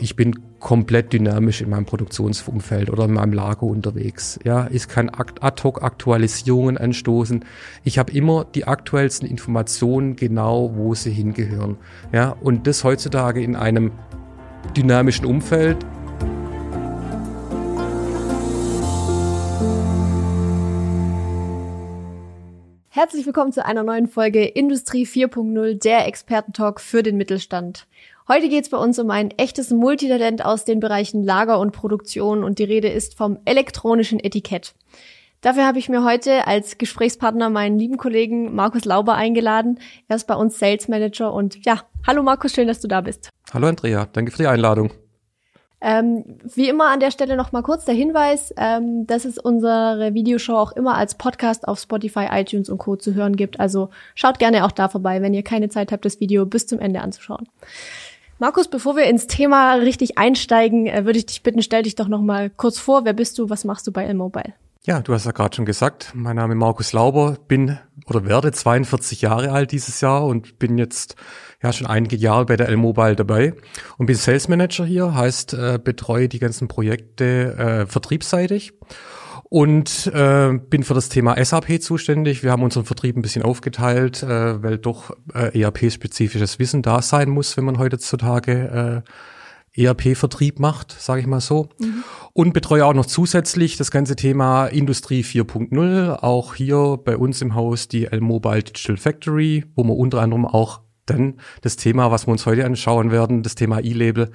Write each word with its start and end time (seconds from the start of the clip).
Ich 0.00 0.16
bin 0.16 0.58
komplett 0.58 1.12
dynamisch 1.12 1.60
in 1.60 1.70
meinem 1.70 1.86
Produktionsumfeld 1.86 2.90
oder 2.90 3.04
in 3.04 3.12
meinem 3.12 3.32
Lager 3.32 3.62
unterwegs. 3.62 4.40
Ja, 4.42 4.66
ich 4.72 4.88
kann 4.88 5.08
ad 5.08 5.62
hoc 5.62 5.84
Aktualisierungen 5.84 6.76
anstoßen. 6.76 7.44
Ich 7.84 7.96
habe 7.96 8.10
immer 8.10 8.44
die 8.44 8.64
aktuellsten 8.64 9.28
Informationen 9.28 10.16
genau, 10.16 10.72
wo 10.74 10.96
sie 10.96 11.12
hingehören. 11.12 11.76
Ja, 12.10 12.30
und 12.30 12.66
das 12.66 12.82
heutzutage 12.82 13.40
in 13.40 13.54
einem 13.54 13.92
dynamischen 14.76 15.26
Umfeld. 15.26 15.76
Herzlich 22.88 23.26
willkommen 23.26 23.52
zu 23.52 23.64
einer 23.64 23.84
neuen 23.84 24.08
Folge 24.08 24.44
Industrie 24.44 25.06
4.0, 25.06 25.78
der 25.78 26.08
Expertentalk 26.08 26.80
für 26.80 27.04
den 27.04 27.16
Mittelstand. 27.16 27.86
Heute 28.26 28.48
geht 28.48 28.64
es 28.64 28.70
bei 28.70 28.78
uns 28.78 28.98
um 28.98 29.10
ein 29.10 29.32
echtes 29.32 29.68
Multitalent 29.68 30.42
aus 30.42 30.64
den 30.64 30.80
Bereichen 30.80 31.22
Lager 31.22 31.60
und 31.60 31.72
Produktion 31.72 32.42
und 32.42 32.58
die 32.58 32.64
Rede 32.64 32.88
ist 32.88 33.18
vom 33.18 33.38
elektronischen 33.44 34.18
Etikett. 34.18 34.74
Dafür 35.42 35.66
habe 35.66 35.78
ich 35.78 35.90
mir 35.90 36.04
heute 36.04 36.46
als 36.46 36.78
Gesprächspartner 36.78 37.50
meinen 37.50 37.78
lieben 37.78 37.98
Kollegen 37.98 38.54
Markus 38.54 38.86
Lauber 38.86 39.14
eingeladen. 39.14 39.78
Er 40.08 40.16
ist 40.16 40.26
bei 40.26 40.36
uns 40.36 40.58
Sales 40.58 40.88
Manager 40.88 41.34
und 41.34 41.66
ja, 41.66 41.82
hallo 42.06 42.22
Markus, 42.22 42.54
schön, 42.54 42.66
dass 42.66 42.80
du 42.80 42.88
da 42.88 43.02
bist. 43.02 43.28
Hallo 43.52 43.66
Andrea, 43.66 44.08
danke 44.10 44.30
für 44.30 44.38
die 44.38 44.46
Einladung. 44.46 44.90
Ähm, 45.86 46.38
wie 46.54 46.70
immer 46.70 46.90
an 46.90 47.00
der 47.00 47.10
Stelle 47.10 47.36
noch 47.36 47.52
mal 47.52 47.60
kurz 47.60 47.84
der 47.84 47.94
Hinweis, 47.94 48.54
ähm, 48.56 49.06
dass 49.06 49.26
es 49.26 49.36
unsere 49.36 50.14
Videoshow 50.14 50.56
auch 50.56 50.72
immer 50.72 50.94
als 50.94 51.16
Podcast 51.16 51.68
auf 51.68 51.78
Spotify, 51.78 52.28
iTunes 52.30 52.70
und 52.70 52.78
Co. 52.78 52.96
zu 52.96 53.12
hören 53.12 53.36
gibt. 53.36 53.60
Also 53.60 53.90
schaut 54.14 54.38
gerne 54.38 54.64
auch 54.64 54.72
da 54.72 54.88
vorbei, 54.88 55.20
wenn 55.20 55.34
ihr 55.34 55.42
keine 55.42 55.68
Zeit 55.68 55.92
habt, 55.92 56.06
das 56.06 56.20
Video 56.20 56.46
bis 56.46 56.66
zum 56.66 56.78
Ende 56.78 57.02
anzuschauen. 57.02 57.46
Markus, 58.38 58.68
bevor 58.68 58.96
wir 58.96 59.04
ins 59.04 59.26
Thema 59.28 59.74
richtig 59.74 60.18
einsteigen, 60.18 60.86
äh, 60.86 61.04
würde 61.04 61.18
ich 61.18 61.26
dich 61.26 61.42
bitten, 61.42 61.62
stell 61.62 61.84
dich 61.84 61.94
doch 61.94 62.08
noch 62.08 62.20
mal 62.20 62.50
kurz 62.50 62.78
vor. 62.78 63.04
Wer 63.04 63.12
bist 63.12 63.38
du? 63.38 63.48
Was 63.48 63.64
machst 63.64 63.86
du 63.86 63.92
bei 63.92 64.04
L-Mobile? 64.04 64.54
Ja, 64.86 65.00
du 65.00 65.14
hast 65.14 65.24
ja 65.24 65.32
gerade 65.32 65.56
schon 65.56 65.64
gesagt, 65.64 66.12
mein 66.14 66.36
Name 66.36 66.52
ist 66.52 66.58
Markus 66.58 66.92
Lauber, 66.92 67.38
bin 67.48 67.78
oder 68.06 68.26
werde 68.26 68.52
42 68.52 69.22
Jahre 69.22 69.50
alt 69.50 69.72
dieses 69.72 70.02
Jahr 70.02 70.26
und 70.26 70.58
bin 70.58 70.76
jetzt 70.76 71.16
ja 71.62 71.72
schon 71.72 71.86
einige 71.86 72.16
Jahre 72.16 72.44
bei 72.44 72.56
der 72.56 72.68
L-Mobile 72.68 73.16
dabei 73.16 73.54
und 73.96 74.04
bin 74.04 74.16
Sales 74.16 74.48
Manager 74.48 74.84
hier, 74.84 75.14
heißt 75.14 75.54
äh, 75.54 75.78
betreue 75.82 76.28
die 76.28 76.38
ganzen 76.38 76.68
Projekte 76.68 77.56
äh, 77.56 77.86
vertriebsseitig 77.86 78.74
und 79.54 80.08
äh, 80.08 80.58
bin 80.68 80.82
für 80.82 80.94
das 80.94 81.10
Thema 81.10 81.36
SAP 81.44 81.80
zuständig. 81.80 82.42
Wir 82.42 82.50
haben 82.50 82.64
unseren 82.64 82.86
Vertrieb 82.86 83.16
ein 83.16 83.22
bisschen 83.22 83.44
aufgeteilt, 83.44 84.24
äh, 84.24 84.60
weil 84.64 84.78
doch 84.78 85.16
äh, 85.32 85.56
ERP-spezifisches 85.56 86.58
Wissen 86.58 86.82
da 86.82 87.00
sein 87.02 87.30
muss, 87.30 87.56
wenn 87.56 87.64
man 87.64 87.78
heutzutage 87.78 89.04
äh, 89.76 89.80
ERP-Vertrieb 89.80 90.58
macht, 90.58 90.90
sage 91.00 91.20
ich 91.20 91.28
mal 91.28 91.40
so. 91.40 91.68
Mhm. 91.78 92.02
Und 92.32 92.52
betreue 92.52 92.84
auch 92.84 92.94
noch 92.94 93.06
zusätzlich 93.06 93.76
das 93.76 93.92
ganze 93.92 94.16
Thema 94.16 94.66
Industrie 94.66 95.22
4.0, 95.22 96.16
auch 96.20 96.56
hier 96.56 96.98
bei 97.04 97.16
uns 97.16 97.40
im 97.40 97.54
Haus 97.54 97.86
die 97.86 98.06
L-Mobile 98.06 98.64
Digital 98.64 98.96
Factory, 98.96 99.66
wo 99.76 99.84
wir 99.84 99.94
unter 99.94 100.20
anderem 100.20 100.46
auch 100.46 100.80
dann 101.06 101.34
das 101.60 101.76
Thema, 101.76 102.10
was 102.10 102.26
wir 102.26 102.32
uns 102.32 102.44
heute 102.44 102.64
anschauen 102.64 103.12
werden, 103.12 103.44
das 103.44 103.54
Thema 103.54 103.78
E-Label, 103.78 104.32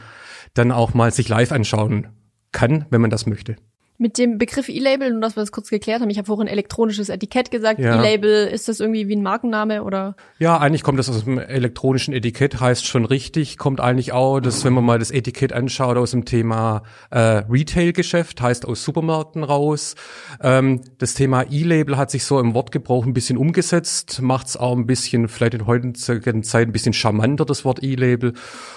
dann 0.54 0.72
auch 0.72 0.94
mal 0.94 1.12
sich 1.12 1.28
live 1.28 1.52
anschauen 1.52 2.08
kann, 2.54 2.86
wenn 2.90 3.02
man 3.02 3.10
das 3.10 3.26
möchte. 3.26 3.58
Mit 4.02 4.18
dem 4.18 4.38
Begriff 4.38 4.70
E-Label, 4.70 5.12
nur 5.12 5.20
dass 5.20 5.36
wir 5.36 5.42
das 5.42 5.52
kurz 5.52 5.70
geklärt 5.70 6.00
haben, 6.00 6.10
ich 6.10 6.18
habe 6.18 6.28
vorhin 6.28 6.48
elektronisches 6.48 7.10
Etikett 7.10 7.52
gesagt. 7.52 7.82
Ja. 7.82 8.00
E-Label, 8.00 8.48
ist 8.48 8.70
das 8.70 8.80
irgendwie 8.80 9.10
wie 9.10 9.16
ein 9.18 9.22
Markenname 9.22 9.84
oder? 9.84 10.16
Ja, 10.38 10.58
eigentlich 10.58 10.84
kommt 10.84 11.00
das 11.00 11.10
aus 11.10 11.26
dem 11.26 11.38
elektronischen 11.38 12.14
Etikett, 12.14 12.62
heißt 12.62 12.86
schon 12.86 13.04
richtig, 13.04 13.58
kommt 13.58 13.82
eigentlich 13.82 14.14
auch, 14.14 14.40
dass 14.40 14.64
wenn 14.64 14.72
man 14.72 14.86
mal 14.86 15.00
das 15.00 15.12
Etikett 15.12 15.52
anschaut 15.52 15.98
aus 15.98 16.12
dem 16.12 16.24
Thema 16.24 16.84
äh, 17.10 17.44
Retail-Geschäft, 17.50 18.42
heißt 18.42 18.66
aus 18.66 18.86
Supermärkten 18.86 19.44
raus. 19.44 19.96
Ähm, 20.42 20.82
das 20.98 21.14
Thema 21.14 21.44
E-Label 21.52 21.98
hat 21.98 22.10
sich 22.10 22.24
so 22.24 22.40
im 22.40 22.54
Wortgebrauch 22.54 23.06
ein 23.06 23.12
bisschen 23.12 23.38
umgesetzt, 23.38 24.22
macht 24.22 24.48
es 24.48 24.56
auch 24.56 24.78
ein 24.78 24.86
bisschen, 24.86 25.28
vielleicht 25.28 25.56
in 25.56 25.68
heutigen 25.68 25.94
Zeit 25.94 26.26
ein 26.26 26.72
bisschen 26.72 26.94
charmanter, 26.94 27.44
das 27.44 27.66
Wort 27.66 27.84
E-Label. 27.84 28.32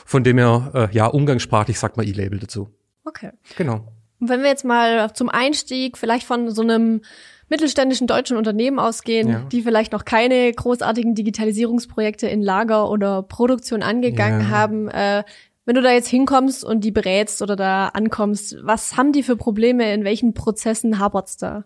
Von 0.05 0.25
dem 0.25 0.38
her, 0.38 0.72
äh, 0.75 0.97
ja, 0.97 1.06
umgangssprachlich 1.06 1.78
sagt 1.78 1.97
man 1.97 2.09
E-Label 2.09 2.41
dazu. 2.41 2.71
Okay. 3.05 3.31
Genau. 3.56 3.87
Und 4.22 4.28
wenn 4.28 4.43
wir 4.43 4.50
jetzt 4.50 4.65
mal 4.65 5.12
zum 5.15 5.28
Einstieg 5.28 5.99
vielleicht 5.99 6.25
von 6.25 6.49
so 6.49 6.62
einem 6.62 7.00
mittelständischen 7.49 8.06
deutschen 8.06 8.37
Unternehmen 8.37 8.78
ausgehen, 8.78 9.28
ja. 9.28 9.41
die 9.50 9.62
vielleicht 9.62 9.91
noch 9.91 10.05
keine 10.05 10.53
großartigen 10.53 11.16
Digitalisierungsprojekte 11.16 12.28
in 12.28 12.41
Lager 12.41 12.88
oder 12.88 13.25
Produktion 13.25 13.82
angegangen 13.82 14.43
ja. 14.43 14.49
haben, 14.49 14.88
äh, 14.88 15.25
wenn 15.65 15.75
du 15.75 15.82
da 15.82 15.91
jetzt 15.91 16.06
hinkommst 16.06 16.65
und 16.65 16.84
die 16.84 16.93
berätst 16.93 17.43
oder 17.43 17.56
da 17.56 17.88
ankommst, 17.88 18.59
was 18.62 18.97
haben 18.97 19.11
die 19.11 19.25
für 19.25 19.34
Probleme? 19.34 19.93
In 19.93 20.05
welchen 20.05 20.34
Prozessen 20.34 21.00
hapert's 21.00 21.37
da? 21.37 21.65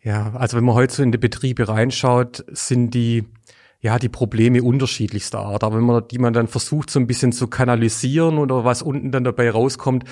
Ja, 0.00 0.32
also 0.34 0.56
wenn 0.56 0.64
man 0.64 0.76
heute 0.76 0.94
so 0.94 1.02
in 1.02 1.10
die 1.10 1.18
Betriebe 1.18 1.66
reinschaut, 1.66 2.44
sind 2.52 2.94
die 2.94 3.24
ja, 3.80 3.98
die 3.98 4.08
Probleme 4.08 4.62
unterschiedlichster 4.62 5.40
Art. 5.40 5.64
Aber 5.64 5.76
wenn 5.78 5.84
man 5.84 6.06
die 6.06 6.18
man 6.18 6.34
dann 6.34 6.46
versucht, 6.46 6.90
so 6.90 7.00
ein 7.00 7.06
bisschen 7.06 7.32
zu 7.32 7.48
kanalisieren 7.48 8.38
oder 8.38 8.64
was 8.64 8.82
unten 8.82 9.10
dann 9.10 9.24
dabei 9.24 9.50
rauskommt, 9.50 10.04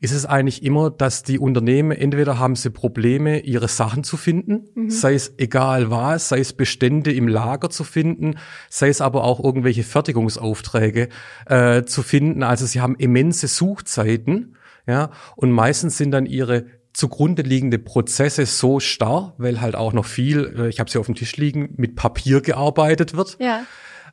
ist 0.00 0.12
es 0.12 0.24
eigentlich 0.24 0.62
immer, 0.62 0.90
dass 0.90 1.22
die 1.22 1.38
Unternehmen 1.38 1.92
entweder 1.92 2.38
haben 2.38 2.56
sie 2.56 2.70
Probleme, 2.70 3.40
ihre 3.40 3.68
Sachen 3.68 4.02
zu 4.02 4.16
finden, 4.16 4.64
mhm. 4.74 4.90
sei 4.90 5.14
es 5.14 5.34
egal 5.36 5.90
was, 5.90 6.30
sei 6.30 6.40
es 6.40 6.54
Bestände 6.54 7.12
im 7.12 7.28
Lager 7.28 7.68
zu 7.68 7.84
finden, 7.84 8.36
sei 8.70 8.88
es 8.88 9.02
aber 9.02 9.24
auch 9.24 9.44
irgendwelche 9.44 9.82
Fertigungsaufträge 9.82 11.10
äh, 11.46 11.84
zu 11.84 12.02
finden. 12.02 12.42
Also 12.42 12.64
sie 12.64 12.80
haben 12.80 12.96
immense 12.96 13.46
Suchzeiten, 13.46 14.56
ja, 14.86 15.10
und 15.36 15.52
meistens 15.52 15.98
sind 15.98 16.12
dann 16.12 16.24
ihre 16.24 16.64
zugrunde 16.94 17.42
liegende 17.42 17.78
Prozesse 17.78 18.46
so 18.46 18.80
starr, 18.80 19.34
weil 19.38 19.60
halt 19.60 19.76
auch 19.76 19.92
noch 19.92 20.06
viel, 20.06 20.54
äh, 20.58 20.68
ich 20.68 20.80
habe 20.80 20.90
sie 20.90 20.98
auf 20.98 21.06
dem 21.06 21.14
Tisch 21.14 21.36
liegen, 21.36 21.74
mit 21.76 21.94
Papier 21.94 22.40
gearbeitet 22.40 23.16
wird. 23.16 23.36
Ja. 23.38 23.64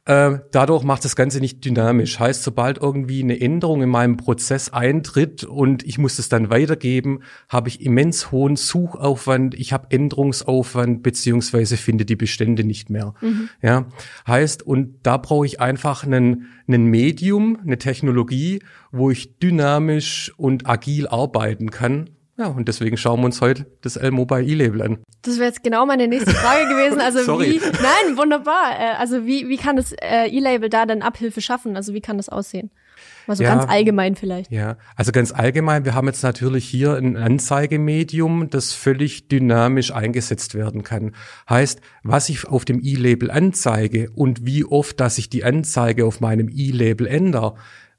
Äh, 0.08 0.40
dadurch 0.52 0.84
macht 0.84 1.04
das 1.04 1.18
Ganze 1.18 1.42
nicht 1.42 1.66
dynamisch. 1.66 2.18
Heißt, 2.18 2.42
sobald 2.42 2.78
irgendwie 2.78 3.22
eine 3.22 3.42
Änderung 3.42 3.84
in 3.84 3.90
meinem 3.90 4.16
Prozess 4.16 4.70
eintritt 4.70 5.44
und 5.44 5.86
ich 5.86 5.98
muss 5.98 6.18
es 6.18 6.30
dann 6.30 6.50
weitergeben, 6.50 7.20
habe 7.50 7.68
ich 7.68 7.82
immens 7.82 8.32
hohen 8.32 8.56
Suchaufwand, 8.56 9.54
ich 9.56 9.74
habe 9.74 9.88
Änderungsaufwand 9.90 11.04
beziehungsweise 11.04 11.76
finde 11.76 12.06
die 12.06 12.16
Bestände 12.16 12.64
nicht 12.64 12.90
mehr. 12.90 13.16
Mhm. 13.20 13.50
Ja, 13.62 13.88
heißt, 14.26 14.64
und 14.64 14.96
da 15.04 15.18
brauche 15.18 15.46
ich 15.46 15.60
einfach 15.60 16.06
einen, 16.06 16.48
einen 16.70 16.86
Medium, 16.86 17.58
eine 17.62 17.78
Technologie, 17.78 18.60
wo 18.94 19.12
ich 19.12 19.38
dynamisch 19.40 20.32
und 20.38 20.70
agil 20.70 21.08
arbeiten 21.08 21.70
kann 21.70 22.12
ja, 22.38 22.48
und 22.48 22.68
deswegen 22.68 22.98
schauen 22.98 23.20
wir 23.22 23.26
uns 23.26 23.42
heute 23.42 23.66
das 23.82 23.96
L-Mobile 23.96 24.44
E-Label 24.44 24.84
an. 24.84 25.00
Das 25.24 25.38
wäre 25.38 25.48
jetzt 25.48 25.64
genau 25.64 25.88
meine 25.88 26.08
nächste 26.08 26.32
Frage 26.32 26.68
gewesen. 26.68 27.02
Also 27.02 27.20
wie, 27.40 27.60
nein, 27.60 28.16
wunderbar. 28.16 28.80
Äh, 28.80 28.96
also 29.00 29.26
wie, 29.26 29.50
wie 29.50 29.58
kann 29.58 29.76
das 29.76 29.92
äh, 29.94 30.28
E-Label 30.28 30.70
da 30.70 30.86
dann 30.86 31.02
Abhilfe 31.02 31.42
schaffen? 31.42 31.76
Also 31.76 31.96
wie 31.96 32.02
kann 32.02 32.18
das 32.18 32.30
aussehen? 32.30 32.70
Mal 33.26 33.36
so 33.36 33.44
ja, 33.44 33.56
ganz 33.56 33.70
allgemein 33.70 34.16
vielleicht. 34.16 34.52
Ja, 34.52 34.78
also 34.96 35.12
ganz 35.12 35.32
allgemein. 35.32 35.84
Wir 35.84 35.96
haben 35.96 36.06
jetzt 36.08 36.22
natürlich 36.22 36.68
hier 36.70 36.94
ein 36.94 37.18
Anzeigemedium, 37.18 38.52
das 38.52 38.74
völlig 38.74 39.28
dynamisch 39.28 39.92
eingesetzt 39.92 40.54
werden 40.54 40.84
kann. 40.84 41.16
Heißt, 41.50 41.82
was 42.04 42.30
ich 42.30 42.48
auf 42.48 42.66
dem 42.66 42.80
E-Label 42.84 43.32
anzeige 43.32 44.12
und 44.12 44.46
wie 44.46 44.64
oft, 44.64 45.00
dass 45.00 45.18
ich 45.18 45.30
die 45.30 45.44
Anzeige 45.44 46.06
auf 46.06 46.22
meinem 46.22 46.50
E-Label 46.54 47.08
ändere, 47.08 47.56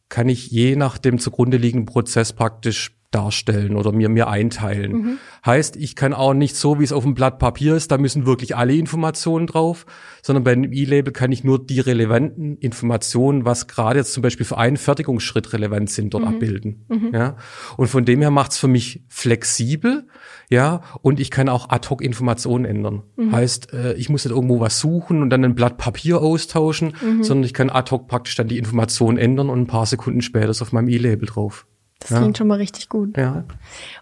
kann 0.08 0.28
ich 0.28 0.50
je 0.50 0.76
nach 0.76 0.96
dem 0.96 1.18
zugrunde 1.18 1.56
liegenden 1.56 1.86
Prozess 1.86 2.32
praktisch 2.32 2.97
darstellen 3.10 3.74
oder 3.74 3.92
mir, 3.92 4.10
mir 4.10 4.28
einteilen. 4.28 4.92
Mhm. 4.92 5.18
Heißt, 5.44 5.76
ich 5.76 5.96
kann 5.96 6.12
auch 6.12 6.34
nicht 6.34 6.56
so, 6.56 6.78
wie 6.78 6.84
es 6.84 6.92
auf 6.92 7.04
dem 7.04 7.14
Blatt 7.14 7.38
Papier 7.38 7.74
ist, 7.74 7.90
da 7.90 7.96
müssen 7.96 8.26
wirklich 8.26 8.54
alle 8.54 8.74
Informationen 8.74 9.46
drauf, 9.46 9.86
sondern 10.22 10.44
bei 10.44 10.52
einem 10.52 10.72
E-Label 10.72 11.12
kann 11.12 11.32
ich 11.32 11.42
nur 11.42 11.64
die 11.64 11.80
relevanten 11.80 12.58
Informationen, 12.58 13.46
was 13.46 13.66
gerade 13.66 14.00
jetzt 14.00 14.12
zum 14.12 14.22
Beispiel 14.22 14.44
für 14.44 14.58
einen 14.58 14.76
Fertigungsschritt 14.76 15.54
relevant 15.54 15.88
sind, 15.88 16.12
dort 16.12 16.24
mhm. 16.24 16.28
abbilden. 16.28 16.84
Mhm. 16.88 17.10
Ja. 17.14 17.36
Und 17.78 17.86
von 17.86 18.04
dem 18.04 18.20
her 18.20 18.30
macht 18.30 18.52
es 18.52 18.58
für 18.58 18.68
mich 18.68 19.04
flexibel, 19.08 20.06
ja, 20.50 20.82
und 21.02 21.20
ich 21.20 21.30
kann 21.30 21.48
auch 21.48 21.70
ad 21.70 21.88
hoc 21.88 22.02
Informationen 22.02 22.64
ändern. 22.64 23.04
Mhm. 23.16 23.32
Heißt, 23.32 23.72
äh, 23.72 23.94
ich 23.94 24.08
muss 24.10 24.24
nicht 24.24 24.34
irgendwo 24.34 24.60
was 24.60 24.80
suchen 24.80 25.22
und 25.22 25.30
dann 25.30 25.44
ein 25.44 25.54
Blatt 25.54 25.78
Papier 25.78 26.20
austauschen, 26.20 26.94
mhm. 27.02 27.22
sondern 27.22 27.44
ich 27.44 27.54
kann 27.54 27.70
ad 27.70 27.90
hoc 27.90 28.06
praktisch 28.08 28.34
dann 28.34 28.48
die 28.48 28.58
Informationen 28.58 29.16
ändern 29.16 29.48
und 29.48 29.60
ein 29.60 29.66
paar 29.66 29.86
Sekunden 29.86 30.20
später 30.20 30.50
ist 30.50 30.60
auf 30.60 30.72
meinem 30.72 30.88
E-Label 30.88 31.26
drauf. 31.26 31.66
Das 32.00 32.10
ja. 32.10 32.18
klingt 32.18 32.38
schon 32.38 32.46
mal 32.46 32.58
richtig 32.58 32.88
gut. 32.88 33.16
Ja. 33.16 33.44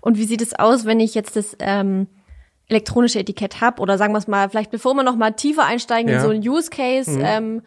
Und 0.01 0.19
wie 0.19 0.25
sieht 0.25 0.43
es 0.43 0.55
aus, 0.55 0.85
wenn 0.85 1.01
ich 1.01 1.15
jetzt 1.15 1.37
das 1.37 1.57
ähm, 1.61 2.09
elektronische 2.69 3.19
Etikett 3.19 3.61
habe? 3.61 3.81
Oder 3.81 3.99
sagen 3.99 4.13
wir 4.13 4.19
es 4.19 4.29
mal, 4.29 4.49
vielleicht 4.49 4.71
bevor 4.71 4.95
wir 4.95 5.03
noch 5.03 5.17
mal 5.17 5.33
tiefer 5.33 5.65
einsteigen 5.65 6.11
ja. 6.11 6.17
in 6.17 6.23
so 6.23 6.31
ein 6.31 6.47
Use 6.47 6.71
Case, 6.71 7.11
mhm. 7.11 7.23
ähm, 7.25 7.63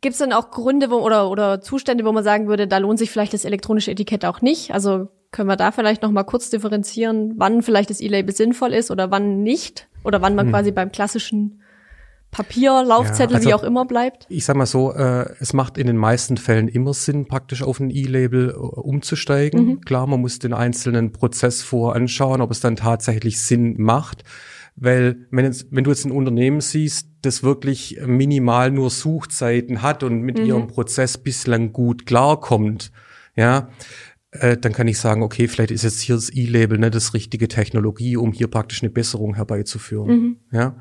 gibt 0.00 0.14
es 0.14 0.18
dann 0.18 0.32
auch 0.32 0.50
Gründe 0.50 0.90
wo, 0.90 0.96
oder, 0.96 1.30
oder 1.30 1.60
Zustände, 1.60 2.04
wo 2.04 2.12
man 2.12 2.24
sagen 2.24 2.48
würde, 2.48 2.66
da 2.66 2.78
lohnt 2.78 2.98
sich 2.98 3.10
vielleicht 3.10 3.32
das 3.32 3.44
elektronische 3.44 3.90
Etikett 3.90 4.24
auch 4.24 4.40
nicht? 4.40 4.72
Also 4.74 5.08
können 5.30 5.48
wir 5.48 5.56
da 5.56 5.72
vielleicht 5.72 6.02
noch 6.02 6.10
mal 6.10 6.24
kurz 6.24 6.50
differenzieren, 6.50 7.34
wann 7.36 7.62
vielleicht 7.62 7.90
das 7.90 8.00
E-Label 8.00 8.34
sinnvoll 8.34 8.72
ist 8.72 8.90
oder 8.90 9.10
wann 9.10 9.42
nicht? 9.42 9.88
Oder 10.04 10.20
wann 10.20 10.34
man 10.34 10.46
mhm. 10.46 10.50
quasi 10.50 10.72
beim 10.72 10.92
klassischen 10.92 11.60
Papier, 12.34 12.82
Laufzettel, 12.84 13.30
ja, 13.32 13.36
also, 13.36 13.48
wie 13.48 13.54
auch 13.54 13.62
immer 13.62 13.84
bleibt? 13.84 14.26
Ich 14.28 14.44
sag 14.44 14.56
mal 14.56 14.66
so, 14.66 14.92
äh, 14.92 15.26
es 15.40 15.52
macht 15.52 15.78
in 15.78 15.86
den 15.86 15.96
meisten 15.96 16.36
Fällen 16.36 16.68
immer 16.68 16.92
Sinn, 16.92 17.26
praktisch 17.26 17.62
auf 17.62 17.78
ein 17.78 17.90
E-Label 17.90 18.50
äh, 18.50 18.54
umzusteigen. 18.54 19.66
Mhm. 19.66 19.80
Klar, 19.82 20.06
man 20.06 20.20
muss 20.20 20.40
den 20.40 20.52
einzelnen 20.52 21.12
Prozess 21.12 21.62
vor 21.62 21.94
anschauen, 21.94 22.40
ob 22.40 22.50
es 22.50 22.60
dann 22.60 22.76
tatsächlich 22.76 23.40
Sinn 23.40 23.76
macht. 23.78 24.24
Weil 24.76 25.26
wenn, 25.30 25.44
jetzt, 25.44 25.68
wenn 25.70 25.84
du 25.84 25.90
jetzt 25.90 26.04
ein 26.04 26.10
Unternehmen 26.10 26.60
siehst, 26.60 27.08
das 27.22 27.44
wirklich 27.44 28.00
minimal 28.04 28.72
nur 28.72 28.90
Suchzeiten 28.90 29.82
hat 29.82 30.02
und 30.02 30.20
mit 30.22 30.38
mhm. 30.38 30.44
ihrem 30.44 30.66
Prozess 30.66 31.16
bislang 31.16 31.72
gut 31.72 32.06
klarkommt, 32.06 32.90
ja, 33.36 33.68
äh, 34.40 34.56
dann 34.56 34.72
kann 34.72 34.88
ich 34.88 34.98
sagen, 34.98 35.22
okay, 35.22 35.46
vielleicht 35.48 35.70
ist 35.70 35.84
jetzt 35.84 36.00
hier 36.00 36.16
das 36.16 36.34
E-Label 36.34 36.78
nicht 36.78 36.94
das 36.94 37.14
richtige 37.14 37.48
Technologie, 37.48 38.16
um 38.16 38.32
hier 38.32 38.48
praktisch 38.48 38.82
eine 38.82 38.90
Besserung 38.90 39.34
herbeizuführen. 39.34 40.08
Mhm. 40.08 40.36
Ja. 40.50 40.76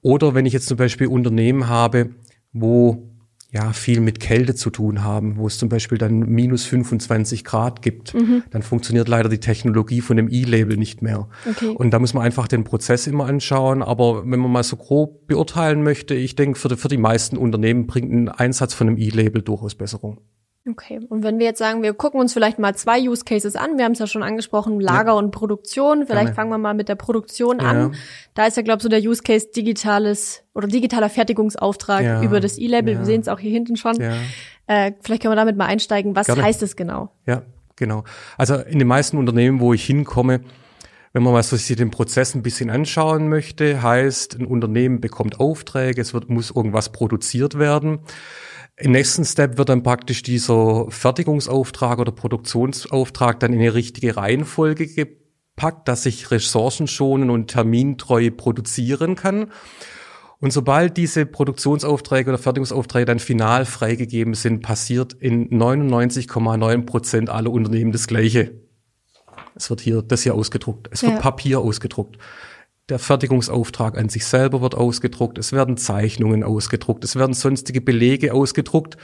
Oder 0.00 0.34
wenn 0.34 0.46
ich 0.46 0.54
jetzt 0.54 0.68
zum 0.68 0.78
Beispiel 0.78 1.06
Unternehmen 1.06 1.68
habe, 1.68 2.10
wo 2.52 3.08
ja 3.50 3.72
viel 3.72 4.00
mit 4.00 4.20
Kälte 4.20 4.54
zu 4.54 4.70
tun 4.70 5.02
haben, 5.02 5.36
wo 5.36 5.46
es 5.46 5.58
zum 5.58 5.68
Beispiel 5.70 5.96
dann 5.96 6.18
minus 6.18 6.64
25 6.64 7.44
Grad 7.44 7.80
gibt, 7.80 8.14
mhm. 8.14 8.42
dann 8.50 8.62
funktioniert 8.62 9.08
leider 9.08 9.28
die 9.28 9.40
Technologie 9.40 10.02
von 10.02 10.16
dem 10.16 10.28
E-Label 10.30 10.76
nicht 10.76 11.00
mehr. 11.00 11.28
Okay. 11.48 11.74
Und 11.74 11.92
da 11.92 11.98
muss 11.98 12.12
man 12.12 12.24
einfach 12.24 12.48
den 12.48 12.64
Prozess 12.64 13.06
immer 13.06 13.26
anschauen. 13.26 13.82
Aber 13.82 14.22
wenn 14.30 14.40
man 14.40 14.52
mal 14.52 14.64
so 14.64 14.76
grob 14.76 15.26
beurteilen 15.26 15.82
möchte, 15.82 16.14
ich 16.14 16.36
denke, 16.36 16.58
für 16.58 16.68
die, 16.68 16.76
für 16.76 16.88
die 16.88 16.98
meisten 16.98 17.36
Unternehmen 17.36 17.86
bringt 17.86 18.12
ein 18.12 18.28
Einsatz 18.28 18.74
von 18.74 18.86
einem 18.86 18.98
E-Label 18.98 19.40
durchaus 19.40 19.74
Besserung. 19.74 20.20
Okay, 20.70 21.00
und 21.08 21.22
wenn 21.22 21.38
wir 21.38 21.46
jetzt 21.46 21.58
sagen, 21.58 21.82
wir 21.82 21.94
gucken 21.94 22.20
uns 22.20 22.32
vielleicht 22.32 22.58
mal 22.58 22.74
zwei 22.74 23.00
Use 23.00 23.24
Cases 23.24 23.56
an, 23.56 23.78
wir 23.78 23.84
haben 23.84 23.92
es 23.92 24.00
ja 24.00 24.06
schon 24.06 24.22
angesprochen, 24.22 24.80
Lager 24.80 25.12
ja. 25.12 25.18
und 25.18 25.30
Produktion, 25.30 26.06
vielleicht 26.06 26.26
Gerne. 26.26 26.34
fangen 26.34 26.50
wir 26.50 26.58
mal 26.58 26.74
mit 26.74 26.88
der 26.88 26.94
Produktion 26.94 27.58
ja. 27.60 27.66
an. 27.66 27.94
Da 28.34 28.46
ist 28.46 28.56
ja, 28.56 28.62
glaube 28.62 28.78
ich, 28.78 28.82
so 28.82 28.88
der 28.88 29.00
Use 29.00 29.22
Case 29.22 29.48
digitales 29.54 30.42
oder 30.54 30.66
digitaler 30.66 31.08
Fertigungsauftrag 31.08 32.04
ja. 32.04 32.22
über 32.22 32.40
das 32.40 32.58
E-Label, 32.58 32.98
wir 32.98 33.04
sehen 33.04 33.20
es 33.20 33.28
auch 33.28 33.38
hier 33.38 33.50
hinten 33.50 33.76
schon. 33.76 33.98
Äh, 34.66 34.92
vielleicht 35.00 35.22
können 35.22 35.32
wir 35.32 35.36
damit 35.36 35.56
mal 35.56 35.66
einsteigen, 35.66 36.14
was 36.14 36.26
Gerne. 36.26 36.42
heißt 36.42 36.62
es 36.62 36.76
genau? 36.76 37.10
Ja, 37.26 37.42
genau. 37.76 38.04
Also 38.36 38.56
in 38.56 38.78
den 38.78 38.88
meisten 38.88 39.16
Unternehmen, 39.16 39.60
wo 39.60 39.72
ich 39.72 39.84
hinkomme, 39.84 40.40
wenn 41.14 41.22
man 41.22 41.32
mal 41.32 41.42
so 41.42 41.56
sich 41.56 41.74
den 41.74 41.90
Prozess 41.90 42.34
ein 42.34 42.42
bisschen 42.42 42.68
anschauen 42.68 43.28
möchte, 43.28 43.82
heißt, 43.82 44.38
ein 44.38 44.44
Unternehmen 44.44 45.00
bekommt 45.00 45.40
Aufträge, 45.40 46.00
es 46.02 46.12
wird, 46.12 46.28
muss 46.28 46.50
irgendwas 46.50 46.92
produziert 46.92 47.58
werden. 47.58 48.00
Im 48.80 48.92
nächsten 48.92 49.24
Step 49.24 49.58
wird 49.58 49.70
dann 49.70 49.82
praktisch 49.82 50.22
dieser 50.22 50.86
Fertigungsauftrag 50.88 51.98
oder 51.98 52.12
Produktionsauftrag 52.12 53.40
dann 53.40 53.52
in 53.52 53.58
eine 53.58 53.74
richtige 53.74 54.16
Reihenfolge 54.16 54.86
gepackt, 54.86 55.88
dass 55.88 56.06
ich 56.06 56.30
ressourcenschonen 56.30 57.28
und 57.28 57.48
termintreu 57.48 58.30
produzieren 58.30 59.16
kann. 59.16 59.50
Und 60.40 60.52
sobald 60.52 60.96
diese 60.96 61.26
Produktionsaufträge 61.26 62.30
oder 62.30 62.38
Fertigungsaufträge 62.38 63.06
dann 63.06 63.18
final 63.18 63.64
freigegeben 63.64 64.34
sind, 64.34 64.62
passiert 64.62 65.12
in 65.12 65.50
99,9 65.50 66.86
Prozent 66.86 67.30
aller 67.30 67.50
Unternehmen 67.50 67.90
das 67.90 68.06
Gleiche. 68.06 68.52
Es 69.56 69.68
wird 69.70 69.80
hier 69.80 70.02
das 70.02 70.22
hier 70.22 70.34
ausgedruckt. 70.36 70.88
Es 70.92 71.02
wird 71.02 71.14
ja. 71.14 71.18
Papier 71.18 71.58
ausgedruckt. 71.58 72.18
Der 72.88 72.98
Fertigungsauftrag 72.98 73.98
an 73.98 74.08
sich 74.08 74.24
selber 74.24 74.62
wird 74.62 74.74
ausgedruckt. 74.74 75.38
Es 75.38 75.52
werden 75.52 75.76
Zeichnungen 75.76 76.42
ausgedruckt. 76.42 77.04
Es 77.04 77.16
werden 77.16 77.34
sonstige 77.34 77.80
Belege 77.80 78.32
ausgedruckt. 78.32 78.96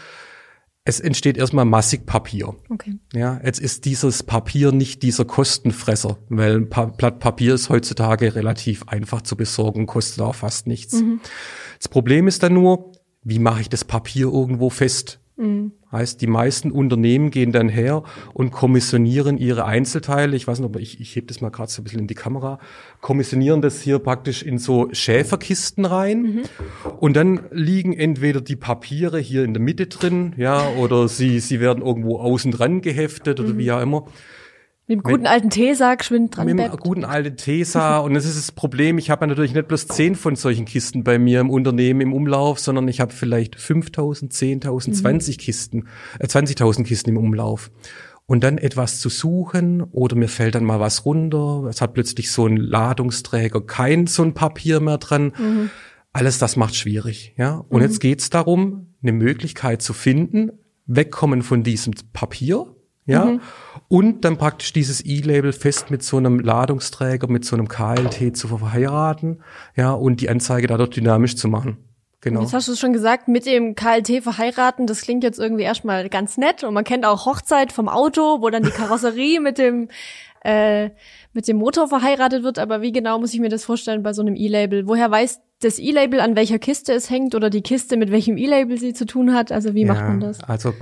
Es 0.86 1.00
entsteht 1.00 1.38
erstmal 1.38 1.64
massig 1.64 2.04
Papier. 2.04 2.54
Okay. 2.68 2.98
Ja, 3.14 3.40
jetzt 3.42 3.58
ist 3.58 3.86
dieses 3.86 4.22
Papier 4.22 4.70
nicht 4.70 5.02
dieser 5.02 5.24
Kostenfresser, 5.24 6.18
weil 6.28 6.56
ein 6.56 6.68
Blatt 6.68 7.20
Papier 7.20 7.54
ist 7.54 7.70
heutzutage 7.70 8.34
relativ 8.34 8.86
einfach 8.88 9.22
zu 9.22 9.36
besorgen, 9.36 9.86
kostet 9.86 10.20
auch 10.20 10.34
fast 10.34 10.66
nichts. 10.66 11.00
Mhm. 11.00 11.20
Das 11.78 11.88
Problem 11.88 12.28
ist 12.28 12.42
dann 12.42 12.52
nur, 12.52 12.92
wie 13.22 13.38
mache 13.38 13.62
ich 13.62 13.70
das 13.70 13.84
Papier 13.84 14.26
irgendwo 14.26 14.68
fest? 14.68 15.20
Mhm. 15.36 15.72
Heißt, 15.90 16.20
die 16.20 16.26
meisten 16.26 16.70
Unternehmen 16.70 17.30
gehen 17.30 17.50
dann 17.50 17.68
her 17.68 18.04
und 18.32 18.50
kommissionieren 18.50 19.36
ihre 19.36 19.64
Einzelteile. 19.64 20.36
Ich 20.36 20.46
weiß 20.46 20.60
nicht, 20.60 20.68
aber 20.68 20.80
ich, 20.80 21.00
ich 21.00 21.16
hebe 21.16 21.26
das 21.26 21.40
mal 21.40 21.50
gerade 21.50 21.70
so 21.70 21.80
ein 21.80 21.84
bisschen 21.84 22.00
in 22.00 22.06
die 22.06 22.14
Kamera. 22.14 22.58
Kommissionieren 23.00 23.60
das 23.60 23.80
hier 23.80 23.98
praktisch 23.98 24.42
in 24.42 24.58
so 24.58 24.88
Schäferkisten 24.92 25.84
rein. 25.84 26.22
Mhm. 26.22 26.42
Und 27.00 27.16
dann 27.16 27.40
liegen 27.50 27.92
entweder 27.92 28.40
die 28.40 28.56
Papiere 28.56 29.18
hier 29.18 29.44
in 29.44 29.54
der 29.54 29.62
Mitte 29.62 29.86
drin, 29.86 30.34
ja, 30.36 30.68
oder 30.78 31.08
sie, 31.08 31.40
sie 31.40 31.60
werden 31.60 31.84
irgendwo 31.84 32.18
außen 32.18 32.52
dran 32.52 32.80
geheftet 32.80 33.38
mhm. 33.38 33.44
oder 33.44 33.58
wie 33.58 33.72
auch 33.72 33.82
immer. 33.82 34.06
Mit 34.86 34.98
dem 34.98 35.02
guten 35.02 35.26
alten 35.26 35.48
Tesa 35.48 35.94
geschwind 35.94 36.36
dran 36.36 36.46
Mit 36.46 36.58
dem 36.58 36.76
guten 36.76 37.04
alten 37.06 37.36
Tesa. 37.38 37.98
und 37.98 38.12
das 38.12 38.26
ist 38.26 38.36
das 38.36 38.52
Problem, 38.52 38.98
ich 38.98 39.08
habe 39.08 39.26
natürlich 39.26 39.54
nicht 39.54 39.66
bloß 39.66 39.88
zehn 39.88 40.14
von 40.14 40.36
solchen 40.36 40.66
Kisten 40.66 41.04
bei 41.04 41.18
mir 41.18 41.40
im 41.40 41.48
Unternehmen 41.48 42.02
im 42.02 42.12
Umlauf, 42.12 42.58
sondern 42.58 42.86
ich 42.88 43.00
habe 43.00 43.12
vielleicht 43.12 43.56
5.000, 43.56 44.30
10.000, 44.30 44.88
mhm. 44.88 44.94
20 44.94 45.38
Kisten, 45.38 45.88
äh, 46.18 46.26
20.000 46.26 46.84
Kisten 46.84 47.10
im 47.10 47.16
Umlauf. 47.16 47.70
Und 48.26 48.44
dann 48.44 48.58
etwas 48.58 49.00
zu 49.00 49.08
suchen 49.08 49.82
oder 49.82 50.16
mir 50.16 50.28
fällt 50.28 50.54
dann 50.54 50.64
mal 50.64 50.80
was 50.80 51.06
runter, 51.06 51.66
es 51.68 51.80
hat 51.80 51.94
plötzlich 51.94 52.30
so 52.30 52.46
ein 52.46 52.56
Ladungsträger 52.56 53.62
kein 53.62 54.06
so 54.06 54.22
ein 54.22 54.34
Papier 54.34 54.80
mehr 54.80 54.98
dran. 54.98 55.32
Mhm. 55.38 55.70
Alles 56.12 56.38
das 56.38 56.56
macht 56.56 56.76
schwierig, 56.76 57.34
ja. 57.38 57.64
Und 57.68 57.80
mhm. 57.80 57.86
jetzt 57.86 58.00
geht's 58.00 58.28
darum, 58.28 58.94
eine 59.02 59.12
Möglichkeit 59.12 59.80
zu 59.80 59.94
finden, 59.94 60.52
wegkommen 60.86 61.42
von 61.42 61.62
diesem 61.62 61.94
Papier, 62.12 62.73
ja. 63.06 63.24
Mhm. 63.24 63.40
Und 63.88 64.24
dann 64.24 64.38
praktisch 64.38 64.72
dieses 64.72 65.04
E-Label 65.04 65.52
fest 65.52 65.90
mit 65.90 66.02
so 66.02 66.16
einem 66.16 66.38
Ladungsträger, 66.38 67.28
mit 67.28 67.44
so 67.44 67.56
einem 67.56 67.68
KLT 67.68 68.36
zu 68.36 68.48
verheiraten, 68.48 69.42
ja, 69.76 69.92
und 69.92 70.20
die 70.20 70.30
Anzeige 70.30 70.66
dadurch 70.66 70.90
dynamisch 70.90 71.36
zu 71.36 71.48
machen. 71.48 71.78
Genau. 72.24 72.40
Jetzt 72.40 72.54
hast 72.54 72.68
du 72.68 72.72
es 72.72 72.80
schon 72.80 72.94
gesagt, 72.94 73.28
mit 73.28 73.44
dem 73.44 73.74
KLT 73.74 74.22
verheiraten, 74.22 74.86
das 74.86 75.02
klingt 75.02 75.22
jetzt 75.22 75.38
irgendwie 75.38 75.64
erstmal 75.64 76.08
ganz 76.08 76.38
nett 76.38 76.64
und 76.64 76.72
man 76.72 76.84
kennt 76.84 77.04
auch 77.04 77.26
Hochzeit 77.26 77.70
vom 77.70 77.86
Auto, 77.86 78.40
wo 78.40 78.48
dann 78.48 78.62
die 78.62 78.70
Karosserie 78.70 79.40
mit 79.42 79.58
dem 79.58 79.88
äh, 80.42 80.90
mit 81.34 81.48
dem 81.48 81.56
Motor 81.56 81.88
verheiratet 81.88 82.42
wird, 82.42 82.58
aber 82.58 82.80
wie 82.80 82.92
genau 82.92 83.18
muss 83.18 83.34
ich 83.34 83.40
mir 83.40 83.48
das 83.48 83.64
vorstellen 83.64 84.02
bei 84.02 84.12
so 84.12 84.22
einem 84.22 84.36
E-Label? 84.36 84.86
Woher 84.86 85.10
weiß 85.10 85.40
das 85.60 85.78
E-Label, 85.78 86.20
an 86.20 86.36
welcher 86.36 86.58
Kiste 86.58 86.92
es 86.92 87.10
hängt 87.10 87.34
oder 87.34 87.50
die 87.50 87.62
Kiste, 87.62 87.96
mit 87.96 88.10
welchem 88.10 88.36
E-Label 88.36 88.78
sie 88.78 88.94
zu 88.94 89.06
tun 89.06 89.34
hat? 89.34 89.50
Also 89.52 89.74
wie 89.74 89.82
ja, 89.82 89.92
macht 89.92 90.02
man 90.02 90.20
das? 90.20 90.42
Also 90.44 90.72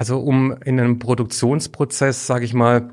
also 0.00 0.18
um 0.18 0.56
in 0.64 0.80
einem 0.80 0.98
Produktionsprozess, 0.98 2.26
sage 2.26 2.46
ich 2.46 2.54
mal, 2.54 2.90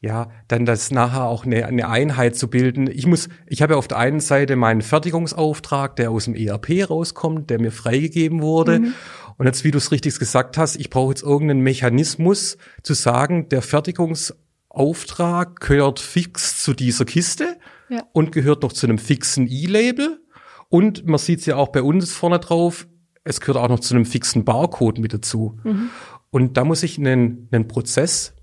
ja, 0.00 0.32
dann 0.48 0.66
das 0.66 0.90
nachher 0.90 1.26
auch 1.26 1.46
eine, 1.46 1.64
eine 1.64 1.88
Einheit 1.88 2.34
zu 2.34 2.50
bilden. 2.50 2.90
Ich 2.90 3.06
muss, 3.06 3.28
ich 3.46 3.62
habe 3.62 3.74
ja 3.74 3.78
auf 3.78 3.86
der 3.86 3.98
einen 3.98 4.18
Seite 4.18 4.56
meinen 4.56 4.82
Fertigungsauftrag, 4.82 5.94
der 5.94 6.10
aus 6.10 6.24
dem 6.24 6.34
ERP 6.34 6.90
rauskommt, 6.90 7.50
der 7.50 7.60
mir 7.60 7.70
freigegeben 7.70 8.42
wurde. 8.42 8.80
Mhm. 8.80 8.94
Und 9.38 9.46
jetzt, 9.46 9.62
wie 9.62 9.70
du 9.70 9.78
es 9.78 9.92
richtig 9.92 10.18
gesagt 10.18 10.58
hast, 10.58 10.74
ich 10.74 10.90
brauche 10.90 11.10
jetzt 11.10 11.22
irgendeinen 11.22 11.60
Mechanismus 11.60 12.58
zu 12.82 12.94
sagen, 12.94 13.48
der 13.48 13.62
Fertigungsauftrag 13.62 15.60
gehört 15.60 16.00
fix 16.00 16.64
zu 16.64 16.74
dieser 16.74 17.04
Kiste 17.04 17.58
ja. 17.88 18.02
und 18.12 18.32
gehört 18.32 18.64
noch 18.64 18.72
zu 18.72 18.88
einem 18.88 18.98
fixen 18.98 19.46
E-Label. 19.48 20.20
Und 20.68 21.06
man 21.06 21.18
sieht 21.18 21.38
es 21.38 21.46
ja 21.46 21.54
auch 21.54 21.68
bei 21.68 21.82
uns 21.82 22.12
vorne 22.12 22.40
drauf, 22.40 22.88
es 23.22 23.40
gehört 23.40 23.58
auch 23.58 23.68
noch 23.68 23.80
zu 23.80 23.94
einem 23.94 24.06
fixen 24.06 24.44
Barcode 24.44 24.98
mit 24.98 25.12
dazu. 25.12 25.58
Mhm. 25.64 25.90
Und 26.30 26.56
da 26.56 26.64
muss 26.64 26.82
ich 26.82 26.98
einen, 26.98 27.48
einen 27.50 27.68
Prozess 27.68 28.34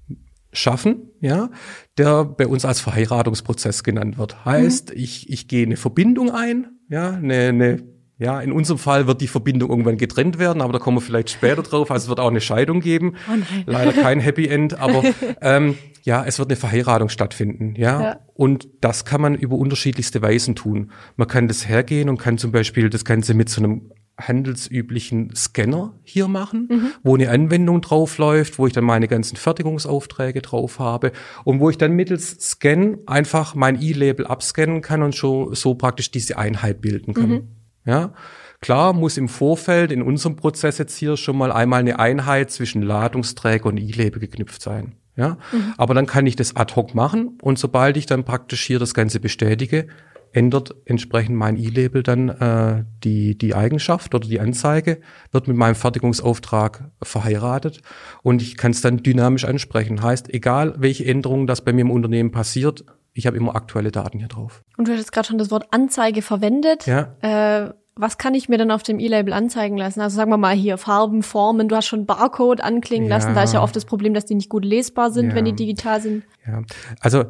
schaffen, 0.52 1.10
ja, 1.22 1.50
der 1.98 2.26
bei 2.26 2.48
uns 2.48 2.66
als 2.66 2.82
Verheiratungsprozess 2.82 3.84
genannt 3.84 4.18
wird. 4.18 4.46
Heißt, 4.46 4.90
mhm. 4.90 5.00
ich, 5.00 5.30
ich 5.30 5.48
gehe 5.48 5.66
eine 5.66 5.78
Verbindung 5.78 6.32
ein, 6.32 6.68
ja, 6.90 7.12
eine, 7.12 7.50
eine, 7.50 7.84
ja, 8.18 8.42
in 8.42 8.52
unserem 8.52 8.80
Fall 8.80 9.06
wird 9.06 9.22
die 9.22 9.28
Verbindung 9.28 9.70
irgendwann 9.70 9.98
getrennt 9.98 10.40
werden, 10.40 10.62
aber 10.62 10.74
da 10.74 10.80
kommen 10.80 10.98
wir 10.98 11.02
vielleicht 11.02 11.30
später 11.30 11.62
drauf. 11.62 11.92
Also 11.92 12.06
es 12.06 12.10
wird 12.10 12.20
auch 12.20 12.30
eine 12.30 12.42
Scheidung 12.42 12.80
geben. 12.80 13.16
Oh 13.30 13.36
nein. 13.36 13.64
Leider 13.68 13.94
kein 13.94 14.20
Happy 14.20 14.48
End, 14.48 14.80
aber 14.80 15.04
ähm, 15.42 15.78
ja, 16.04 16.24
es 16.26 16.40
wird 16.40 16.50
eine 16.50 16.56
Verheiratung 16.56 17.10
stattfinden, 17.10 17.76
ja? 17.76 18.02
ja. 18.02 18.20
Und 18.34 18.70
das 18.82 19.06
kann 19.06 19.22
man 19.22 19.36
über 19.36 19.58
unterschiedlichste 19.58 20.22
Weisen 20.22 20.56
tun. 20.56 20.92
Man 21.16 21.28
kann 21.28 21.48
das 21.48 21.68
hergehen 21.68 22.10
und 22.10 22.18
kann 22.18 22.38
zum 22.38 22.52
Beispiel 22.52 22.90
das 22.90 23.06
Ganze 23.06 23.34
mit 23.34 23.50
so 23.50 23.62
einem 23.62 23.92
handelsüblichen 24.20 25.36
Scanner 25.36 25.94
hier 26.04 26.28
machen, 26.28 26.68
mhm. 26.70 26.92
wo 27.04 27.16
eine 27.16 27.30
Anwendung 27.30 27.82
drauf 27.82 28.18
läuft, 28.18 28.58
wo 28.58 28.68
ich 28.68 28.74
dann 28.74 28.84
meine 28.84 29.08
ganzen 29.08 29.36
Fertigungsaufträge 29.36 30.42
drauf 30.42 30.80
habe 30.80 31.12
und 31.44 31.60
wo 31.60 31.70
ich 31.70 31.78
dann 31.78 31.94
mittels 31.94 32.38
Scan 32.40 32.98
einfach 33.06 33.54
mein 33.54 33.82
E-Label 33.82 34.26
abscannen 34.26 34.82
kann 34.82 35.04
und 35.04 35.14
so, 35.14 35.54
so 35.54 35.76
praktisch 35.76 36.12
diese 36.12 36.38
Einheit 36.38 36.82
bilden 36.82 37.14
kann. 37.14 37.30
Mhm. 37.30 37.48
Ja. 37.86 38.14
Klar 38.60 38.94
muss 38.94 39.18
im 39.18 39.30
Vorfeld 39.30 39.92
in 39.92 40.02
unserem 40.02 40.36
Prozess 40.36 40.80
jetzt 40.80 40.98
hier 40.98 41.16
schon 41.16 41.38
mal 41.38 41.52
einmal 41.52 41.82
eine 41.82 42.00
Einheit 42.00 42.50
zwischen 42.50 42.82
Ladungsträger 42.82 43.68
und 43.68 43.78
E-Label 43.78 44.20
geknüpft 44.20 44.62
sein. 44.62 44.96
Ja, 45.16 45.38
mhm. 45.52 45.74
aber 45.78 45.96
dann 45.96 46.06
kann 46.06 46.28
ich 46.28 46.36
das 46.36 46.56
ad 46.56 46.76
hoc 46.76 46.94
machen 46.94 47.40
und 47.42 47.58
sobald 47.58 47.98
ich 47.98 48.06
dann 48.06 48.24
praktisch 48.24 48.64
hier 48.64 48.78
das 48.78 48.94
Ganze 48.94 49.20
bestätige, 49.20 49.88
ändert 50.38 50.76
entsprechend 50.86 51.36
mein 51.36 51.58
E-Label 51.58 52.04
dann 52.04 52.30
äh, 52.30 52.84
die, 53.04 53.36
die 53.36 53.56
Eigenschaft 53.56 54.14
oder 54.14 54.28
die 54.28 54.40
Anzeige, 54.40 55.00
wird 55.32 55.48
mit 55.48 55.58
meinem 55.58 55.74
Fertigungsauftrag 55.74 56.92
verheiratet 57.02 57.82
und 58.22 58.44
ich 58.44 58.56
kann 58.56 58.70
es 58.70 58.82
dann 58.82 58.98
dynamisch 58.98 59.46
ansprechen. 59.46 60.04
Heißt, 60.04 60.32
egal 60.32 60.76
welche 60.78 61.06
Änderungen 61.06 61.48
das 61.48 61.62
bei 61.62 61.74
mir 61.74 61.82
im 61.82 61.92
Unternehmen 61.92 62.30
passiert, 62.30 62.86
ich 63.14 63.26
habe 63.26 63.36
immer 63.36 63.56
aktuelle 63.56 63.92
Daten 63.92 64.20
hier 64.20 64.28
drauf. 64.28 64.64
Und 64.78 64.88
du 64.88 64.92
hattest 64.92 65.12
gerade 65.12 65.28
schon 65.28 65.40
das 65.40 65.50
Wort 65.50 65.66
Anzeige 65.72 66.22
verwendet. 66.22 66.86
Ja. 66.86 67.16
Äh, 67.22 67.74
was 67.96 68.20
kann 68.20 68.36
ich 68.36 68.48
mir 68.48 68.60
denn 68.60 68.70
auf 68.70 68.84
dem 68.84 69.00
E-Label 69.00 69.34
anzeigen 69.34 69.76
lassen? 69.76 70.02
Also 70.02 70.18
sagen 70.18 70.30
wir 70.30 70.38
mal 70.38 70.56
hier 70.56 70.78
Farben, 70.78 71.24
Formen, 71.24 71.68
du 71.68 71.76
hast 71.76 71.88
schon 71.88 72.06
Barcode 72.06 72.62
anklingen 72.62 73.10
ja. 73.10 73.16
lassen, 73.16 73.34
da 73.34 73.42
ist 73.42 73.56
ja 73.56 73.64
oft 73.64 73.76
das 73.76 73.86
Problem, 73.86 74.14
dass 74.14 74.26
die 74.26 74.36
nicht 74.36 74.50
gut 74.50 74.64
lesbar 74.64 75.10
sind, 75.10 75.30
ja. 75.30 75.36
wenn 75.36 75.46
die 75.46 75.54
digital 75.54 76.00
sind. 76.00 76.26
Ja, 76.46 76.62
also 77.00 77.26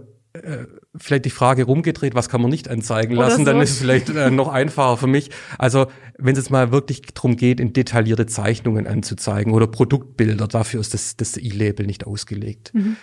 vielleicht 0.95 1.25
die 1.25 1.29
Frage 1.29 1.63
rumgedreht, 1.63 2.15
was 2.15 2.29
kann 2.29 2.41
man 2.41 2.51
nicht 2.51 2.69
anzeigen 2.69 3.15
lassen, 3.15 3.39
so. 3.39 3.45
dann 3.45 3.61
ist 3.61 3.71
es 3.71 3.77
vielleicht 3.79 4.09
äh, 4.09 4.29
noch 4.29 4.49
einfacher 4.49 4.97
für 4.97 5.07
mich. 5.07 5.31
Also 5.57 5.87
wenn 6.17 6.33
es 6.33 6.39
jetzt 6.39 6.49
mal 6.51 6.71
wirklich 6.71 7.01
darum 7.01 7.35
geht, 7.35 7.59
in 7.59 7.73
detaillierte 7.73 8.25
Zeichnungen 8.25 8.87
anzuzeigen 8.87 9.53
oder 9.53 9.67
Produktbilder, 9.67 10.47
dafür 10.47 10.81
ist 10.81 10.93
das, 10.93 11.15
das 11.17 11.37
E-Label 11.37 11.85
nicht 11.85 12.05
ausgelegt. 12.05 12.71
Mhm. 12.73 12.97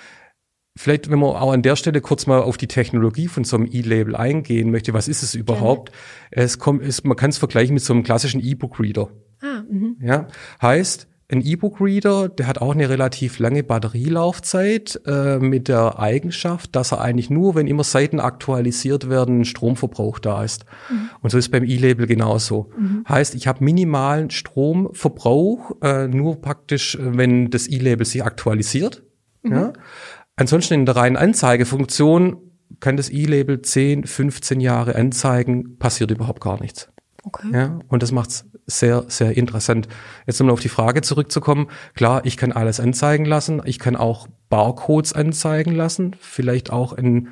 Vielleicht, 0.76 1.08
wenn 1.08 1.20
man 1.20 1.30
auch 1.30 1.52
an 1.52 1.62
der 1.62 1.76
Stelle 1.76 2.00
kurz 2.00 2.26
mal 2.26 2.42
auf 2.42 2.56
die 2.56 2.66
Technologie 2.66 3.28
von 3.28 3.44
so 3.44 3.56
einem 3.56 3.68
E-Label 3.70 4.16
eingehen 4.16 4.72
möchte, 4.72 4.92
was 4.92 5.06
ist 5.06 5.22
es 5.22 5.34
überhaupt? 5.36 5.92
Gerne. 6.30 6.46
Es 6.46 6.58
kommt, 6.58 6.82
ist, 6.82 7.04
man 7.04 7.16
kann 7.16 7.30
es 7.30 7.38
vergleichen 7.38 7.74
mit 7.74 7.84
so 7.84 7.92
einem 7.92 8.02
klassischen 8.02 8.40
E-Book-Reader. 8.40 9.08
Ah, 9.40 9.62
mh. 9.70 9.94
ja, 10.00 10.28
heißt, 10.60 11.06
ein 11.28 11.40
E-Book-Reader, 11.40 12.28
der 12.28 12.46
hat 12.46 12.60
auch 12.60 12.74
eine 12.74 12.88
relativ 12.88 13.38
lange 13.38 13.62
Batterielaufzeit 13.62 15.00
äh, 15.06 15.38
mit 15.38 15.68
der 15.68 15.98
Eigenschaft, 15.98 16.76
dass 16.76 16.92
er 16.92 17.00
eigentlich 17.00 17.30
nur, 17.30 17.54
wenn 17.54 17.66
immer 17.66 17.84
Seiten 17.84 18.20
aktualisiert 18.20 19.08
werden, 19.08 19.44
Stromverbrauch 19.44 20.18
da 20.18 20.44
ist. 20.44 20.66
Mhm. 20.90 21.10
Und 21.22 21.30
so 21.30 21.38
ist 21.38 21.50
beim 21.50 21.64
E-Label 21.64 22.06
genauso. 22.06 22.70
Mhm. 22.76 23.04
Heißt, 23.08 23.34
ich 23.34 23.46
habe 23.46 23.64
minimalen 23.64 24.30
Stromverbrauch, 24.30 25.76
äh, 25.82 26.08
nur 26.08 26.40
praktisch, 26.42 26.96
äh, 26.96 27.16
wenn 27.16 27.50
das 27.50 27.68
E-Label 27.68 28.04
sich 28.04 28.22
aktualisiert. 28.22 29.02
Mhm. 29.42 29.52
Ja? 29.52 29.72
Ansonsten 30.36 30.74
in 30.74 30.86
der 30.86 30.96
reinen 30.96 31.16
Anzeigefunktion 31.16 32.36
kann 32.80 32.96
das 32.96 33.08
E-Label 33.08 33.62
10, 33.62 34.04
15 34.04 34.60
Jahre 34.60 34.96
anzeigen, 34.96 35.78
passiert 35.78 36.10
überhaupt 36.10 36.42
gar 36.42 36.60
nichts. 36.60 36.90
Okay. 37.24 37.50
Ja, 37.52 37.78
und 37.88 38.02
das 38.02 38.12
macht's 38.12 38.44
sehr, 38.66 39.04
sehr 39.08 39.36
interessant. 39.36 39.88
Jetzt 40.26 40.40
um 40.40 40.50
auf 40.50 40.60
die 40.60 40.68
Frage 40.68 41.02
zurückzukommen. 41.02 41.68
Klar, 41.94 42.24
ich 42.24 42.36
kann 42.36 42.52
alles 42.52 42.80
anzeigen 42.80 43.24
lassen. 43.24 43.62
Ich 43.64 43.78
kann 43.78 43.96
auch 43.96 44.28
Barcodes 44.48 45.12
anzeigen 45.12 45.72
lassen. 45.72 46.14
Vielleicht 46.20 46.70
auch 46.70 46.92
in, 46.92 47.28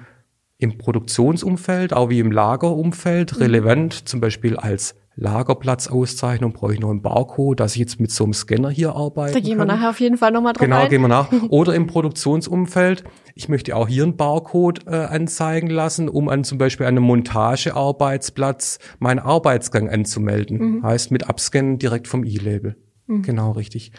im 0.58 0.78
Produktionsumfeld, 0.78 1.92
auch 1.92 2.08
wie 2.08 2.20
im 2.20 2.32
Lagerumfeld 2.32 3.34
mhm. 3.34 3.38
relevant, 3.42 4.08
zum 4.08 4.20
Beispiel 4.20 4.56
als 4.56 4.94
Lagerplatzauszeichnung 5.16 6.52
brauche 6.52 6.74
ich 6.74 6.80
noch 6.80 6.90
einen 6.90 7.02
Barcode, 7.02 7.60
dass 7.60 7.74
ich 7.74 7.80
jetzt 7.80 8.00
mit 8.00 8.10
so 8.10 8.24
einem 8.24 8.32
Scanner 8.32 8.70
hier 8.70 8.96
arbeite. 8.96 9.34
Da 9.34 9.40
gehen 9.40 9.58
wir 9.58 9.64
nachher 9.64 9.90
auf 9.90 10.00
jeden 10.00 10.16
Fall 10.16 10.32
nochmal 10.32 10.54
drauf 10.54 10.64
Genau, 10.64 10.82
ein. 10.82 10.88
gehen 10.88 11.02
wir 11.02 11.08
nach. 11.08 11.30
Oder 11.50 11.74
im 11.74 11.86
Produktionsumfeld. 11.86 13.04
Ich 13.34 13.48
möchte 13.48 13.76
auch 13.76 13.88
hier 13.88 14.04
einen 14.04 14.16
Barcode 14.16 14.86
äh, 14.86 14.90
anzeigen 14.94 15.68
lassen, 15.68 16.08
um 16.08 16.28
an 16.28 16.44
zum 16.44 16.58
Beispiel 16.58 16.86
einem 16.86 17.02
Montagearbeitsplatz 17.02 18.78
meinen 18.98 19.18
Arbeitsgang 19.18 19.88
anzumelden. 19.88 20.58
Mhm. 20.58 20.82
Heißt 20.82 21.10
mit 21.10 21.28
Abscannen 21.28 21.78
direkt 21.78 22.08
vom 22.08 22.24
E-Label. 22.24 22.76
Mhm. 23.06 23.22
Genau, 23.22 23.52
richtig. 23.52 23.92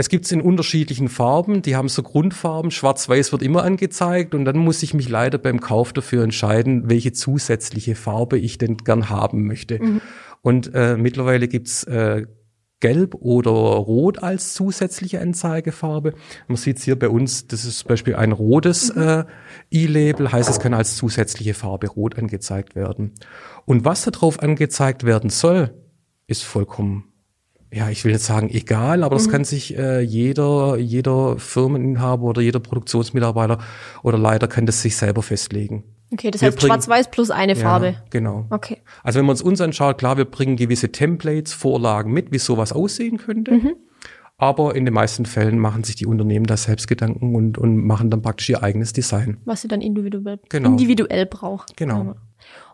Es 0.00 0.08
gibt's 0.08 0.30
in 0.30 0.40
unterschiedlichen 0.40 1.08
Farben, 1.08 1.60
die 1.60 1.74
haben 1.74 1.88
so 1.88 2.04
Grundfarben, 2.04 2.70
schwarz-weiß 2.70 3.32
wird 3.32 3.42
immer 3.42 3.64
angezeigt 3.64 4.32
und 4.32 4.44
dann 4.44 4.56
muss 4.56 4.84
ich 4.84 4.94
mich 4.94 5.08
leider 5.08 5.38
beim 5.38 5.58
Kauf 5.58 5.92
dafür 5.92 6.22
entscheiden, 6.22 6.88
welche 6.88 7.12
zusätzliche 7.12 7.96
Farbe 7.96 8.38
ich 8.38 8.58
denn 8.58 8.76
gern 8.76 9.10
haben 9.10 9.44
möchte. 9.44 9.82
Mhm. 9.82 10.00
Und 10.48 10.74
äh, 10.74 10.96
mittlerweile 10.96 11.46
gibt's 11.46 11.84
äh, 11.84 12.24
Gelb 12.80 13.16
oder 13.16 13.50
Rot 13.50 14.22
als 14.22 14.54
zusätzliche 14.54 15.20
Anzeigefarbe. 15.20 16.14
Man 16.46 16.56
sieht 16.56 16.78
hier 16.78 16.98
bei 16.98 17.10
uns, 17.10 17.48
das 17.48 17.66
ist 17.66 17.80
zum 17.80 17.88
Beispiel 17.88 18.14
ein 18.14 18.32
rotes 18.32 18.94
mhm. 18.94 19.02
äh, 19.02 19.24
E-Label, 19.70 20.32
heißt 20.32 20.48
es 20.48 20.58
kann 20.58 20.72
als 20.72 20.96
zusätzliche 20.96 21.52
Farbe 21.52 21.88
rot 21.88 22.16
angezeigt 22.16 22.76
werden. 22.76 23.12
Und 23.66 23.84
was 23.84 24.04
darauf 24.04 24.40
angezeigt 24.40 25.04
werden 25.04 25.28
soll, 25.28 25.74
ist 26.26 26.44
vollkommen 26.44 27.04
ja, 27.70 27.90
ich 27.90 28.02
will 28.06 28.12
jetzt 28.12 28.24
sagen 28.24 28.48
egal, 28.48 29.02
aber 29.02 29.16
das 29.16 29.26
mhm. 29.26 29.32
kann 29.32 29.44
sich 29.44 29.76
äh, 29.76 30.00
jeder, 30.00 30.78
jeder 30.78 31.38
Firmeninhaber 31.38 32.22
oder 32.22 32.40
jeder 32.40 32.60
Produktionsmitarbeiter 32.60 33.58
oder 34.02 34.16
Leiter 34.16 34.48
kann 34.48 34.64
das 34.64 34.80
sich 34.80 34.96
selber 34.96 35.22
festlegen. 35.22 35.84
Okay, 36.12 36.30
das 36.30 36.40
wir 36.40 36.48
heißt 36.48 36.62
schwarz-weiß 36.62 37.10
plus 37.10 37.30
eine 37.30 37.54
Farbe. 37.54 37.86
Ja, 37.86 38.02
genau. 38.10 38.46
Okay. 38.50 38.78
Also 39.02 39.18
wenn 39.18 39.26
man 39.26 39.34
uns 39.34 39.42
uns 39.42 39.60
anschaut, 39.60 39.98
klar, 39.98 40.16
wir 40.16 40.24
bringen 40.24 40.56
gewisse 40.56 40.90
Templates, 40.90 41.52
Vorlagen 41.52 42.12
mit, 42.12 42.32
wie 42.32 42.38
sowas 42.38 42.72
aussehen 42.72 43.18
könnte. 43.18 43.52
Mhm. 43.52 43.76
Aber 44.38 44.76
in 44.76 44.84
den 44.84 44.94
meisten 44.94 45.26
Fällen 45.26 45.58
machen 45.58 45.82
sich 45.82 45.96
die 45.96 46.06
Unternehmen 46.06 46.46
da 46.46 46.56
selbst 46.56 46.86
Gedanken 46.86 47.34
und, 47.34 47.58
und 47.58 47.84
machen 47.84 48.08
dann 48.08 48.22
praktisch 48.22 48.48
ihr 48.48 48.62
eigenes 48.62 48.92
Design. 48.92 49.38
Was 49.44 49.62
sie 49.62 49.68
dann 49.68 49.80
individuell, 49.80 50.38
genau. 50.48 50.68
individuell 50.70 51.26
braucht. 51.26 51.76
Genau. 51.76 52.14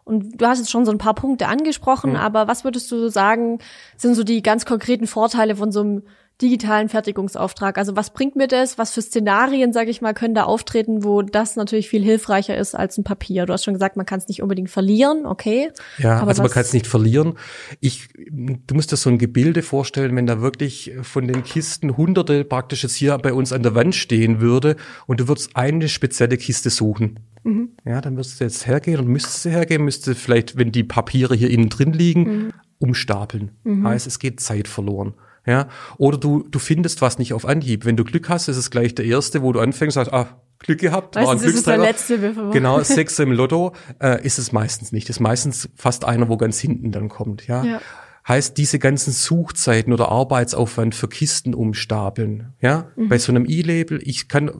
Und 0.05 0.41
du 0.41 0.47
hast 0.47 0.59
jetzt 0.59 0.71
schon 0.71 0.85
so 0.85 0.93
ein 0.93 0.99
paar 0.99 1.15
Punkte 1.15 1.49
angesprochen, 1.49 2.11
mhm. 2.11 2.17
aber 2.17 2.47
was 2.47 2.65
würdest 2.65 2.93
du 2.93 3.09
sagen, 3.09 3.59
sind 3.97 4.15
so 4.15 4.23
die 4.23 4.43
ganz 4.43 4.67
konkreten 4.67 5.07
Vorteile 5.07 5.57
von 5.57 5.73
so 5.73 5.81
einem 5.81 6.03
digitalen 6.43 6.89
Fertigungsauftrag? 6.89 7.79
Also 7.79 7.95
was 7.95 8.13
bringt 8.13 8.35
mir 8.35 8.49
das? 8.49 8.77
Was 8.77 8.91
für 8.93 9.03
Szenarien, 9.03 9.73
sage 9.73 9.91
ich 9.91 10.01
mal, 10.01 10.15
können 10.15 10.35
da 10.35 10.45
auftreten, 10.45 11.05
wo 11.05 11.23
das 11.23 11.55
natürlich 11.55 11.89
viel 11.89 12.03
hilfreicher 12.03 12.57
ist 12.57 12.75
als 12.75 12.99
ein 12.99 13.05
Papier? 13.05 13.47
Du 13.47 13.53
hast 13.53 13.65
schon 13.65 13.75
gesagt, 13.75 13.97
man 13.97 14.05
kann 14.05 14.19
es 14.19 14.27
nicht 14.27 14.43
unbedingt 14.43 14.71
verlieren, 14.71 15.27
okay? 15.27 15.71
Ja, 15.99 16.19
aber 16.19 16.29
also 16.29 16.43
man 16.43 16.51
kann 16.51 16.63
es 16.63 16.73
nicht 16.73 16.87
verlieren. 16.87 17.35
Ich, 17.81 18.09
du 18.17 18.75
musst 18.75 18.91
dir 18.91 18.97
so 18.97 19.11
ein 19.11 19.19
Gebilde 19.19 19.63
vorstellen, 19.63 20.17
wenn 20.17 20.27
da 20.27 20.41
wirklich 20.41 20.93
von 21.03 21.29
den 21.29 21.45
Kisten 21.45 21.97
Hunderte 21.97 22.45
praktisch 22.45 22.83
jetzt 22.83 22.97
hier 22.97 23.17
bei 23.19 23.33
uns 23.33 23.53
an 23.53 23.63
der 23.63 23.77
Wand 23.77 23.95
stehen 23.95 24.41
würde 24.41 24.77
und 25.07 25.21
du 25.21 25.29
würdest 25.29 25.55
eine 25.55 25.89
spezielle 25.89 26.37
Kiste 26.37 26.71
suchen. 26.71 27.21
Mhm. 27.45 27.71
Ja, 27.85 28.01
dann 28.01 28.15
müsstest 28.15 28.41
du 28.41 28.45
jetzt 28.45 28.67
hergehen 28.67 28.99
und 28.99 29.07
müsstest 29.07 29.45
du 29.45 29.51
hergehen, 29.51 29.85
müsste 29.85 30.15
vielleicht, 30.17 30.57
wenn 30.57 30.73
die 30.73 30.83
Papiere 30.83 31.37
hier 31.37 31.51
innen 31.51 31.69
drin 31.69 31.93
liegen, 31.93 32.23
mhm. 32.23 32.53
umstapeln. 32.79 33.53
Mhm. 33.63 33.87
Heißt, 33.87 34.07
es 34.09 34.19
geht 34.19 34.41
Zeit 34.41 34.67
verloren. 34.67 35.15
Ja, 35.47 35.69
oder 35.99 36.17
du, 36.17 36.45
du 36.51 36.59
findest 36.59 37.03
was 37.03 37.19
nicht 37.19 37.35
auf 37.35 37.45
Anhieb. 37.45 37.85
Wenn 37.85 37.97
du 37.97 38.05
Glück 38.05 38.29
hast, 38.29 38.49
ist 38.49 38.57
es 38.57 38.71
gleich 38.71 38.95
der 38.95 39.05
erste, 39.05 39.43
wo 39.43 39.53
du 39.53 39.61
anfängst, 39.61 39.95
sagst, 39.95 40.13
ah, 40.13 40.41
Glück 40.59 40.81
gehabt, 40.81 41.17
weißt, 41.17 41.27
war 41.27 41.35
ein 41.35 41.41
Glücksträger. 41.41 41.91
Ist 41.91 42.09
der 42.09 42.19
letzte 42.19 42.51
genau, 42.53 42.81
Sechs 42.83 43.19
im 43.19 43.33
Lotto, 43.33 43.75
äh, 44.01 44.25
ist 44.25 44.39
es 44.39 44.53
meistens 44.53 44.93
nicht. 44.93 45.11
Ist 45.11 45.21
meistens 45.21 45.69
fast 45.75 46.05
einer, 46.05 46.29
wo 46.29 46.37
ganz 46.37 46.59
hinten 46.59 46.91
dann 46.91 47.09
kommt, 47.09 47.47
ja. 47.47 47.63
ja. 47.65 47.81
Heißt, 48.27 48.57
diese 48.57 48.79
ganzen 48.79 49.13
Suchzeiten 49.13 49.93
oder 49.93 50.09
Arbeitsaufwand 50.09 50.95
für 50.95 51.09
Kisten 51.09 51.53
umstapeln, 51.53 52.55
ja. 52.61 52.89
Mhm. 52.97 53.09
Bei 53.09 53.19
so 53.19 53.33
einem 53.33 53.45
E-Label, 53.47 54.01
ich 54.03 54.29
kann 54.29 54.51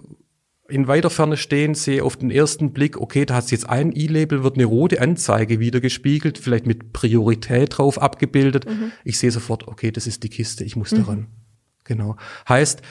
in 0.75 0.89
weiter 0.89 1.09
Ferne 1.09 1.37
stehen, 1.37 1.75
sehe 1.75 2.03
auf 2.03 2.17
den 2.17 2.31
ersten 2.31 2.73
Blick, 2.73 3.01
okay, 3.01 3.25
da 3.25 3.35
hast 3.35 3.53
jetzt 3.53 3.69
ein 3.69 3.93
E-Label, 3.95 4.43
wird 4.43 4.57
eine 4.57 4.65
rote 4.65 5.01
Anzeige 5.01 5.61
wieder 5.61 5.81
gespiegelt, 5.81 6.37
vielleicht 6.37 6.67
mit 6.67 6.93
Priorität 6.93 7.79
drauf 7.79 8.03
abgebildet. 8.03 8.69
Mhm. 8.69 8.91
Ich 9.05 9.19
sehe 9.21 9.31
sofort, 9.31 9.69
okay, 9.69 9.93
das 9.93 10.09
ist 10.09 10.25
die 10.25 10.29
Kiste, 10.29 10.65
ich 10.65 10.75
muss 10.75 10.91
mhm. 10.91 10.97
daran. 10.97 11.27
Genau. 11.85 12.17
Heißt, 12.49 12.83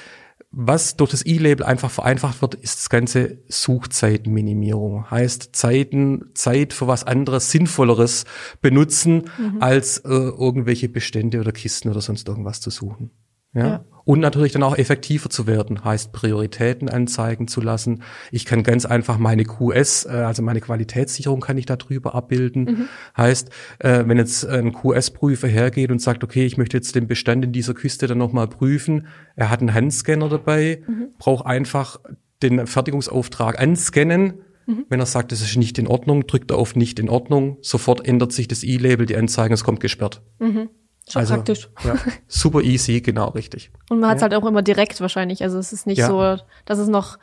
was 0.51 0.95
durch 0.95 1.11
das 1.11 1.25
E-Label 1.25 1.65
einfach 1.65 1.91
vereinfacht 1.91 2.41
wird, 2.41 2.55
ist 2.55 2.77
das 2.77 2.89
ganze 2.89 3.39
Suchzeitenminimierung. 3.47 5.09
Heißt 5.11 5.53
Zeiten, 5.53 6.31
Zeit 6.35 6.71
für 6.71 6.87
was 6.87 7.03
anderes, 7.03 7.51
Sinnvolleres 7.51 8.23
benutzen, 8.61 9.29
mhm. 9.37 9.61
als 9.61 9.97
äh, 9.97 10.09
irgendwelche 10.09 10.87
Bestände 10.87 11.41
oder 11.41 11.51
Kisten 11.51 11.89
oder 11.89 12.01
sonst 12.01 12.29
irgendwas 12.29 12.61
zu 12.61 12.69
suchen. 12.69 13.11
Ja? 13.53 13.67
ja? 13.67 13.85
Und 14.05 14.19
natürlich 14.19 14.51
dann 14.51 14.63
auch 14.63 14.77
effektiver 14.77 15.29
zu 15.29 15.47
werden, 15.47 15.83
heißt 15.83 16.11
Prioritäten 16.11 16.89
anzeigen 16.89 17.47
zu 17.47 17.61
lassen. 17.61 18.03
Ich 18.31 18.45
kann 18.45 18.63
ganz 18.63 18.85
einfach 18.85 19.17
meine 19.17 19.45
QS, 19.45 20.05
äh, 20.05 20.09
also 20.09 20.41
meine 20.41 20.61
Qualitätssicherung 20.61 21.39
kann 21.39 21.57
ich 21.57 21.65
darüber 21.65 22.13
abbilden. 22.13 22.63
Mhm. 22.63 22.85
Heißt, 23.15 23.49
äh, 23.79 24.03
wenn 24.05 24.17
jetzt 24.17 24.45
ein 24.45 24.73
QS-Prüfer 24.73 25.47
hergeht 25.47 25.91
und 25.91 26.01
sagt, 26.01 26.23
okay, 26.23 26.45
ich 26.45 26.57
möchte 26.57 26.77
jetzt 26.77 26.95
den 26.95 27.07
Bestand 27.07 27.45
in 27.45 27.51
dieser 27.51 27.73
Küste 27.73 28.07
dann 28.07 28.17
nochmal 28.17 28.47
prüfen, 28.47 29.07
er 29.35 29.49
hat 29.49 29.61
einen 29.61 29.73
Handscanner 29.73 30.29
dabei, 30.29 30.83
mhm. 30.85 31.09
braucht 31.17 31.45
einfach 31.45 31.99
den 32.41 32.67
Fertigungsauftrag 32.67 33.59
anscannen, 33.59 34.33
Mhm. 34.65 34.85
Wenn 34.89 34.99
er 34.99 35.05
sagt, 35.05 35.31
das 35.31 35.41
ist 35.41 35.57
nicht 35.57 35.77
in 35.77 35.87
Ordnung, 35.87 36.25
drückt 36.25 36.51
er 36.51 36.57
auf 36.57 36.75
nicht 36.75 36.99
in 36.99 37.09
Ordnung, 37.09 37.57
sofort 37.61 38.07
ändert 38.07 38.31
sich 38.31 38.47
das 38.47 38.63
E-Label, 38.63 39.05
die 39.05 39.15
Anzeige, 39.15 39.53
es 39.53 39.63
kommt 39.63 39.79
gesperrt. 39.79 40.21
Mhm. 40.39 40.69
Schon 41.09 41.19
also, 41.19 41.35
praktisch. 41.35 41.69
Ja, 41.83 41.95
super 42.27 42.61
easy, 42.61 43.01
genau 43.01 43.29
richtig. 43.29 43.71
Und 43.89 43.99
man 43.99 44.09
hat 44.09 44.17
es 44.17 44.21
ja. 44.21 44.29
halt 44.29 44.35
auch 44.35 44.47
immer 44.47 44.61
direkt 44.61 45.01
wahrscheinlich. 45.01 45.43
Also 45.43 45.57
es 45.57 45.73
ist 45.73 45.85
nicht 45.85 45.99
ja. 45.99 46.07
so, 46.07 46.43
dass 46.65 46.79
es 46.79 46.87
noch 46.87 47.17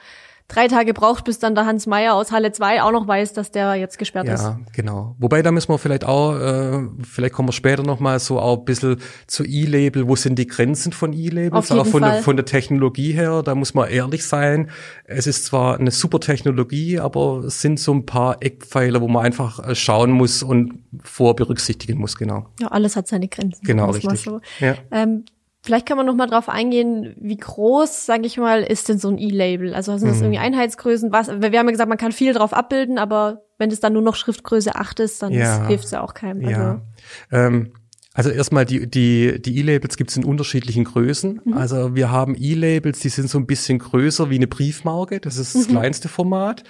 drei 0.50 0.69
Tage 0.69 0.92
braucht, 0.92 1.25
bis 1.25 1.38
dann 1.38 1.54
der 1.54 1.66
Hans 1.66 1.87
Meier 1.87 2.14
aus 2.14 2.33
Halle 2.33 2.52
2 2.52 2.83
auch 2.83 2.92
noch 2.92 3.07
weiß, 3.07 3.33
dass 3.33 3.50
der 3.50 3.75
jetzt 3.76 3.99
gesperrt 3.99 4.26
ja, 4.26 4.35
ist. 4.35 4.42
Ja, 4.42 4.61
genau. 4.73 5.14
Wobei, 5.19 5.42
da 5.42 5.50
müssen 5.50 5.69
wir 5.71 5.78
vielleicht 5.78 6.04
auch, 6.04 6.38
äh, 6.38 6.80
vielleicht 7.02 7.35
kommen 7.35 7.49
wir 7.49 7.52
später 7.52 7.83
noch 7.83 8.00
mal 8.00 8.19
so 8.19 8.38
auch 8.38 8.59
ein 8.59 8.64
bisschen 8.64 8.97
zu 9.26 9.45
E-Label. 9.45 10.09
Wo 10.09 10.16
sind 10.16 10.38
die 10.38 10.47
Grenzen 10.47 10.92
von 10.92 11.12
E-Labels? 11.12 11.71
Auch 11.71 11.87
von 11.87 12.02
der, 12.02 12.23
von 12.23 12.37
der 12.37 12.45
Technologie 12.45 13.12
her, 13.12 13.42
da 13.42 13.54
muss 13.54 13.75
man 13.75 13.88
ehrlich 13.88 14.26
sein. 14.26 14.71
Es 15.04 15.26
ist 15.26 15.47
zwar 15.47 15.78
eine 15.78 15.90
super 15.90 16.21
Technologie, 16.21 16.99
aber 16.99 17.45
es 17.47 17.61
sind 17.61 17.78
so 17.80 17.95
ein 17.95 18.04
paar 18.04 18.42
Eckpfeiler, 18.42 19.00
wo 19.00 19.09
man 19.09 19.25
einfach 19.25 19.66
äh, 19.66 19.75
schauen 19.75 20.11
muss 20.11 20.42
und 20.42 20.80
vorberücksichtigen 21.02 21.99
muss, 21.99 22.16
genau. 22.16 22.47
Ja, 22.61 22.69
alles 22.69 22.97
hat 22.97 23.09
seine 23.09 23.28
Grenzen. 23.28 23.64
Genau, 23.64 23.90
richtig. 23.90 24.23
So. 24.23 24.40
Ja. 24.59 24.75
Ähm, 24.90 25.25
Vielleicht 25.62 25.86
kann 25.86 25.98
man 25.98 26.06
noch 26.06 26.14
mal 26.14 26.26
drauf 26.26 26.48
eingehen, 26.48 27.14
wie 27.20 27.36
groß, 27.36 28.06
sage 28.06 28.26
ich 28.26 28.38
mal, 28.38 28.62
ist 28.62 28.88
denn 28.88 28.98
so 28.98 29.08
ein 29.08 29.18
E-Label? 29.18 29.74
Also 29.74 29.96
sind 29.98 30.08
das 30.08 30.18
mhm. 30.18 30.24
irgendwie 30.24 30.38
Einheitsgrößen? 30.38 31.12
Was? 31.12 31.28
Wir 31.28 31.58
haben 31.58 31.66
ja 31.66 31.72
gesagt, 31.72 31.88
man 31.88 31.98
kann 31.98 32.12
viel 32.12 32.32
drauf 32.32 32.54
abbilden, 32.54 32.98
aber 32.98 33.42
wenn 33.58 33.70
es 33.70 33.80
dann 33.80 33.92
nur 33.92 34.02
noch 34.02 34.16
Schriftgröße 34.16 34.74
8 34.74 35.00
ist, 35.00 35.22
dann 35.22 35.32
ja. 35.32 35.66
hilft 35.66 35.84
es 35.84 35.90
ja 35.90 36.00
auch 36.00 36.14
keinem. 36.14 36.46
Also. 36.46 36.60
Ja. 36.60 36.82
Ähm, 37.30 37.72
Also 38.12 38.30
erstmal 38.30 38.64
die 38.64 38.90
die 38.90 39.40
die 39.40 39.58
E-Labels 39.58 39.96
gibt 39.96 40.10
es 40.10 40.16
in 40.16 40.24
unterschiedlichen 40.24 40.84
Größen. 40.84 41.42
Mhm. 41.44 41.52
Also 41.52 41.94
wir 41.94 42.10
haben 42.10 42.34
E-Labels, 42.38 42.98
die 43.00 43.08
sind 43.08 43.30
so 43.30 43.38
ein 43.38 43.46
bisschen 43.46 43.78
größer 43.78 44.30
wie 44.30 44.36
eine 44.36 44.48
Briefmarke. 44.48 45.20
Das 45.20 45.36
ist 45.36 45.54
das 45.54 45.68
mhm. 45.68 45.72
kleinste 45.72 46.08
Format. 46.08 46.64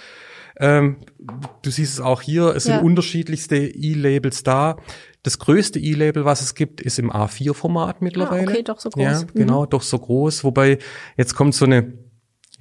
Ähm, 0.59 0.97
du 1.63 1.71
siehst 1.71 1.93
es 1.93 1.99
auch 1.99 2.21
hier, 2.21 2.53
es 2.55 2.65
ja. 2.65 2.75
sind 2.75 2.85
unterschiedlichste 2.85 3.55
E-Labels 3.55 4.43
da. 4.43 4.77
Das 5.23 5.37
größte 5.37 5.79
E-Label, 5.79 6.25
was 6.25 6.41
es 6.41 6.55
gibt, 6.55 6.81
ist 6.81 6.97
im 6.97 7.11
A4-Format 7.11 8.01
mittlerweile. 8.01 8.47
Ah, 8.47 8.51
okay, 8.51 8.63
doch 8.63 8.79
so 8.79 8.89
groß. 8.89 9.03
Ja, 9.03 9.21
genau, 9.33 9.65
mhm. 9.65 9.69
doch 9.69 9.83
so 9.83 9.99
groß. 9.99 10.43
Wobei 10.43 10.79
jetzt 11.15 11.35
kommt 11.35 11.53
so 11.53 11.65
eine 11.65 11.93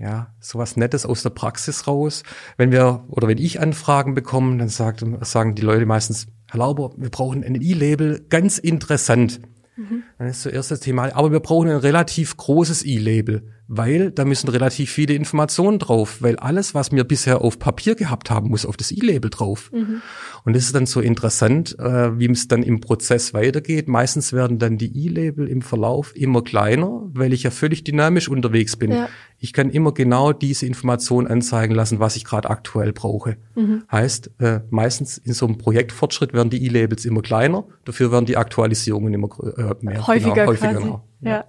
ja, 0.01 0.35
sowas 0.41 0.77
Nettes 0.77 1.05
aus 1.05 1.23
der 1.23 1.31
Praxis 1.31 1.87
raus. 1.87 2.23
Wenn 2.57 2.73
wir 2.73 3.05
oder 3.09 3.29
wenn 3.29 3.39
ich 3.39 3.61
Anfragen 3.61 4.15
bekomme, 4.15 4.57
dann 4.57 4.69
sagt, 4.69 5.05
sagen 5.21 5.55
die 5.55 5.63
Leute 5.63 5.85
meistens, 5.85 6.27
Herr 6.51 6.59
Lauber, 6.61 6.93
wir 6.97 7.11
brauchen 7.11 7.45
ein 7.45 7.61
E-Label, 7.61 8.25
ganz 8.29 8.59
interessant. 8.59 9.41
Mhm. 9.77 10.03
Dann 10.21 10.29
ist 10.29 10.43
zuerst 10.43 10.71
das 10.71 10.81
Thema, 10.81 11.17
aber 11.17 11.33
wir 11.33 11.41
brauchen 11.41 11.71
ein 11.71 11.79
relativ 11.79 12.37
großes 12.37 12.85
E-Label 12.85 13.43
weil 13.73 14.11
da 14.11 14.25
müssen 14.25 14.49
relativ 14.49 14.91
viele 14.91 15.15
Informationen 15.15 15.79
drauf, 15.79 16.17
weil 16.21 16.35
alles, 16.35 16.75
was 16.75 16.91
wir 16.91 17.05
bisher 17.05 17.41
auf 17.41 17.61
Papier 17.61 17.95
gehabt 17.95 18.29
haben, 18.29 18.49
muss 18.49 18.67
auf 18.67 18.77
das 18.77 18.91
E-Label 18.91 19.31
drauf. 19.31 19.71
Mhm. 19.73 20.03
Und 20.45 20.57
das 20.57 20.65
ist 20.65 20.75
dann 20.75 20.87
so 20.87 21.01
interessant, 21.01 21.79
äh, 21.79 22.19
wie 22.19 22.29
es 22.29 22.49
dann 22.49 22.65
im 22.65 22.81
Prozess 22.81 23.33
weitergeht. 23.33 23.87
Meistens 23.87 24.33
werden 24.33 24.59
dann 24.59 24.77
die 24.77 25.07
E-Label 25.07 25.47
im 25.47 25.63
Verlauf 25.63 26.17
immer 26.17 26.43
kleiner, 26.43 27.03
weil 27.15 27.33
ich 27.33 27.45
ja 27.45 27.53
völlig 27.53 27.85
dynamisch 27.85 28.29
unterwegs 28.29 28.75
bin. 28.75 28.91
Ja. 28.91 29.09
Ich 29.39 29.53
kann 29.53 29.71
immer 29.71 29.95
genau 29.95 30.33
diese 30.33 30.67
Information 30.67 31.29
anzeigen 31.29 31.73
lassen, 31.73 32.01
was 32.01 32.17
ich 32.17 32.25
gerade 32.25 32.51
aktuell 32.51 32.93
brauche. 32.93 33.37
Mhm. 33.55 33.85
Heißt, 33.91 34.33
äh, 34.41 34.61
meistens 34.71 35.17
in 35.17 35.33
so 35.33 35.47
einem 35.47 35.59
Projektfortschritt 35.59 36.33
werden 36.33 36.51
die 36.51 36.67
E-Labels 36.67 37.05
immer 37.05 37.23
kleiner, 37.23 37.65
dafür 37.85 38.11
werden 38.11 38.27
die 38.27 38.37
Aktualisierungen 38.37 39.15
immer 39.15 39.29
äh, 39.57 39.75
mehr. 39.81 40.09
Häufiger, 40.11 40.35
genau, 40.35 40.47
häufiger 40.49 40.75
genau. 40.75 41.01
ja. 41.21 41.31
ja. 41.31 41.45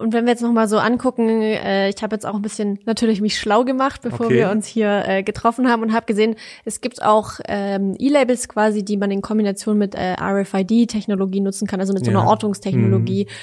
Und 0.00 0.14
wenn 0.14 0.24
wir 0.24 0.30
jetzt 0.30 0.40
noch 0.40 0.52
mal 0.52 0.66
so 0.66 0.78
angucken, 0.78 1.28
äh, 1.28 1.90
ich 1.90 2.02
habe 2.02 2.16
jetzt 2.16 2.24
auch 2.24 2.34
ein 2.34 2.40
bisschen 2.40 2.78
natürlich 2.86 3.20
mich 3.20 3.38
schlau 3.38 3.64
gemacht, 3.64 4.00
bevor 4.00 4.26
okay. 4.26 4.36
wir 4.36 4.50
uns 4.50 4.66
hier 4.66 5.04
äh, 5.06 5.22
getroffen 5.22 5.68
haben 5.68 5.82
und 5.82 5.92
habe 5.92 6.06
gesehen, 6.06 6.36
es 6.64 6.80
gibt 6.80 7.02
auch 7.02 7.32
ähm, 7.46 7.94
E-Labels 7.98 8.48
quasi, 8.48 8.82
die 8.82 8.96
man 8.96 9.10
in 9.10 9.20
Kombination 9.20 9.76
mit 9.76 9.94
äh, 9.94 10.14
RFID-Technologie 10.18 11.40
nutzen 11.40 11.68
kann, 11.68 11.80
also 11.80 11.92
mit 11.92 12.06
so 12.06 12.10
einer 12.10 12.26
Ortungstechnologie. 12.26 13.26
Mhm. 13.28 13.34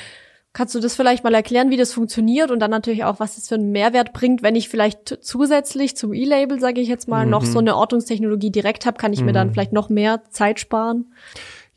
Kannst 0.51 0.73
du 0.73 0.79
das 0.79 0.95
vielleicht 0.95 1.23
mal 1.23 1.35
erklären, 1.35 1.69
wie 1.69 1.77
das 1.77 1.93
funktioniert 1.93 2.49
und 2.49 2.57
dann 2.57 2.71
natürlich 2.71 3.03
auch, 3.03 3.19
was 3.19 3.35
das 3.35 3.49
für 3.49 3.53
einen 3.53 3.71
Mehrwert 3.71 4.11
bringt, 4.11 4.41
wenn 4.41 4.55
ich 4.55 4.67
vielleicht 4.67 5.19
zusätzlich 5.21 5.95
zum 5.95 6.11
E-Label, 6.11 6.59
sage 6.59 6.81
ich 6.81 6.87
jetzt 6.87 7.07
mal, 7.07 7.25
mhm. 7.25 7.31
noch 7.31 7.45
so 7.45 7.59
eine 7.59 7.75
Ortungstechnologie 7.75 8.49
direkt 8.49 8.87
habe, 8.87 8.97
kann 8.97 9.13
ich 9.13 9.19
mhm. 9.19 9.27
mir 9.27 9.33
dann 9.33 9.49
mhm. 9.49 9.53
vielleicht 9.53 9.73
noch 9.73 9.89
mehr 9.89 10.23
Zeit 10.31 10.59
sparen? 10.59 11.13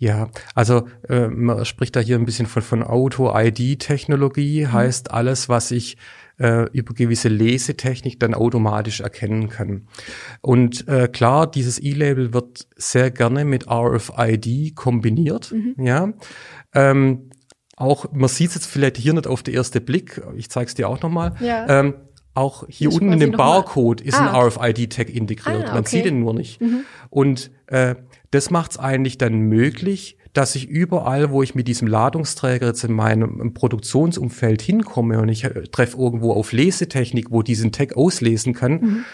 Ja, 0.00 0.30
also 0.54 0.88
äh, 1.10 1.28
man 1.28 1.66
spricht 1.66 1.94
da 1.94 2.00
hier 2.00 2.16
ein 2.16 2.24
bisschen 2.24 2.46
von, 2.46 2.62
von 2.62 2.82
Auto-ID-Technologie, 2.82 4.64
mhm. 4.64 4.72
heißt 4.72 5.10
alles, 5.10 5.50
was 5.50 5.70
ich 5.70 5.98
äh, 6.38 6.70
über 6.72 6.94
gewisse 6.94 7.28
Lesetechnik 7.28 8.18
dann 8.18 8.32
automatisch 8.32 9.02
erkennen 9.02 9.50
kann. 9.50 9.88
Und 10.40 10.88
äh, 10.88 11.06
klar, 11.06 11.50
dieses 11.50 11.78
E-Label 11.78 12.32
wird 12.32 12.66
sehr 12.76 13.10
gerne 13.10 13.44
mit 13.44 13.70
RFID 13.70 14.74
kombiniert, 14.74 15.52
mhm. 15.52 15.74
ja. 15.84 16.14
Ähm, 16.74 17.30
auch, 17.76 18.06
man 18.10 18.28
sieht 18.28 18.48
es 18.48 18.54
jetzt 18.54 18.66
vielleicht 18.66 18.96
hier 18.96 19.12
nicht 19.12 19.26
auf 19.26 19.42
den 19.42 19.54
ersten 19.54 19.84
Blick, 19.84 20.22
ich 20.34 20.48
zeige 20.48 20.68
es 20.68 20.74
dir 20.74 20.88
auch 20.88 21.02
nochmal. 21.02 21.34
Ja. 21.40 21.80
Ähm, 21.80 21.94
auch 22.32 22.64
hier 22.68 22.88
ich 22.88 22.94
unten 22.94 23.12
in 23.12 23.20
dem 23.20 23.32
Barcode 23.32 24.00
ist 24.00 24.14
ah, 24.14 24.30
ein 24.30 24.48
RFID-Tag 24.48 25.10
integriert. 25.10 25.56
Ah, 25.56 25.60
okay. 25.60 25.74
Man 25.74 25.84
sieht 25.84 26.04
den 26.06 26.20
nur 26.20 26.32
nicht. 26.32 26.60
Mhm. 26.60 26.84
Und 27.10 27.50
äh, 27.66 27.96
das 28.30 28.50
macht 28.50 28.72
es 28.72 28.78
eigentlich 28.78 29.18
dann 29.18 29.40
möglich, 29.40 30.16
dass 30.32 30.54
ich 30.54 30.68
überall, 30.68 31.30
wo 31.30 31.42
ich 31.42 31.54
mit 31.54 31.66
diesem 31.66 31.88
Ladungsträger 31.88 32.68
jetzt 32.68 32.84
in 32.84 32.92
meinem 32.92 33.52
Produktionsumfeld 33.52 34.62
hinkomme 34.62 35.20
und 35.20 35.28
ich 35.28 35.44
äh, 35.44 35.64
treffe 35.64 35.98
irgendwo 35.98 36.32
auf 36.32 36.52
Lesetechnik, 36.52 37.30
wo 37.30 37.42
diesen 37.42 37.72
Tag 37.72 37.96
auslesen 37.96 38.54
kann, 38.54 38.72
mhm. 38.72 39.04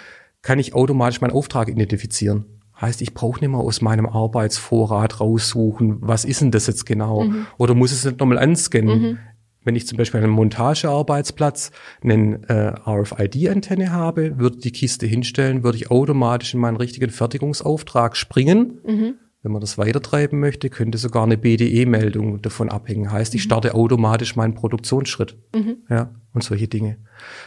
kann 0.42 0.58
ich 0.58 0.74
automatisch 0.74 1.20
meinen 1.20 1.32
Auftrag 1.32 1.68
identifizieren. 1.68 2.44
Heißt, 2.78 3.00
ich 3.00 3.14
brauche 3.14 3.40
nicht 3.40 3.48
mehr 3.48 3.60
aus 3.60 3.80
meinem 3.80 4.06
Arbeitsvorrat 4.06 5.20
raussuchen, 5.20 5.96
was 6.02 6.26
ist 6.26 6.42
denn 6.42 6.50
das 6.50 6.66
jetzt 6.66 6.84
genau? 6.84 7.24
Mhm. 7.24 7.46
Oder 7.56 7.74
muss 7.74 7.92
es 7.92 8.04
nicht 8.04 8.20
nochmal 8.20 8.38
anscannen? 8.38 9.00
Mhm. 9.00 9.18
Wenn 9.66 9.74
ich 9.74 9.88
zum 9.88 9.98
Beispiel 9.98 10.20
einen 10.20 10.30
Montagearbeitsplatz 10.30 11.72
eine 12.00 12.40
äh, 12.48 12.88
RFID-Antenne 12.88 13.90
habe, 13.90 14.38
würde 14.38 14.58
die 14.58 14.70
Kiste 14.70 15.06
hinstellen, 15.06 15.64
würde 15.64 15.76
ich 15.76 15.90
automatisch 15.90 16.54
in 16.54 16.60
meinen 16.60 16.76
richtigen 16.76 17.10
Fertigungsauftrag 17.10 18.16
springen. 18.16 18.78
Mhm. 18.86 19.14
Wenn 19.46 19.52
man 19.52 19.60
das 19.60 19.78
weitertreiben 19.78 20.40
möchte, 20.40 20.70
könnte 20.70 20.98
sogar 20.98 21.22
eine 21.22 21.38
BDE-Meldung 21.38 22.42
davon 22.42 22.68
abhängen. 22.68 23.12
Heißt, 23.12 23.32
ich 23.36 23.42
mhm. 23.42 23.44
starte 23.44 23.74
automatisch 23.76 24.34
meinen 24.34 24.56
Produktionsschritt. 24.56 25.36
Mhm. 25.54 25.76
Ja, 25.88 26.10
und 26.32 26.42
solche 26.42 26.66
Dinge. 26.66 26.96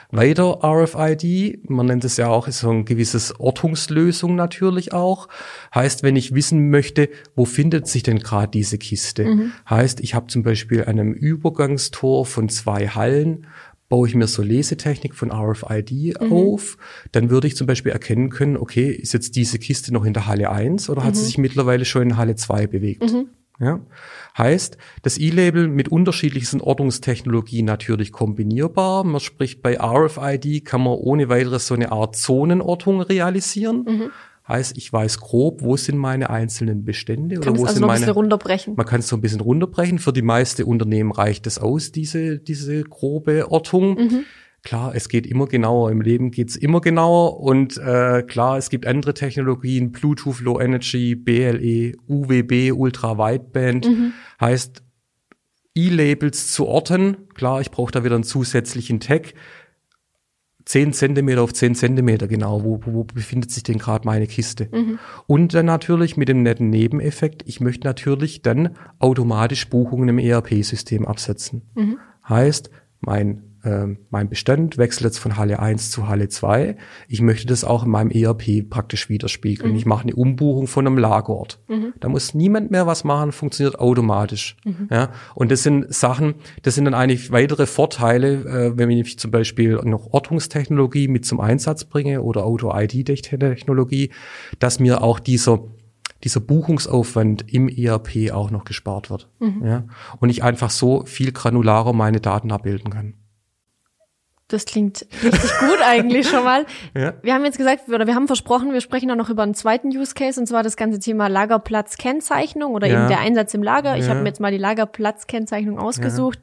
Weiter 0.10 0.62
RFID, 0.64 1.70
man 1.70 1.88
nennt 1.88 2.06
es 2.06 2.16
ja 2.16 2.30
auch, 2.30 2.48
so 2.48 2.70
ein 2.70 2.86
gewisses 2.86 3.38
Ortungslösung 3.38 4.36
natürlich 4.36 4.94
auch. 4.94 5.28
Heißt, 5.76 6.02
wenn 6.02 6.16
ich 6.16 6.34
wissen 6.34 6.70
möchte, 6.70 7.10
wo 7.36 7.44
findet 7.44 7.88
sich 7.88 8.02
denn 8.04 8.20
gerade 8.20 8.50
diese 8.50 8.78
Kiste? 8.78 9.26
Mhm. 9.26 9.52
Heißt, 9.70 10.00
ich 10.00 10.16
habe 10.16 10.28
zum 10.28 10.44
Beispiel 10.44 10.86
an 10.86 11.02
einem 11.02 11.12
Übergangstor 11.12 12.26
von 12.26 12.48
zwei 12.48 12.88
Hallen 12.88 13.46
baue 13.90 14.08
ich 14.08 14.16
mir 14.16 14.28
so 14.28 14.42
Lesetechnik 14.42 15.16
von 15.16 15.32
RFID 15.32 16.22
mhm. 16.22 16.32
auf, 16.32 16.78
dann 17.12 17.30
würde 17.30 17.48
ich 17.48 17.56
zum 17.56 17.68
Beispiel 17.68 17.92
erkennen 17.92 18.30
können, 18.30 18.56
okay, 18.56 18.90
ist 18.92 19.14
jetzt 19.14 19.36
diese 19.36 19.60
Kiste 19.60 19.92
noch 19.92 20.06
in 20.06 20.14
der 20.14 20.28
Halle 20.28 20.52
1 20.52 20.90
oder 20.90 21.02
mhm. 21.02 21.06
hat 21.06 21.16
sie 21.16 21.24
mhm. 21.24 21.26
sich 21.26 21.38
mittlerweile 21.40 21.86
schon 21.86 22.04
in 22.04 22.18
Halle 22.18 22.36
2 22.36 22.68
bewegt? 22.68 23.12
Mhm. 23.12 23.30
Ja? 23.60 23.82
Heißt, 24.38 24.78
das 25.02 25.18
E-Label 25.18 25.68
mit 25.68 25.90
unterschiedlichsten 25.90 26.62
Ortungstechnologien 26.62 27.66
natürlich 27.66 28.14
kombinierbar. 28.14 29.04
Man 29.04 29.20
spricht 29.20 29.62
bei 29.62 29.78
RFID 29.78 30.64
kann 30.64 30.82
man 30.82 30.94
ohne 30.94 31.28
weiteres 31.28 31.68
so 31.68 31.74
eine 31.74 31.92
Art 31.92 32.16
Zonenortung 32.16 33.02
realisieren. 33.02 34.12
Heißt, 34.50 34.78
ich 34.78 34.92
weiß 34.92 35.20
grob, 35.20 35.62
wo 35.62 35.78
sind 35.78 36.00
meine 36.00 36.32
einzelnen 36.32 36.84
Bestände 36.84 37.38
oder 37.38 37.56
wo 37.56 37.66
also 37.66 37.76
sind 37.76 37.86
meine. 37.86 38.10
runterbrechen. 38.10 38.74
Man 38.76 38.86
kann 38.86 39.02
es 39.02 39.08
so 39.08 39.16
ein 39.16 39.22
bisschen 39.22 39.42
runterbrechen. 39.42 40.00
Für 40.00 40.12
die 40.12 40.24
meisten 40.24 40.64
Unternehmen 40.64 41.12
reicht 41.12 41.46
es 41.46 41.60
aus, 41.60 41.92
diese, 41.92 42.40
diese 42.40 42.84
grobe 42.84 43.52
Ortung. 43.52 43.96
Mhm. 43.96 44.26
Klar, 44.64 44.94
es 44.96 45.08
geht 45.08 45.28
immer 45.28 45.46
genauer. 45.46 45.92
Im 45.92 46.02
Leben 46.02 46.32
geht's 46.32 46.56
immer 46.56 46.82
genauer. 46.82 47.40
Und 47.40 47.78
äh, 47.78 48.24
klar, 48.24 48.58
es 48.58 48.72
gibt 48.72 48.88
andere 48.88 49.14
Technologien, 49.14 49.92
Bluetooth 49.92 50.42
Low 50.42 50.60
Energy, 50.60 51.16
BLE, 51.16 51.94
UWB, 52.08 52.72
Ultra 52.72 53.18
Wideband. 53.18 53.88
Mhm. 53.88 54.14
Heißt, 54.42 54.84
E-Labels 55.76 56.52
zu 56.52 56.66
orten. 56.66 57.18
Klar, 57.36 57.62
ich 57.62 57.72
brauche 57.72 57.92
da 57.92 58.04
wieder 58.04 58.16
einen 58.16 58.24
zusätzlichen 58.24 59.00
Tag. 59.00 59.34
10 60.70 60.94
Zentimeter 60.94 61.42
auf 61.42 61.52
10 61.52 61.74
Zentimeter 61.74 62.28
genau, 62.28 62.64
wo, 62.64 62.80
wo 62.86 63.04
befindet 63.04 63.50
sich 63.50 63.64
denn 63.64 63.80
gerade 63.80 64.06
meine 64.06 64.28
Kiste. 64.28 64.70
Mhm. 64.72 65.00
Und 65.26 65.56
dann 65.56 65.66
natürlich 65.66 66.16
mit 66.16 66.30
dem 66.30 66.44
netten 66.44 66.70
Nebeneffekt, 66.70 67.42
ich 67.48 67.60
möchte 67.60 67.88
natürlich 67.88 68.44
dann 68.44 68.76
automatisch 69.00 69.68
Buchungen 69.68 70.10
im 70.10 70.20
ERP-System 70.20 71.08
absetzen. 71.08 71.64
Mhm. 71.74 71.98
Heißt, 72.28 72.70
mein 73.00 73.49
äh, 73.64 73.88
mein 74.10 74.30
Bestand 74.30 74.78
wechselt 74.78 75.06
jetzt 75.06 75.20
von 75.20 75.38
Halle 75.38 75.60
1 75.60 75.92
zu 75.92 76.08
Halle 76.08 76.30
2. 76.30 76.78
Ich 77.08 77.22
möchte 77.22 77.48
das 77.48 77.64
auch 77.64 77.84
in 77.84 77.92
meinem 77.92 78.12
ERP 78.12 78.70
praktisch 78.70 79.10
widerspiegeln. 79.10 79.72
Mhm. 79.72 79.78
Ich 79.78 79.86
mache 79.86 80.04
eine 80.04 80.16
Umbuchung 80.16 80.68
von 80.68 80.88
einem 80.88 80.98
Lagerort. 80.98 81.60
Mhm. 81.68 81.94
Da 82.00 82.10
muss 82.10 82.34
niemand 82.34 82.72
mehr 82.72 82.88
was 82.88 83.04
machen, 83.04 83.32
funktioniert 83.32 83.80
automatisch. 83.80 84.58
Mhm. 84.66 84.88
Ja, 84.92 85.12
und 85.36 85.52
das 85.52 85.64
sind 85.64 85.94
Sachen, 85.94 86.36
das 86.64 86.76
sind 86.76 86.86
dann 86.86 86.94
eigentlich 86.94 87.32
weitere 87.32 87.66
Vorteile, 87.66 88.44
äh, 88.46 88.78
wenn 88.78 88.90
ich 88.90 89.20
zum 89.20 89.32
Beispiel 89.32 89.80
noch 89.84 90.12
Ortungstechnologie 90.12 91.08
mit 91.08 91.26
zum 91.26 91.40
Einsatz 91.40 91.86
bringe 91.86 92.22
oder 92.22 92.46
Auto-ID-Technologie, 92.46 94.12
dass 94.60 94.80
mir 94.80 95.02
auch 95.02 95.20
dieser 95.20 95.60
dieser 96.24 96.42
Buchungsaufwand 96.42 97.52
im 97.52 97.70
ERP 97.70 98.32
auch 98.32 98.52
noch 98.52 98.66
gespart 98.66 99.10
wird. 99.10 99.30
Mhm. 99.40 99.66
Ja? 99.66 99.84
Und 100.20 100.30
ich 100.30 100.44
einfach 100.44 100.70
so 100.70 101.06
viel 101.06 101.32
granularer 101.32 101.94
meine 101.94 102.20
Daten 102.20 102.52
abbilden 102.52 102.92
kann. 102.92 103.14
Das 104.50 104.66
klingt 104.66 105.06
richtig 105.24 105.52
gut 105.60 105.78
eigentlich 105.86 106.28
schon 106.28 106.44
mal. 106.44 106.66
Ja. 106.98 107.14
Wir 107.22 107.36
haben 107.36 107.46
jetzt 107.46 107.58
gesagt, 107.58 107.88
oder 107.88 108.08
wir 108.08 108.16
haben 108.16 108.26
versprochen, 108.28 108.74
wir 108.74 108.82
sprechen 108.82 109.12
auch 109.12 109.16
noch 109.16 109.30
über 109.30 109.44
einen 109.44 109.54
zweiten 109.54 109.90
Use 109.90 110.16
Case, 110.16 110.40
und 110.40 110.48
zwar 110.48 110.64
das 110.64 110.76
ganze 110.76 111.00
Thema 111.00 111.28
Lagerplatzkennzeichnung 111.28 112.74
oder 112.74 112.88
ja. 112.88 113.00
eben 113.00 113.08
der 113.08 113.20
Einsatz 113.20 113.54
im 113.54 113.62
Lager. 113.62 113.96
Ich 113.96 114.06
ja. 114.06 114.10
habe 114.10 114.22
mir 114.22 114.28
jetzt 114.28 114.40
mal 114.40 114.52
die 114.52 114.58
Lagerplatzkennzeichnung 114.58 115.78
ausgesucht. 115.78 116.40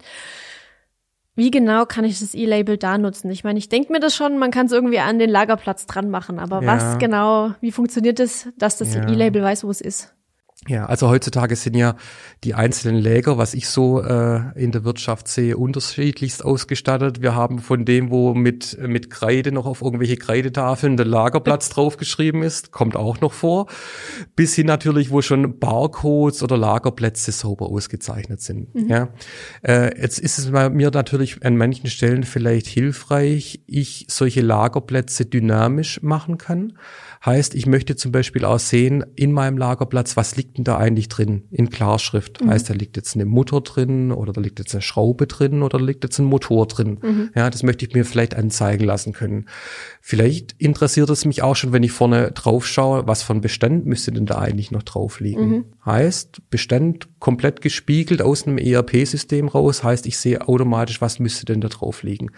Wie 1.34 1.50
genau 1.50 1.84
kann 1.84 2.04
ich 2.04 2.20
das 2.20 2.34
E-Label 2.34 2.78
da 2.78 2.96
nutzen? 2.96 3.28
Ich 3.30 3.44
meine, 3.44 3.58
ich 3.58 3.68
denke 3.68 3.92
mir 3.92 4.00
das 4.00 4.14
schon, 4.14 4.38
man 4.38 4.50
kann 4.50 4.66
es 4.66 4.72
irgendwie 4.72 5.00
an 5.00 5.18
den 5.18 5.28
Lagerplatz 5.28 5.86
dran 5.86 6.08
machen, 6.08 6.38
aber 6.38 6.64
was 6.64 6.98
genau, 6.98 7.52
wie 7.60 7.72
funktioniert 7.72 8.20
das, 8.20 8.48
dass 8.56 8.78
das 8.78 8.94
E-Label 8.94 9.42
weiß, 9.42 9.64
wo 9.64 9.70
es 9.70 9.80
ist? 9.80 10.14
Ja, 10.68 10.86
also 10.86 11.08
heutzutage 11.08 11.54
sind 11.54 11.76
ja 11.76 11.96
die 12.44 12.54
einzelnen 12.54 13.00
Läger, 13.00 13.38
was 13.38 13.54
ich 13.54 13.68
so 13.68 14.02
äh, 14.02 14.40
in 14.56 14.72
der 14.72 14.84
Wirtschaft 14.84 15.28
sehe, 15.28 15.56
unterschiedlichst 15.56 16.44
ausgestattet. 16.44 17.22
Wir 17.22 17.34
haben 17.34 17.60
von 17.60 17.84
dem, 17.84 18.10
wo 18.10 18.34
mit, 18.34 18.76
mit 18.80 19.10
Kreide 19.10 19.52
noch 19.52 19.66
auf 19.66 19.80
irgendwelche 19.80 20.16
Kreidetafeln 20.16 20.96
der 20.96 21.06
Lagerplatz 21.06 21.68
draufgeschrieben 21.68 22.42
ist, 22.42 22.72
kommt 22.72 22.96
auch 22.96 23.20
noch 23.20 23.32
vor, 23.32 23.66
bis 24.34 24.54
hin 24.54 24.66
natürlich, 24.66 25.10
wo 25.10 25.22
schon 25.22 25.58
Barcodes 25.58 26.42
oder 26.42 26.56
Lagerplätze 26.56 27.32
sauber 27.32 27.66
ausgezeichnet 27.66 28.40
sind. 28.40 28.74
Mhm. 28.74 28.88
Ja, 28.88 29.08
äh, 29.62 30.00
jetzt 30.00 30.18
ist 30.18 30.38
es 30.38 30.50
mir 30.50 30.90
natürlich 30.90 31.44
an 31.44 31.56
manchen 31.56 31.88
Stellen 31.88 32.24
vielleicht 32.24 32.66
hilfreich, 32.66 33.60
ich 33.66 34.06
solche 34.08 34.40
Lagerplätze 34.40 35.26
dynamisch 35.26 36.02
machen 36.02 36.38
kann. 36.38 36.78
Heißt, 37.24 37.54
ich 37.54 37.66
möchte 37.66 37.96
zum 37.96 38.12
Beispiel 38.12 38.44
auch 38.44 38.58
sehen, 38.58 39.04
in 39.16 39.32
meinem 39.32 39.58
Lagerplatz, 39.58 40.16
was 40.16 40.36
liegt 40.36 40.55
denn 40.56 40.64
da 40.64 40.76
eigentlich 40.76 41.08
drin? 41.08 41.44
In 41.50 41.70
Klarschrift. 41.70 42.42
Mhm. 42.42 42.50
Heißt, 42.50 42.68
da 42.68 42.74
liegt 42.74 42.96
jetzt 42.96 43.14
eine 43.14 43.24
Mutter 43.24 43.60
drin 43.60 44.12
oder 44.12 44.32
da 44.32 44.40
liegt 44.40 44.58
jetzt 44.58 44.74
eine 44.74 44.82
Schraube 44.82 45.26
drin 45.26 45.62
oder 45.62 45.78
da 45.78 45.84
liegt 45.84 46.04
jetzt 46.04 46.18
ein 46.18 46.24
Motor 46.24 46.66
drin. 46.66 46.98
Mhm. 47.02 47.30
Ja, 47.34 47.48
das 47.50 47.62
möchte 47.62 47.86
ich 47.86 47.94
mir 47.94 48.04
vielleicht 48.04 48.34
anzeigen 48.34 48.84
lassen 48.84 49.12
können. 49.12 49.48
Vielleicht 50.00 50.54
interessiert 50.58 51.10
es 51.10 51.24
mich 51.24 51.42
auch 51.42 51.56
schon, 51.56 51.72
wenn 51.72 51.82
ich 51.82 51.92
vorne 51.92 52.32
drauf 52.32 52.66
schaue, 52.66 53.06
was 53.06 53.22
von 53.22 53.40
Bestand 53.40 53.86
müsste 53.86 54.12
denn 54.12 54.26
da 54.26 54.38
eigentlich 54.38 54.70
noch 54.70 54.82
drauf 54.82 55.20
liegen? 55.20 55.48
Mhm. 55.48 55.64
Heißt, 55.84 56.50
Bestand 56.50 57.08
komplett 57.18 57.60
gespiegelt 57.60 58.22
aus 58.22 58.46
einem 58.46 58.58
ERP-System 58.58 59.48
raus, 59.48 59.84
heißt, 59.84 60.06
ich 60.06 60.18
sehe 60.18 60.46
automatisch, 60.48 61.00
was 61.00 61.18
müsste 61.18 61.44
denn 61.44 61.60
da 61.60 61.68
drauf 61.68 62.02
liegen. 62.02 62.30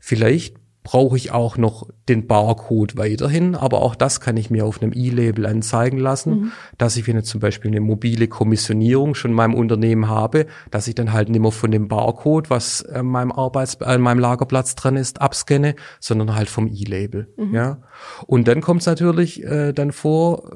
Vielleicht 0.00 0.56
brauche 0.82 1.16
ich 1.16 1.30
auch 1.30 1.58
noch 1.58 1.88
den 2.08 2.26
Barcode 2.26 2.96
weiterhin, 2.96 3.54
aber 3.54 3.82
auch 3.82 3.94
das 3.94 4.20
kann 4.20 4.36
ich 4.36 4.50
mir 4.50 4.64
auf 4.64 4.82
einem 4.82 4.92
E-Label 4.94 5.44
anzeigen 5.46 5.98
lassen, 5.98 6.30
mhm. 6.32 6.52
dass 6.78 6.96
ich, 6.96 7.06
wenn 7.06 7.18
ich 7.18 7.26
zum 7.26 7.40
Beispiel 7.40 7.70
eine 7.70 7.80
mobile 7.80 8.28
Kommissionierung 8.28 9.14
schon 9.14 9.32
in 9.32 9.36
meinem 9.36 9.54
Unternehmen 9.54 10.08
habe, 10.08 10.46
dass 10.70 10.88
ich 10.88 10.94
dann 10.94 11.12
halt 11.12 11.28
nicht 11.28 11.40
mehr 11.40 11.52
von 11.52 11.70
dem 11.70 11.88
Barcode, 11.88 12.48
was 12.48 12.84
an 12.84 13.06
meinem 13.06 13.30
Arbeits 13.30 13.80
an 13.82 14.00
meinem 14.00 14.20
Lagerplatz 14.20 14.74
dran 14.74 14.96
ist, 14.96 15.20
abscanne, 15.20 15.76
sondern 16.00 16.34
halt 16.34 16.48
vom 16.48 16.66
E-Label. 16.66 17.32
Mhm. 17.36 17.54
Ja. 17.54 17.82
Und 18.26 18.48
dann 18.48 18.62
kommt 18.62 18.80
es 18.80 18.86
natürlich 18.86 19.44
äh, 19.44 19.72
dann 19.72 19.92
vor, 19.92 20.50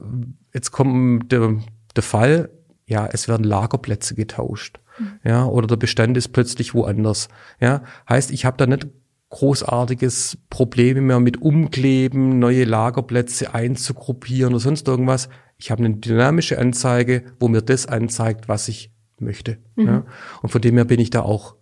jetzt 0.55 0.71
kommt 0.71 1.31
der, 1.33 1.57
der 1.95 2.03
Fall, 2.03 2.51
ja, 2.87 3.07
es 3.07 3.29
werden 3.29 3.45
Lagerplätze 3.45 4.15
getauscht. 4.15 4.81
Mhm. 4.99 5.21
Ja, 5.23 5.45
oder 5.45 5.67
der 5.67 5.77
Bestand 5.77 6.17
ist 6.17 6.29
plötzlich 6.29 6.75
woanders. 6.75 7.29
Ja, 7.61 7.83
heißt, 8.09 8.31
ich 8.31 8.47
habe 8.47 8.57
da 8.57 8.67
nicht 8.67 8.87
großartiges 9.35 10.39
Probleme 10.49 11.01
mehr 11.01 11.19
mit 11.19 11.43
Umkleben, 11.43 12.39
neue 12.39 12.63
Lagerplätze 12.63 13.53
einzugruppieren 13.53 14.55
oder 14.55 14.61
sonst 14.61 14.87
irgendwas. 14.87 15.29
Ich 15.57 15.73
habe 15.73 15.85
eine 15.85 15.97
dynamische 15.97 16.57
Anzeige, 16.57 17.25
wo 17.41 17.49
mir 17.49 17.61
das 17.61 17.87
anzeigt, 17.87 18.49
was 18.49 18.69
ich 18.69 18.93
möchte. 19.19 19.59
Mhm. 19.75 19.87
Ja. 19.87 20.07
Und 20.41 20.51
von 20.51 20.61
dem 20.61 20.77
her 20.77 20.85
bin 20.85 21.01
ich 21.01 21.11
da 21.11 21.23
auch 21.23 21.57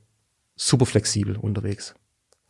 super 0.55 0.85
flexibel 0.85 1.39
unterwegs. 1.39 1.95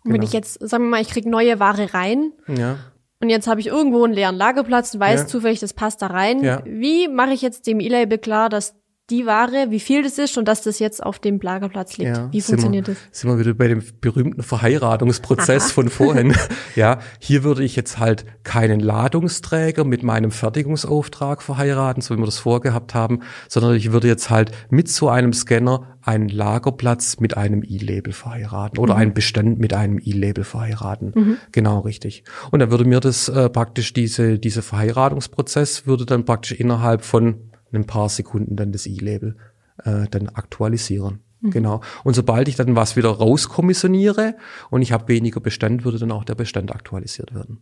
Und 0.02 0.12
wenn 0.12 0.20
genau. 0.20 0.26
ich 0.26 0.32
jetzt, 0.32 0.54
sagen 0.68 0.84
wir 0.84 0.90
mal, 0.90 1.00
ich 1.00 1.08
kriege 1.08 1.30
neue 1.30 1.60
Ware 1.60 1.94
rein 1.94 2.32
ja. 2.48 2.78
und 3.20 3.30
jetzt 3.30 3.46
habe 3.46 3.60
ich 3.60 3.68
irgendwo 3.68 4.02
einen 4.02 4.14
leeren 4.14 4.34
Lagerplatz 4.34 4.92
und 4.94 5.00
weiß 5.00 5.20
ja. 5.20 5.26
zufällig, 5.28 5.60
das 5.60 5.72
passt 5.72 6.02
da 6.02 6.08
rein. 6.08 6.42
Ja. 6.42 6.64
Wie 6.64 7.06
mache 7.06 7.32
ich 7.32 7.42
jetzt 7.42 7.68
dem 7.68 7.78
E-Label 7.78 8.18
klar, 8.18 8.48
dass 8.48 8.74
die 9.12 9.26
Ware, 9.26 9.66
wie 9.68 9.78
viel 9.78 10.02
das 10.02 10.16
ist 10.16 10.38
und 10.38 10.48
dass 10.48 10.62
das 10.62 10.78
jetzt 10.78 11.02
auf 11.02 11.18
dem 11.18 11.38
Lagerplatz 11.38 11.98
liegt. 11.98 12.16
Ja, 12.16 12.32
wie 12.32 12.40
funktioniert 12.40 12.88
wir, 12.88 12.94
das? 12.94 13.20
Sind 13.20 13.30
wir 13.30 13.38
wieder 13.38 13.52
bei 13.52 13.68
dem 13.68 13.82
berühmten 14.00 14.42
Verheiratungsprozess 14.42 15.66
Aha. 15.66 15.72
von 15.72 15.88
vorhin. 15.90 16.34
ja, 16.76 16.98
hier 17.18 17.44
würde 17.44 17.62
ich 17.62 17.76
jetzt 17.76 17.98
halt 17.98 18.24
keinen 18.42 18.80
Ladungsträger 18.80 19.84
mit 19.84 20.02
meinem 20.02 20.30
Fertigungsauftrag 20.30 21.42
verheiraten, 21.42 22.00
so 22.00 22.14
wie 22.14 22.18
wir 22.18 22.24
das 22.24 22.38
vorgehabt 22.38 22.94
haben, 22.94 23.20
sondern 23.48 23.74
ich 23.74 23.92
würde 23.92 24.08
jetzt 24.08 24.30
halt 24.30 24.50
mit 24.70 24.88
so 24.88 25.10
einem 25.10 25.34
Scanner 25.34 25.98
einen 26.00 26.30
Lagerplatz 26.30 27.20
mit 27.20 27.36
einem 27.36 27.62
E-Label 27.62 28.14
verheiraten 28.14 28.78
oder 28.78 28.94
mhm. 28.94 29.00
einen 29.00 29.14
Bestand 29.14 29.58
mit 29.58 29.74
einem 29.74 30.00
E-Label 30.02 30.44
verheiraten. 30.44 31.12
Mhm. 31.14 31.36
Genau, 31.52 31.80
richtig. 31.80 32.24
Und 32.50 32.60
dann 32.60 32.70
würde 32.70 32.86
mir 32.86 33.00
das 33.00 33.28
äh, 33.28 33.50
praktisch 33.50 33.92
diese, 33.92 34.38
diese 34.38 34.62
Verheiratungsprozess 34.62 35.86
würde 35.86 36.06
dann 36.06 36.24
praktisch 36.24 36.52
innerhalb 36.52 37.04
von 37.04 37.51
ein 37.72 37.86
paar 37.86 38.08
Sekunden 38.08 38.56
dann 38.56 38.72
das 38.72 38.86
E-Label 38.86 39.36
äh, 39.84 40.06
dann 40.10 40.28
aktualisieren. 40.28 41.20
Mhm. 41.40 41.50
Genau. 41.50 41.80
Und 42.04 42.14
sobald 42.14 42.48
ich 42.48 42.56
dann 42.56 42.76
was 42.76 42.96
wieder 42.96 43.10
rauskommissioniere 43.10 44.36
und 44.70 44.82
ich 44.82 44.92
habe 44.92 45.08
weniger 45.08 45.40
Bestand, 45.40 45.84
würde 45.84 45.98
dann 45.98 46.12
auch 46.12 46.24
der 46.24 46.34
Bestand 46.34 46.72
aktualisiert 46.72 47.34
werden. 47.34 47.58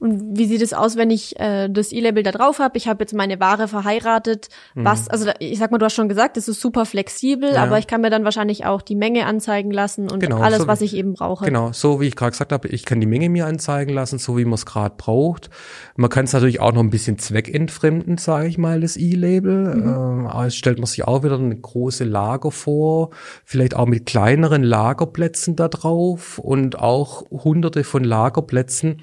Und 0.00 0.38
wie 0.38 0.46
sieht 0.46 0.62
es 0.62 0.72
aus, 0.72 0.96
wenn 0.96 1.10
ich 1.10 1.38
äh, 1.38 1.68
das 1.68 1.92
E-Label 1.92 2.22
da 2.22 2.32
drauf 2.32 2.58
habe? 2.58 2.78
Ich 2.78 2.88
habe 2.88 3.04
jetzt 3.04 3.12
meine 3.12 3.38
Ware 3.38 3.68
verheiratet. 3.68 4.48
Mhm. 4.74 4.86
Was, 4.86 5.08
also 5.08 5.30
ich 5.38 5.58
sag 5.58 5.70
mal, 5.70 5.76
du 5.76 5.84
hast 5.84 5.94
schon 5.94 6.08
gesagt, 6.08 6.38
es 6.38 6.48
ist 6.48 6.58
super 6.58 6.86
flexibel, 6.86 7.52
ja. 7.52 7.62
aber 7.62 7.78
ich 7.78 7.86
kann 7.86 8.00
mir 8.00 8.08
dann 8.08 8.24
wahrscheinlich 8.24 8.64
auch 8.64 8.80
die 8.80 8.94
Menge 8.94 9.26
anzeigen 9.26 9.70
lassen 9.70 10.10
und 10.10 10.20
genau, 10.20 10.38
alles, 10.38 10.60
so, 10.60 10.66
was 10.66 10.80
ich 10.80 10.96
eben 10.96 11.12
brauche. 11.12 11.44
Genau, 11.44 11.72
so 11.72 12.00
wie 12.00 12.06
ich 12.06 12.16
gerade 12.16 12.30
gesagt 12.30 12.50
habe, 12.50 12.68
ich 12.68 12.86
kann 12.86 12.98
die 13.00 13.06
Menge 13.06 13.28
mir 13.28 13.46
anzeigen 13.46 13.92
lassen, 13.92 14.18
so 14.18 14.38
wie 14.38 14.46
man 14.46 14.54
es 14.54 14.64
gerade 14.64 14.94
braucht. 14.96 15.50
Man 15.96 16.08
kann 16.08 16.24
es 16.24 16.32
natürlich 16.32 16.60
auch 16.60 16.72
noch 16.72 16.80
ein 16.80 16.90
bisschen 16.90 17.18
zweckentfremden, 17.18 18.16
sage 18.16 18.48
ich 18.48 18.56
mal, 18.56 18.80
das 18.80 18.96
E-Label. 18.96 19.74
Mhm. 19.74 20.26
Ähm, 20.26 20.46
es 20.46 20.56
stellt 20.56 20.78
man 20.78 20.86
sich 20.86 21.04
auch 21.06 21.22
wieder 21.24 21.38
eine 21.38 21.54
große 21.54 22.04
Lager 22.04 22.50
vor, 22.50 23.10
vielleicht 23.44 23.76
auch 23.76 23.86
mit 23.86 24.06
kleineren 24.06 24.62
Lagerplätzen 24.62 25.56
da 25.56 25.68
drauf 25.68 26.38
und 26.38 26.78
auch 26.78 27.24
hunderte 27.30 27.84
von 27.84 28.02
Lagerplätzen 28.02 29.02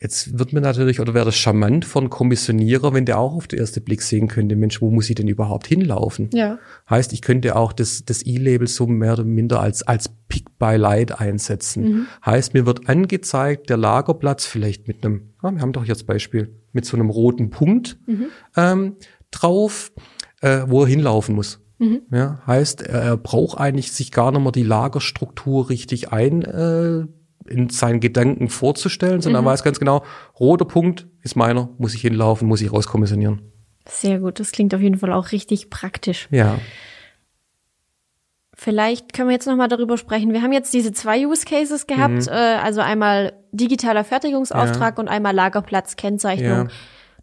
Jetzt 0.00 0.38
wird 0.38 0.52
mir 0.52 0.60
natürlich, 0.60 1.00
oder 1.00 1.12
wäre 1.12 1.24
das 1.24 1.36
charmant 1.36 1.84
von 1.84 2.08
Kommissionierer, 2.08 2.94
wenn 2.94 3.04
der 3.04 3.18
auch 3.18 3.34
auf 3.34 3.48
den 3.48 3.58
ersten 3.58 3.82
Blick 3.82 4.02
sehen 4.02 4.28
könnte, 4.28 4.54
Mensch, 4.54 4.80
wo 4.80 4.90
muss 4.90 5.10
ich 5.10 5.16
denn 5.16 5.26
überhaupt 5.26 5.66
hinlaufen? 5.66 6.30
Ja. 6.32 6.58
Heißt, 6.88 7.12
ich 7.12 7.20
könnte 7.20 7.56
auch 7.56 7.72
das, 7.72 8.04
das 8.04 8.24
E-Label 8.24 8.68
so 8.68 8.86
mehr 8.86 9.14
oder 9.14 9.24
minder 9.24 9.60
als, 9.60 9.82
als 9.82 10.08
Pick 10.28 10.56
by 10.56 10.76
Light 10.76 11.20
einsetzen. 11.20 11.82
Mhm. 11.82 12.06
Heißt, 12.24 12.54
mir 12.54 12.64
wird 12.64 12.88
angezeigt, 12.88 13.70
der 13.70 13.76
Lagerplatz 13.76 14.46
vielleicht 14.46 14.86
mit 14.86 15.04
einem, 15.04 15.30
ja, 15.42 15.50
wir 15.50 15.60
haben 15.60 15.72
doch 15.72 15.84
jetzt 15.84 16.06
Beispiel, 16.06 16.54
mit 16.72 16.84
so 16.84 16.96
einem 16.96 17.10
roten 17.10 17.50
Punkt 17.50 17.98
mhm. 18.06 18.26
ähm, 18.56 18.96
drauf, 19.32 19.90
äh, 20.42 20.62
wo 20.68 20.82
er 20.82 20.88
hinlaufen 20.88 21.34
muss. 21.34 21.60
Mhm. 21.78 22.02
Ja, 22.12 22.40
heißt, 22.46 22.82
er 22.82 23.16
braucht 23.16 23.58
eigentlich 23.58 23.90
sich 23.90 24.12
gar 24.12 24.30
nicht 24.30 24.42
mehr 24.42 24.52
die 24.52 24.62
Lagerstruktur 24.62 25.70
richtig 25.70 26.12
ein, 26.12 26.42
äh, 26.42 27.06
in 27.48 27.68
seinen 27.70 28.00
Gedanken 28.00 28.48
vorzustellen, 28.48 29.20
sondern 29.20 29.42
mhm. 29.42 29.48
er 29.48 29.52
weiß 29.52 29.62
ganz 29.62 29.78
genau, 29.78 30.04
roter 30.38 30.64
Punkt 30.64 31.06
ist 31.22 31.36
meiner, 31.36 31.68
muss 31.78 31.94
ich 31.94 32.02
hinlaufen, 32.02 32.48
muss 32.48 32.60
ich 32.60 32.72
rauskommissionieren. 32.72 33.42
Sehr 33.88 34.20
gut, 34.20 34.38
das 34.38 34.52
klingt 34.52 34.74
auf 34.74 34.80
jeden 34.80 34.98
Fall 34.98 35.12
auch 35.12 35.32
richtig 35.32 35.70
praktisch. 35.70 36.28
Ja. 36.30 36.58
Vielleicht 38.54 39.12
können 39.12 39.28
wir 39.28 39.34
jetzt 39.34 39.46
nochmal 39.46 39.68
darüber 39.68 39.96
sprechen. 39.96 40.32
Wir 40.32 40.42
haben 40.42 40.52
jetzt 40.52 40.74
diese 40.74 40.92
zwei 40.92 41.26
Use 41.26 41.44
Cases 41.46 41.86
gehabt, 41.86 42.26
mhm. 42.26 42.28
äh, 42.28 42.56
also 42.62 42.80
einmal 42.80 43.32
digitaler 43.52 44.04
Fertigungsauftrag 44.04 44.96
ja. 44.96 45.00
und 45.00 45.08
einmal 45.08 45.34
Lagerplatzkennzeichnung. 45.34 46.48
Ja. 46.48 46.68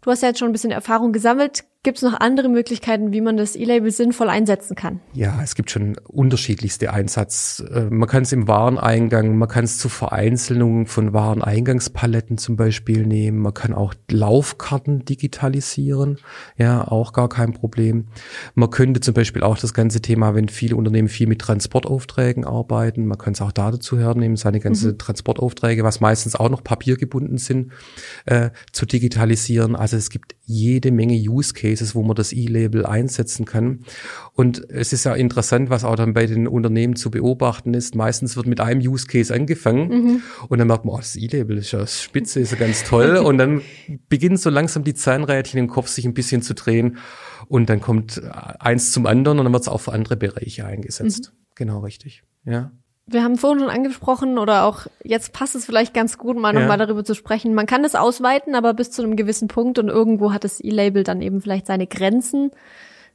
Du 0.00 0.10
hast 0.10 0.22
ja 0.22 0.28
jetzt 0.28 0.38
schon 0.38 0.48
ein 0.48 0.52
bisschen 0.52 0.70
Erfahrung 0.70 1.12
gesammelt. 1.12 1.64
Gibt 1.82 1.98
es 1.98 2.02
noch 2.02 2.18
andere 2.18 2.48
Möglichkeiten, 2.48 3.12
wie 3.12 3.20
man 3.20 3.36
das 3.36 3.54
E-Label 3.54 3.92
sinnvoll 3.92 4.28
einsetzen 4.28 4.74
kann? 4.74 5.00
Ja, 5.12 5.40
es 5.42 5.54
gibt 5.54 5.70
schon 5.70 5.96
unterschiedlichste 6.08 6.92
Einsatz. 6.92 7.62
Äh, 7.72 7.84
man 7.90 8.08
kann 8.08 8.24
es 8.24 8.32
im 8.32 8.48
Wareneingang, 8.48 9.36
man 9.38 9.48
kann 9.48 9.64
es 9.64 9.78
zur 9.78 9.90
Vereinzelung 9.90 10.86
von 10.86 11.12
Wareneingangspaletten 11.12 12.38
zum 12.38 12.56
Beispiel 12.56 13.06
nehmen. 13.06 13.38
Man 13.38 13.54
kann 13.54 13.72
auch 13.72 13.94
Laufkarten 14.10 15.04
digitalisieren. 15.04 16.18
Ja, 16.56 16.88
auch 16.88 17.12
gar 17.12 17.28
kein 17.28 17.52
Problem. 17.52 18.08
Man 18.54 18.70
könnte 18.70 19.00
zum 19.00 19.14
Beispiel 19.14 19.42
auch 19.42 19.58
das 19.58 19.72
ganze 19.72 20.00
Thema, 20.00 20.34
wenn 20.34 20.48
viele 20.48 20.76
Unternehmen 20.76 21.08
viel 21.08 21.28
mit 21.28 21.40
Transportaufträgen 21.40 22.44
arbeiten, 22.44 23.06
man 23.06 23.18
kann 23.18 23.32
es 23.34 23.40
auch 23.40 23.52
da 23.52 23.70
dazu 23.70 23.98
hernehmen, 23.98 24.36
seine 24.36 24.60
ganze 24.60 24.92
mhm. 24.92 24.98
Transportaufträge, 24.98 25.84
was 25.84 26.00
meistens 26.00 26.34
auch 26.34 26.50
noch 26.50 26.64
papiergebunden 26.64 27.38
sind, 27.38 27.72
äh, 28.24 28.50
zu 28.72 28.86
digitalisieren. 28.86 29.76
Also 29.76 29.96
es 29.96 30.10
gibt 30.10 30.35
jede 30.46 30.92
Menge 30.92 31.16
Use 31.16 31.52
Cases 31.52 31.94
wo 31.94 32.02
man 32.02 32.14
das 32.14 32.32
E-Label 32.32 32.86
einsetzen 32.86 33.44
kann. 33.44 33.80
Und 34.32 34.70
es 34.70 34.92
ist 34.92 35.04
ja 35.04 35.14
interessant, 35.14 35.70
was 35.70 35.84
auch 35.84 35.96
dann 35.96 36.14
bei 36.14 36.26
den 36.26 36.46
Unternehmen 36.46 36.94
zu 36.94 37.10
beobachten 37.10 37.74
ist. 37.74 37.96
Meistens 37.96 38.36
wird 38.36 38.46
mit 38.46 38.60
einem 38.60 38.80
Use 38.80 39.06
Case 39.06 39.34
angefangen 39.34 39.88
mhm. 39.88 40.22
und 40.48 40.58
dann 40.58 40.68
merkt 40.68 40.84
man, 40.84 40.94
oh, 40.94 40.98
das 40.98 41.16
E-Label 41.16 41.58
ist 41.58 41.72
ja 41.72 41.84
spitze, 41.86 42.40
ist 42.40 42.52
ja 42.52 42.58
ganz 42.58 42.84
toll. 42.84 43.16
und 43.24 43.38
dann 43.38 43.60
beginnen 44.08 44.36
so 44.36 44.48
langsam 44.48 44.84
die 44.84 44.94
Zahnrädchen 44.94 45.58
im 45.58 45.68
Kopf 45.68 45.88
sich 45.88 46.04
ein 46.04 46.14
bisschen 46.14 46.42
zu 46.42 46.54
drehen 46.54 46.98
und 47.48 47.68
dann 47.68 47.80
kommt 47.80 48.22
eins 48.24 48.92
zum 48.92 49.06
anderen 49.06 49.38
und 49.38 49.44
dann 49.44 49.52
wird 49.52 49.62
es 49.62 49.68
auch 49.68 49.80
für 49.80 49.92
andere 49.92 50.16
Bereiche 50.16 50.64
eingesetzt. 50.64 51.32
Mhm. 51.32 51.38
Genau 51.56 51.80
richtig. 51.80 52.22
Ja 52.44 52.70
wir 53.08 53.22
haben 53.22 53.36
vorhin 53.36 53.60
schon 53.60 53.70
angesprochen 53.70 54.36
oder 54.38 54.64
auch 54.64 54.86
jetzt 55.04 55.32
passt 55.32 55.54
es 55.54 55.64
vielleicht 55.64 55.94
ganz 55.94 56.18
gut, 56.18 56.36
mal 56.36 56.52
ja. 56.54 56.60
nochmal 56.60 56.78
darüber 56.78 57.04
zu 57.04 57.14
sprechen. 57.14 57.54
Man 57.54 57.66
kann 57.66 57.82
das 57.82 57.94
ausweiten, 57.94 58.54
aber 58.54 58.74
bis 58.74 58.90
zu 58.90 59.02
einem 59.02 59.16
gewissen 59.16 59.48
Punkt 59.48 59.78
und 59.78 59.88
irgendwo 59.88 60.32
hat 60.32 60.42
das 60.44 60.62
E-Label 60.62 61.04
dann 61.04 61.22
eben 61.22 61.40
vielleicht 61.40 61.66
seine 61.66 61.86
Grenzen. 61.86 62.50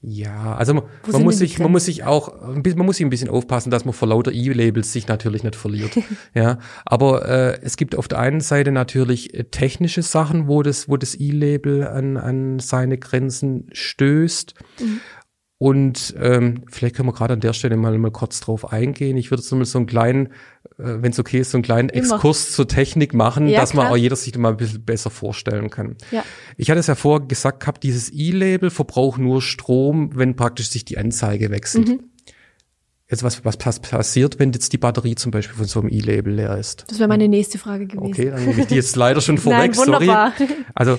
Ja, 0.04 0.56
also 0.56 0.74
man, 0.74 0.84
man 1.12 1.22
muss 1.22 1.38
sich, 1.38 1.60
man 1.60 1.72
muss 1.72 1.86
sich 1.86 2.06
auch, 2.06 2.42
ein 2.42 2.64
bisschen- 2.64 2.80
man 2.80 2.88
muss 2.88 2.98
sich 2.98 3.06
ein 3.06 3.12
bisschen 3.12 3.30
aufpassen, 3.30 3.70
dass 3.70 3.86
man 3.86 3.94
vor 3.94 4.08
lauter 4.08 4.32
E-Labels 4.32 4.92
sich 4.92 5.08
natürlich 5.08 5.44
nicht 5.44 5.56
verliert. 5.56 5.92
ja, 6.34 6.58
aber 6.86 7.28
äh, 7.30 7.60
es 7.62 7.78
gibt 7.78 7.96
auf 7.96 8.08
der 8.08 8.18
einen 8.18 8.42
Seite 8.42 8.72
natürlich 8.72 9.36
äh, 9.36 9.44
technische 9.44 10.02
Sachen, 10.02 10.48
wo 10.48 10.64
das, 10.64 10.90
wo 10.90 10.98
das 10.98 11.20
E-Label 11.20 11.88
an, 11.88 12.18
an 12.18 12.58
seine 12.58 12.98
Grenzen 12.98 13.68
stößt. 13.74 14.56
Und 15.62 16.16
ähm, 16.20 16.64
vielleicht 16.72 16.96
können 16.96 17.08
wir 17.08 17.14
gerade 17.14 17.36
an 17.36 17.40
der 17.40 17.54
Stelle 17.54 17.78
mal, 17.78 17.96
mal 18.00 18.10
kurz 18.10 18.40
drauf 18.40 18.74
eingehen. 18.74 19.16
Ich 19.16 19.30
würde 19.30 19.44
jetzt 19.44 19.52
mal 19.52 19.64
so 19.64 19.78
einen 19.78 19.86
kleinen, 19.86 20.26
äh, 20.26 20.32
wenn 20.80 21.12
es 21.12 21.20
okay 21.20 21.38
ist, 21.38 21.52
so 21.52 21.58
einen 21.60 21.64
kleinen 21.64 21.90
Immer. 21.90 22.16
Exkurs 22.16 22.54
zur 22.54 22.68
Technik 22.68 23.14
machen, 23.14 23.48
Ja, 23.48 23.60
dass 23.60 23.76
man 23.76 23.84
klar. 23.84 23.92
auch 23.94 23.98
jeder 23.98 24.16
sich 24.16 24.36
mal 24.40 24.50
ein 24.50 24.58
bisschen 24.58 24.84
besser 24.84 25.12
vorstellen 25.12 25.70
kann. 25.70 25.98
Ja. 26.10 26.24
Ich 26.58 26.72
hatte 26.72 26.80
es 26.80 26.88
ja 26.88 26.96
vorher 26.96 27.28
gesagt 27.28 27.60
gehabt, 27.60 27.84
dieses 27.84 28.12
E-Label 28.12 28.72
verbraucht 28.72 29.20
nur 29.20 29.40
Strom, 29.44 30.10
wenn 30.16 30.36
praktisch 30.36 30.68
sich 30.72 30.84
die 30.84 30.98
Anzeige 30.98 31.52
wechselt. 31.52 31.90
Mhm. 31.90 32.00
Jetzt 33.08 33.22
was, 33.22 33.46
was 33.46 33.58
pass- 33.58 33.80
passiert, 33.82 34.40
wenn 34.40 34.52
jetzt 34.54 34.74
die 34.74 34.80
Batterie 34.80 35.14
zum 35.14 35.30
Beispiel 35.32 35.56
von 35.58 35.66
so 35.68 35.82
einem 35.82 35.90
E-Label 35.90 36.34
leer 36.34 36.58
ist? 36.58 36.86
Das 36.88 36.98
wäre 36.98 37.08
meine 37.08 37.28
nächste 37.28 37.60
Frage 37.60 37.86
gewesen. 37.86 38.04
Okay, 38.14 38.32
dann 38.32 38.44
nehme 38.46 38.62
ich 38.62 38.66
die 38.68 38.76
jetzt 38.76 38.96
leider 38.96 39.22
schon 39.22 39.36
Nein, 39.46 39.74
vorweg, 39.74 39.76
sorry. 39.76 39.92
wunderbar. 40.08 40.34
Also 40.74 40.98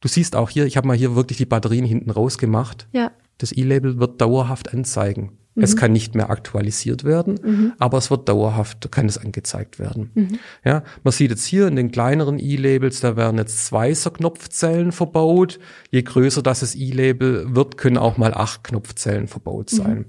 du 0.00 0.08
siehst 0.08 0.34
auch 0.34 0.50
hier, 0.50 0.66
ich 0.66 0.76
habe 0.76 0.88
mal 0.88 0.96
hier 0.96 1.14
wirklich 1.14 1.38
die 1.38 1.46
Batterien 1.46 1.84
hinten 1.84 2.10
rausgemacht. 2.10 2.88
Ja. 2.90 3.12
Das 3.40 3.52
E-Label 3.52 3.98
wird 3.98 4.20
dauerhaft 4.20 4.72
anzeigen. 4.72 5.38
Es 5.56 5.76
kann 5.76 5.92
nicht 5.92 6.14
mehr 6.14 6.30
aktualisiert 6.30 7.04
werden, 7.04 7.74
aber 7.78 7.98
es 7.98 8.10
wird 8.10 8.28
dauerhaft, 8.28 8.90
kann 8.92 9.06
es 9.06 9.18
angezeigt 9.18 9.78
werden. 9.78 10.38
Ja, 10.64 10.84
man 11.02 11.12
sieht 11.12 11.30
jetzt 11.30 11.44
hier 11.44 11.66
in 11.66 11.76
den 11.76 11.90
kleineren 11.90 12.38
E-Labels, 12.38 13.00
da 13.00 13.16
werden 13.16 13.36
jetzt 13.36 13.66
zwei 13.66 13.92
so 13.92 14.10
Knopfzellen 14.10 14.92
verbaut. 14.92 15.58
Je 15.90 16.02
größer 16.02 16.42
das 16.42 16.60
das 16.60 16.74
E-Label 16.74 17.54
wird, 17.54 17.76
können 17.76 17.98
auch 17.98 18.16
mal 18.16 18.32
acht 18.32 18.64
Knopfzellen 18.64 19.26
verbaut 19.26 19.70
sein. 19.70 20.06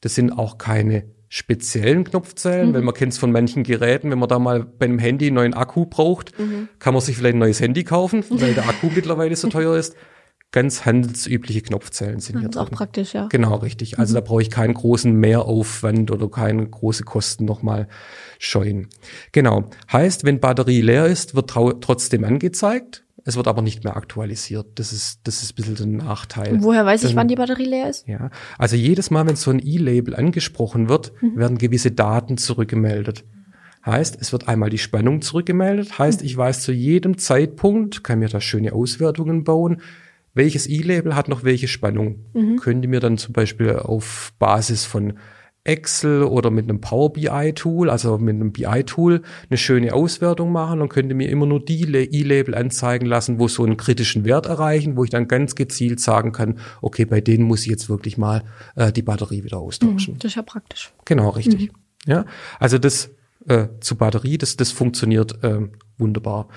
Das 0.00 0.14
sind 0.14 0.30
auch 0.30 0.58
keine 0.58 1.04
speziellen 1.28 2.04
Knopfzellen, 2.04 2.72
weil 2.72 2.82
man 2.82 2.94
kennt 2.94 3.12
es 3.12 3.18
von 3.18 3.32
manchen 3.32 3.64
Geräten, 3.64 4.10
wenn 4.10 4.20
man 4.20 4.28
da 4.28 4.38
mal 4.38 4.64
bei 4.64 4.86
einem 4.86 5.00
Handy 5.00 5.26
einen 5.26 5.34
neuen 5.34 5.54
Akku 5.54 5.86
braucht, 5.86 6.32
kann 6.78 6.94
man 6.94 7.02
sich 7.02 7.16
vielleicht 7.16 7.34
ein 7.34 7.40
neues 7.40 7.60
Handy 7.60 7.82
kaufen, 7.82 8.24
weil 8.30 8.54
der 8.54 8.68
Akku 8.68 8.88
mittlerweile 8.94 9.34
so 9.34 9.48
teuer 9.48 9.76
ist. 9.76 9.96
Ganz 10.54 10.86
handelsübliche 10.86 11.62
Knopfzellen 11.62 12.20
sind 12.20 12.38
hier 12.38 12.48
ist 12.48 12.56
auch 12.56 12.66
drin. 12.68 12.76
praktisch, 12.78 13.12
ja. 13.12 13.26
Genau, 13.26 13.56
richtig. 13.56 13.98
Also 13.98 14.14
da 14.14 14.20
brauche 14.20 14.40
ich 14.40 14.50
keinen 14.50 14.72
großen 14.74 15.12
Mehraufwand 15.12 16.12
oder 16.12 16.30
keine 16.30 16.64
große 16.64 17.02
Kosten 17.02 17.44
nochmal 17.44 17.88
scheuen. 18.38 18.86
Genau. 19.32 19.64
Heißt, 19.92 20.22
wenn 20.22 20.38
Batterie 20.38 20.80
leer 20.80 21.06
ist, 21.06 21.34
wird 21.34 21.50
trotzdem 21.50 22.22
angezeigt. 22.22 23.04
Es 23.24 23.34
wird 23.36 23.48
aber 23.48 23.62
nicht 23.62 23.82
mehr 23.82 23.96
aktualisiert. 23.96 24.66
Das 24.76 24.92
ist, 24.92 25.18
das 25.24 25.42
ist 25.42 25.52
ein 25.52 25.54
bisschen 25.56 25.74
der 25.98 26.06
Nachteil. 26.06 26.52
Und 26.52 26.62
woher 26.62 26.86
weiß 26.86 27.02
ich, 27.02 27.08
Dann- 27.10 27.16
wann 27.16 27.28
die 27.28 27.34
Batterie 27.36 27.64
leer 27.64 27.90
ist? 27.90 28.06
Ja, 28.06 28.30
also 28.56 28.76
jedes 28.76 29.10
Mal, 29.10 29.26
wenn 29.26 29.34
so 29.34 29.50
ein 29.50 29.58
E-Label 29.58 30.14
angesprochen 30.14 30.88
wird, 30.88 31.12
Mhm. 31.20 31.36
werden 31.36 31.58
gewisse 31.58 31.90
Daten 31.90 32.36
zurückgemeldet. 32.38 33.24
Heißt, 33.84 34.18
es 34.20 34.30
wird 34.30 34.46
einmal 34.46 34.70
die 34.70 34.78
Spannung 34.78 35.20
zurückgemeldet. 35.20 35.98
Heißt, 35.98 36.20
Mhm. 36.20 36.26
ich 36.26 36.36
weiß 36.36 36.62
zu 36.62 36.70
jedem 36.72 37.18
Zeitpunkt, 37.18 38.04
kann 38.04 38.20
mir 38.20 38.28
da 38.28 38.40
schöne 38.40 38.72
Auswertungen 38.72 39.42
bauen, 39.42 39.80
welches 40.34 40.68
E-Label 40.68 41.14
hat 41.14 41.28
noch 41.28 41.44
welche 41.44 41.68
Spannung. 41.68 42.26
Mhm. 42.34 42.56
Könnte 42.56 42.88
mir 42.88 43.00
dann 43.00 43.18
zum 43.18 43.32
Beispiel 43.32 43.76
auf 43.76 44.32
Basis 44.38 44.84
von 44.84 45.14
Excel 45.64 46.24
oder 46.24 46.50
mit 46.50 46.68
einem 46.68 46.80
Power 46.80 47.12
BI 47.12 47.52
Tool, 47.54 47.88
also 47.88 48.18
mit 48.18 48.34
einem 48.34 48.52
BI 48.52 48.84
Tool, 48.84 49.22
eine 49.48 49.56
schöne 49.56 49.94
Auswertung 49.94 50.52
machen 50.52 50.82
und 50.82 50.90
könnte 50.90 51.14
mir 51.14 51.30
immer 51.30 51.46
nur 51.46 51.64
die 51.64 51.82
E-Label 51.82 52.54
anzeigen 52.54 53.06
lassen, 53.06 53.38
wo 53.38 53.48
so 53.48 53.64
einen 53.64 53.78
kritischen 53.78 54.26
Wert 54.26 54.44
erreichen, 54.44 54.96
wo 54.96 55.04
ich 55.04 55.10
dann 55.10 55.26
ganz 55.26 55.54
gezielt 55.54 56.00
sagen 56.00 56.32
kann, 56.32 56.58
okay, 56.82 57.06
bei 57.06 57.22
denen 57.22 57.44
muss 57.44 57.62
ich 57.62 57.68
jetzt 57.68 57.88
wirklich 57.88 58.18
mal 58.18 58.44
äh, 58.76 58.92
die 58.92 59.02
Batterie 59.02 59.42
wieder 59.42 59.58
austauschen. 59.58 60.18
Das 60.18 60.32
ist 60.32 60.36
ja 60.36 60.42
praktisch. 60.42 60.92
Genau, 61.06 61.30
richtig. 61.30 61.70
Ja, 62.06 62.26
also 62.60 62.76
das 62.76 63.10
äh, 63.48 63.68
zu 63.80 63.96
Batterie, 63.96 64.38
das, 64.38 64.56
das 64.56 64.70
funktioniert 64.72 65.38
ähm, 65.42 65.72
wunderbar. 65.98 66.48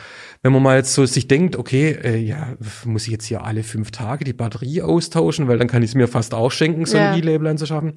Wenn 0.41 0.51
man 0.53 0.63
mal 0.63 0.77
jetzt 0.77 0.93
so 0.93 1.05
sich 1.05 1.27
denkt, 1.27 1.55
okay, 1.55 1.91
äh, 1.91 2.17
ja, 2.17 2.55
muss 2.85 3.03
ich 3.05 3.11
jetzt 3.11 3.25
hier 3.25 3.43
alle 3.43 3.63
fünf 3.63 3.91
Tage 3.91 4.23
die 4.25 4.33
Batterie 4.33 4.81
austauschen, 4.81 5.47
weil 5.47 5.57
dann 5.57 5.67
kann 5.67 5.83
ich 5.83 5.91
es 5.91 5.95
mir 5.95 6.07
fast 6.07 6.33
auch 6.33 6.51
schenken, 6.51 6.85
so 6.85 6.97
Ja. 6.97 7.11
ein 7.11 7.19
E-Label 7.19 7.47
anzuschaffen. 7.47 7.93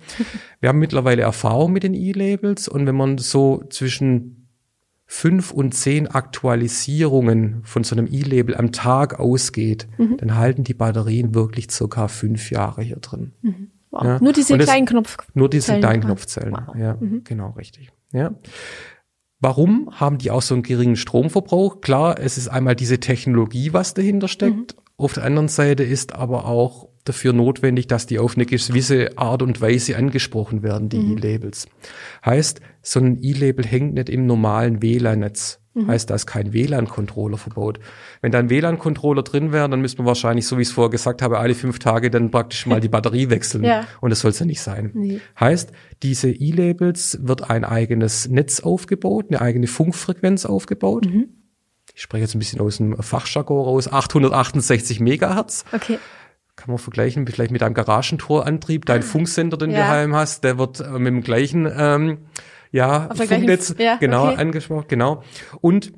Wir 0.61 0.68
haben 0.68 0.79
mittlerweile 0.79 1.22
Erfahrung 1.22 1.72
mit 1.72 1.83
den 1.83 1.94
E-Labels 1.94 2.68
und 2.68 2.87
wenn 2.87 2.96
man 2.96 3.18
so 3.18 3.62
zwischen 3.70 4.48
fünf 5.07 5.50
und 5.50 5.74
zehn 5.74 6.07
Aktualisierungen 6.07 7.62
von 7.64 7.85
so 7.85 7.96
einem 7.96 8.07
E-Label 8.11 8.57
am 8.57 8.72
Tag 8.72 9.18
ausgeht, 9.18 9.88
dann 9.98 10.37
halten 10.37 10.62
die 10.64 10.74
Batterien 10.74 11.35
wirklich 11.35 11.70
circa 11.70 12.09
fünf 12.09 12.50
Jahre 12.50 12.83
hier 12.83 12.96
drin. 12.96 13.33
Wow. 13.90 14.05
Ja. 14.05 14.18
Nur 14.20 14.33
diese 14.33 14.57
das- 14.57 14.66
kleinen 14.66 14.87
Knopf. 14.87 15.16
Nur 15.35 15.48
diese 15.50 15.76
kleinen 15.79 16.03
Knopfzellen. 16.03 16.53
Wow. 16.66 16.76
Ja, 16.76 16.96
genau, 17.24 17.50
richtig. 17.50 17.90
Ja. 18.12 18.35
Warum 19.40 19.90
haben 19.92 20.18
die 20.18 20.31
auch 20.31 20.42
so 20.42 20.55
einen 20.55 20.62
geringen 20.62 20.96
Stromverbrauch? 20.96 21.81
Klar, 21.81 22.18
es 22.18 22.37
ist 22.37 22.49
einmal 22.49 22.77
diese 22.77 23.01
Technologie, 23.01 23.73
was 23.73 23.94
dahinter 23.94 24.29
steckt. 24.29 24.77
Auf 24.99 25.14
der 25.14 25.25
anderen 25.25 25.49
Seite 25.49 25.83
ist 25.83 26.14
aber 26.14 26.44
auch 26.44 26.90
dafür 27.05 27.33
notwendig, 27.33 27.87
dass 27.87 28.07
die 28.07 28.18
auf 28.18 28.37
eine 28.37 28.44
gewisse 28.44 29.16
Art 29.16 29.40
und 29.40 29.62
Weise 29.62 29.96
angesprochen 29.96 30.62
werden, 30.62 30.90
die 30.90 30.99
E-Labels. 30.99 31.66
Heißt, 32.25 32.61
so 32.83 33.01
ein 33.01 33.23
E-Label 33.23 33.64
hängt 33.64 33.94
nicht 33.94 34.11
im 34.11 34.27
normalen 34.27 34.83
WLAN-Netz. 34.83 35.60
Heißt, 35.87 36.11
da 36.11 36.16
ist 36.16 36.26
kein 36.26 36.52
WLAN-Controller 36.52 37.38
verbaut. 37.38 37.78
Wenn 38.22 38.33
da 38.33 38.40
ein 38.40 38.50
WLAN-Controller 38.50 39.22
drin 39.22 39.52
wäre, 39.52 39.68
dann 39.68 39.80
müsste 39.80 39.98
man 40.02 40.09
wahrscheinlich, 40.09 40.46
so 40.46 40.59
wie 40.59 40.62
ich 40.62 40.68
es 40.68 40.74
vorher 40.74 40.90
gesagt 40.90 41.22
habe, 41.22 41.38
alle 41.38 41.54
fünf 41.54 41.78
Tage 41.78 42.11
dann 42.11 42.33
praktisch 42.33 42.66
mal 42.66 42.80
die 42.80 42.88
Batterie 42.88 43.30
wechseln. 43.30 43.62
Ja. 43.62 43.87
Und 44.00 44.11
das 44.11 44.18
soll 44.20 44.33
es 44.33 44.40
ja 44.40 44.46
nicht 44.46 44.61
sein. 44.61 44.90
Nee. 44.94 45.20
Heißt, 45.38 45.70
diese 46.02 46.28
E-Labels 46.30 47.20
wird 47.22 47.48
ein 47.50 47.64
eigenes 47.64 48.28
Netz 48.28 48.59
aufgebaut, 48.61 49.26
eine 49.28 49.40
eigene 49.40 49.68
Funkfrequenz 49.68 50.44
aufgebaut. 50.44 51.06
Mhm. 51.06 51.28
Ich 51.94 52.02
spreche 52.02 52.22
jetzt 52.22 52.35
ein 52.35 52.40
bisschen 52.40 52.61
aus 52.61 52.78
dem 52.78 52.96
Fachjargon 53.00 53.62
raus. 53.64 53.87
868 53.92 54.98
Megahertz. 55.00 55.64
Okay. 55.72 55.98
Kann 56.56 56.68
man 56.70 56.78
vergleichen 56.78 57.26
vielleicht 57.26 57.52
mit 57.52 57.62
einem 57.62 57.74
Garagentorantrieb. 57.74 58.87
Dein 58.87 59.02
Funksender, 59.02 59.56
den 59.56 59.70
du 59.70 59.76
Ja. 59.76 59.83
daheim 59.83 60.14
hast, 60.14 60.42
der 60.44 60.59
wird 60.59 60.80
äh, 60.80 60.90
mit 60.98 61.06
dem 61.12 61.22
gleichen 61.22 61.70
ähm, 61.74 62.18
ja, 62.72 63.09
Funknetz 63.14 63.74
ja, 63.78 63.96
genau 63.96 64.28
okay. 64.28 64.37
angesprochen. 64.37 64.87
Genau. 64.88 65.22
Und 65.61 65.92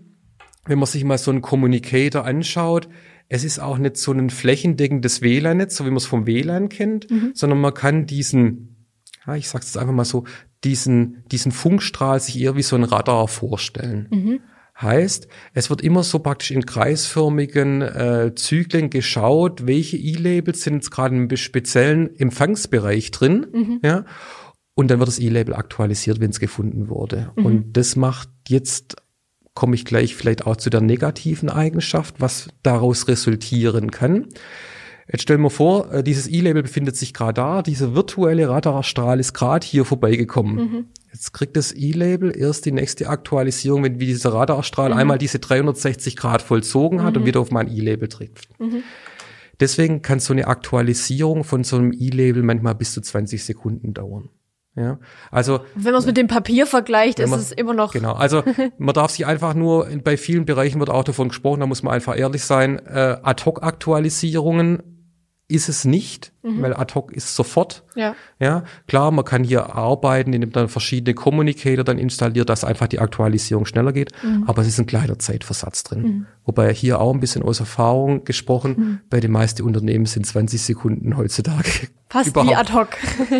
wenn 0.66 0.78
man 0.78 0.86
sich 0.86 1.04
mal 1.04 1.18
so 1.18 1.30
einen 1.30 1.42
Communicator 1.42 2.24
anschaut, 2.24 2.88
es 3.28 3.44
ist 3.44 3.58
auch 3.58 3.78
nicht 3.78 3.96
so 3.96 4.12
ein 4.12 4.30
flächendeckendes 4.30 5.22
WLAN-Netz, 5.22 5.76
so 5.76 5.84
wie 5.84 5.90
man 5.90 5.96
es 5.96 6.06
vom 6.06 6.26
WLAN 6.26 6.68
kennt, 6.68 7.10
Mhm. 7.10 7.32
sondern 7.34 7.60
man 7.60 7.74
kann 7.74 8.06
diesen, 8.06 8.86
ja, 9.26 9.34
ich 9.36 9.48
sag's 9.48 9.66
jetzt 9.66 9.78
einfach 9.78 9.94
mal 9.94 10.04
so, 10.04 10.24
diesen, 10.64 11.24
diesen 11.32 11.50
Funkstrahl 11.50 12.20
sich 12.20 12.38
eher 12.40 12.56
wie 12.56 12.62
so 12.62 12.76
ein 12.76 12.84
Radar 12.84 13.26
vorstellen. 13.28 14.08
Mhm. 14.10 14.40
Heißt, 14.80 15.28
es 15.54 15.70
wird 15.70 15.82
immer 15.82 16.02
so 16.02 16.18
praktisch 16.20 16.50
in 16.50 16.64
kreisförmigen 16.64 17.82
äh, 17.82 18.32
Zyklen 18.34 18.90
geschaut, 18.90 19.66
welche 19.66 19.96
E-Labels 19.96 20.62
sind 20.62 20.74
jetzt 20.74 20.90
gerade 20.90 21.14
im 21.14 21.36
speziellen 21.36 22.14
Empfangsbereich 22.18 23.10
drin, 23.10 23.46
Mhm. 23.52 23.80
ja, 23.82 24.04
und 24.82 24.88
dann 24.88 24.98
wird 24.98 25.08
das 25.08 25.18
E-Label 25.18 25.54
aktualisiert, 25.54 26.20
wenn 26.20 26.30
es 26.30 26.40
gefunden 26.40 26.88
wurde. 26.88 27.32
Mhm. 27.36 27.46
Und 27.46 27.76
das 27.76 27.96
macht 27.96 28.28
jetzt 28.48 28.96
komme 29.54 29.74
ich 29.74 29.84
gleich 29.84 30.14
vielleicht 30.14 30.46
auch 30.46 30.56
zu 30.56 30.70
der 30.70 30.80
negativen 30.80 31.50
Eigenschaft, 31.50 32.16
was 32.18 32.48
daraus 32.62 33.08
resultieren 33.08 33.90
kann. 33.90 34.28
Jetzt 35.10 35.22
stellen 35.22 35.42
wir 35.42 35.50
vor, 35.50 35.92
äh, 35.92 36.02
dieses 36.02 36.26
E-Label 36.26 36.62
befindet 36.62 36.96
sich 36.96 37.12
gerade 37.12 37.34
da, 37.34 37.62
dieser 37.62 37.94
virtuelle 37.94 38.48
Radarstrahl 38.48 39.20
ist 39.20 39.34
gerade 39.34 39.66
hier 39.66 39.84
vorbeigekommen. 39.84 40.58
Jetzt 41.12 41.32
kriegt 41.32 41.56
das 41.56 41.72
E-Label 41.72 42.34
erst 42.34 42.64
die 42.64 42.72
nächste 42.72 43.08
Aktualisierung, 43.08 43.82
wenn 43.82 43.98
dieser 43.98 44.32
Radarstrahl 44.32 44.94
einmal 44.94 45.18
diese 45.18 45.38
360 45.38 46.16
Grad 46.16 46.40
vollzogen 46.40 47.02
hat 47.02 47.16
und 47.16 47.26
wieder 47.26 47.40
auf 47.40 47.50
mein 47.50 47.68
E-Label 47.68 48.08
trifft. 48.08 48.48
Deswegen 49.60 50.00
kann 50.00 50.18
so 50.18 50.32
eine 50.32 50.46
Aktualisierung 50.46 51.44
von 51.44 51.62
so 51.62 51.76
einem 51.76 51.92
E-Label 51.92 52.42
manchmal 52.42 52.74
bis 52.74 52.92
zu 52.94 53.02
20 53.02 53.44
Sekunden 53.44 53.92
dauern. 53.92 54.30
Ja, 54.74 54.98
also 55.30 55.60
Wenn 55.74 55.92
man 55.92 56.00
es 56.00 56.06
mit 56.06 56.16
dem 56.16 56.28
Papier 56.28 56.66
vergleicht, 56.66 57.18
ist 57.18 57.28
man- 57.28 57.38
es 57.40 57.52
immer 57.52 57.74
noch. 57.74 57.92
Genau, 57.92 58.14
also 58.14 58.42
man 58.78 58.94
darf 58.94 59.10
sich 59.10 59.26
einfach 59.26 59.52
nur, 59.54 59.86
bei 60.02 60.16
vielen 60.16 60.46
Bereichen 60.46 60.78
wird 60.80 60.88
auch 60.88 61.04
davon 61.04 61.28
gesprochen, 61.28 61.60
da 61.60 61.66
muss 61.66 61.82
man 61.82 61.92
einfach 61.92 62.16
ehrlich 62.16 62.42
sein, 62.44 62.78
äh, 62.86 63.16
Ad-Hoc-Aktualisierungen 63.22 64.82
ist 65.48 65.68
es 65.68 65.84
nicht, 65.84 66.32
weil 66.42 66.72
Ad-Hoc 66.74 67.12
ist 67.12 67.36
sofort. 67.36 67.84
Ja. 67.94 68.14
Ja, 68.40 68.64
klar, 68.88 69.10
man 69.10 69.26
kann 69.26 69.44
hier 69.44 69.74
arbeiten, 69.76 70.32
indem 70.32 70.50
man 70.54 70.68
verschiedene 70.70 71.12
Communicator 71.14 71.84
dann 71.84 71.98
installiert, 71.98 72.48
dass 72.48 72.64
einfach 72.64 72.86
die 72.86 73.00
Aktualisierung 73.00 73.66
schneller 73.66 73.92
geht, 73.92 74.12
aber 74.46 74.62
es 74.62 74.68
ist 74.68 74.78
ein 74.78 74.86
kleiner 74.86 75.18
Zeitversatz 75.18 75.82
drin. 75.82 76.26
Wobei 76.46 76.72
hier 76.72 77.02
auch 77.02 77.12
ein 77.12 77.20
bisschen 77.20 77.42
aus 77.42 77.60
Erfahrung 77.60 78.24
gesprochen, 78.24 79.02
bei 79.10 79.20
den 79.20 79.30
meisten 79.32 79.62
Unternehmen 79.62 80.06
sind 80.06 80.24
20 80.26 80.62
Sekunden 80.62 81.18
heutzutage 81.18 81.88
Fast 82.08 82.34
wie 82.42 82.54
ad 82.54 82.72
hoc. 82.72 82.88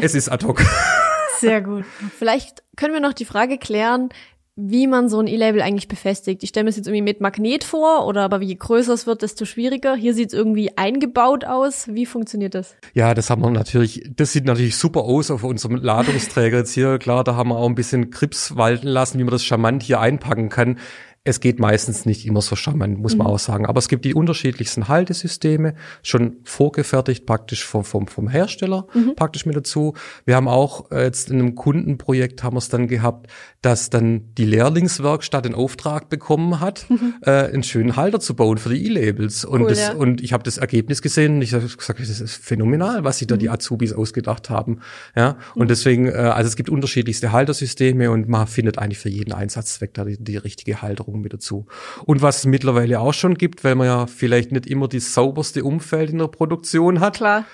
Es 0.02 0.14
ist 0.14 0.28
Ad-Hoc. 0.28 0.62
Sehr 1.42 1.61
gut. 1.61 1.85
Vielleicht 2.18 2.62
können 2.76 2.94
wir 2.94 3.00
noch 3.00 3.12
die 3.12 3.24
Frage 3.24 3.59
klären, 3.59 4.09
wie 4.55 4.87
man 4.87 5.09
so 5.09 5.18
ein 5.18 5.26
E-Label 5.26 5.62
eigentlich 5.62 5.88
befestigt. 5.88 6.42
Ich 6.42 6.50
stelle 6.50 6.64
mir 6.64 6.70
es 6.70 6.76
jetzt 6.76 6.87
irgendwie 6.87 7.02
mit 7.02 7.22
Magnet 7.22 7.64
vor, 7.64 8.07
oder 8.07 8.22
aber 8.22 8.42
je 8.42 8.55
größer 8.55 8.92
es 8.92 9.07
wird, 9.07 9.22
desto 9.22 9.46
schwieriger. 9.46 9.94
Hier 9.94 10.12
sieht 10.12 10.28
es 10.28 10.35
irgendwie 10.35 10.76
eingebaut 10.76 11.46
aus. 11.46 11.88
Wie 11.88 12.05
funktioniert 12.05 12.55
das? 12.55 12.76
Ja, 12.92 13.14
das 13.14 13.31
haben 13.31 13.42
wir 13.42 13.50
natürlich, 13.50 14.11
das 14.14 14.33
sieht 14.33 14.44
natürlich 14.44 14.76
super 14.76 15.05
aus 15.05 15.31
auf 15.31 15.42
unserem 15.42 15.76
Ladungsträger 15.76 16.59
jetzt 16.59 16.74
hier. 16.74 16.98
Klar, 16.98 17.24
da 17.24 17.35
haben 17.35 17.48
wir 17.48 17.57
auch 17.57 17.68
ein 17.68 17.74
bisschen 17.74 18.11
Krips 18.11 18.57
walten 18.57 18.88
lassen, 18.88 19.18
wie 19.18 19.24
man 19.24 19.33
das 19.33 19.44
charmant 19.44 19.83
hier 19.83 20.00
einpacken 20.00 20.50
kann. 20.50 20.78
Es 21.24 21.38
geht 21.38 21.61
meistens 21.61 22.04
nicht 22.04 22.26
immer 22.26 22.42
so 22.42 22.56
charmant, 22.56 22.98
muss 22.98 23.14
man 23.14 23.28
mhm. 23.28 23.35
auch 23.35 23.38
sagen. 23.38 23.64
Aber 23.66 23.78
es 23.78 23.88
gibt 23.88 24.04
die 24.04 24.12
unterschiedlichsten 24.12 24.88
Haltesysteme, 24.88 25.74
schon 26.02 26.38
vorgefertigt 26.42 27.26
praktisch 27.26 27.64
vom, 27.64 27.85
vom, 27.85 28.08
vom 28.08 28.28
Hersteller 28.28 28.88
mhm. 28.92 29.14
praktisch 29.14 29.46
mit 29.46 29.54
dazu. 29.54 29.94
Wir 30.24 30.35
haben 30.35 30.48
auch 30.48 30.90
äh, 30.90 31.04
jetzt 31.04 31.30
in 31.30 31.38
einem 31.38 31.54
Kundenprojekt 31.54 32.42
haben 32.42 32.54
wir 32.54 32.58
es 32.58 32.70
dann 32.70 32.88
gehabt, 32.88 33.28
dass 33.61 33.88
dann 33.88 34.35
die 34.37 34.44
Lehrlingswerkstatt 34.44 35.44
den 35.44 35.54
Auftrag 35.54 36.08
bekommen 36.08 36.58
hat, 36.58 36.87
mhm. 36.90 37.14
äh, 37.22 37.30
einen 37.30 37.62
schönen 37.62 37.94
Halter 37.94 38.18
zu 38.18 38.35
bauen 38.35 38.58
für 38.58 38.70
die 38.70 38.85
E-Labels. 38.87 39.44
Und, 39.44 39.62
cool, 39.62 39.68
das, 39.68 39.78
ja. 39.78 39.92
und 39.92 40.20
ich 40.22 40.32
habe 40.32 40.42
das 40.42 40.58
Ergebnis 40.58 41.02
gesehen 41.02 41.37
und 41.37 41.42
ich 41.42 41.54
habe 41.54 41.68
gesagt, 41.68 42.00
das 42.00 42.20
ist 42.20 42.35
phänomenal, 42.35 43.04
was 43.04 43.18
sich 43.18 43.28
da 43.28 43.37
die 43.37 43.46
mhm. 43.46 43.54
Azubis 43.54 43.92
ausgedacht 43.92 44.50
haben. 44.50 44.80
Ja, 45.14 45.38
und 45.54 45.66
mhm. 45.66 45.68
deswegen, 45.68 46.08
äh, 46.08 46.14
also 46.14 46.48
es 46.48 46.56
gibt 46.56 46.68
unterschiedlichste 46.68 47.30
Haltersysteme 47.30 48.11
und 48.11 48.28
man 48.28 48.48
findet 48.48 48.78
eigentlich 48.78 48.98
für 48.98 49.08
jeden 49.08 49.32
Einsatzzweck 49.32 49.94
da 49.94 50.04
die, 50.04 50.16
die 50.18 50.37
richtige 50.37 50.82
Halterung 50.82 51.12
Veränderung 51.12 51.20
mit 51.20 51.33
dazu. 51.33 51.66
Und 52.05 52.22
was 52.22 52.38
es 52.38 52.44
mittlerweile 52.46 53.01
auch 53.01 53.14
schon 53.14 53.35
gibt, 53.35 53.64
weil 53.64 53.75
man 53.75 53.87
ja 53.87 54.07
vielleicht 54.07 54.53
nicht 54.53 54.66
immer 54.66 54.88
das 54.88 55.14
sauberste 55.14 55.64
Umfeld 55.64 56.11
in 56.11 56.18
der 56.18 56.29
Produktion 56.29 57.01
hat. 57.01 57.16
Klar. 57.16 57.44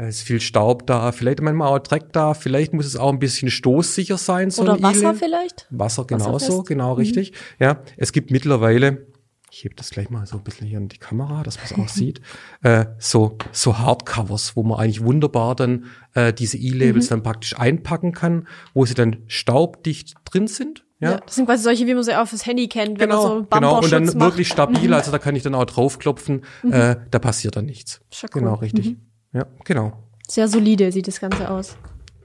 Es 0.00 0.18
ist 0.18 0.22
viel 0.22 0.40
Staub 0.40 0.86
da, 0.86 1.10
vielleicht 1.10 1.40
manchmal 1.40 1.76
auch 1.76 1.80
Dreck 1.80 2.12
da, 2.12 2.32
vielleicht 2.34 2.72
muss 2.72 2.86
es 2.86 2.94
auch 2.94 3.12
ein 3.12 3.18
bisschen 3.18 3.50
stoßsicher 3.50 4.16
sein. 4.16 4.50
So 4.50 4.62
Oder 4.62 4.80
Wasser 4.80 5.12
vielleicht? 5.12 5.66
Wasser 5.70 6.04
genauso, 6.04 6.62
genau 6.62 6.92
mhm. 6.92 6.98
richtig. 6.98 7.32
Ja, 7.58 7.82
es 7.96 8.12
gibt 8.12 8.30
mittlerweile, 8.30 9.08
ich 9.50 9.64
hebe 9.64 9.74
das 9.74 9.90
gleich 9.90 10.08
mal 10.08 10.24
so 10.24 10.36
ein 10.36 10.44
bisschen 10.44 10.68
hier 10.68 10.78
in 10.78 10.88
die 10.88 10.98
Kamera, 10.98 11.42
dass 11.42 11.56
man 11.56 11.64
es 11.64 11.72
auch 11.72 11.88
sieht, 11.92 12.20
äh, 12.62 12.86
so, 13.00 13.38
so 13.50 13.78
Hardcovers, 13.78 14.54
wo 14.54 14.62
man 14.62 14.78
eigentlich 14.78 15.02
wunderbar 15.02 15.56
dann 15.56 15.86
äh, 16.14 16.32
diese 16.32 16.58
E-Labels 16.58 17.06
mhm. 17.06 17.14
dann 17.14 17.22
praktisch 17.24 17.58
einpacken 17.58 18.12
kann, 18.12 18.46
wo 18.74 18.86
sie 18.86 18.94
dann 18.94 19.24
staubdicht 19.26 20.14
drin 20.26 20.46
sind 20.46 20.84
ja. 21.00 21.12
ja. 21.12 21.16
das 21.18 21.34
sind 21.36 21.46
quasi 21.46 21.62
solche, 21.62 21.86
wie 21.86 21.94
man 21.94 22.02
sie 22.02 22.18
auch 22.18 22.26
fürs 22.26 22.46
Handy 22.46 22.68
kennt, 22.68 22.98
wenn 22.98 23.10
genau, 23.10 23.22
man 23.22 23.38
so 23.44 23.46
Genau, 23.50 23.78
und 23.80 23.92
dann 23.92 24.04
macht. 24.04 24.20
wirklich 24.20 24.48
stabil, 24.48 24.88
mhm. 24.88 24.94
also 24.94 25.10
da 25.10 25.18
kann 25.18 25.36
ich 25.36 25.42
dann 25.42 25.54
auch 25.54 25.64
draufklopfen, 25.64 26.44
mhm. 26.62 26.72
äh, 26.72 26.96
da 27.10 27.18
passiert 27.18 27.56
dann 27.56 27.66
nichts. 27.66 28.00
Cool. 28.22 28.28
Genau, 28.32 28.54
richtig. 28.54 28.86
Mhm. 28.86 29.00
Ja, 29.32 29.46
genau. 29.64 29.92
Sehr 30.28 30.48
solide 30.48 30.92
sieht 30.92 31.08
das 31.08 31.20
Ganze 31.20 31.50
aus. 31.50 31.76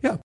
Ja. 0.01 0.19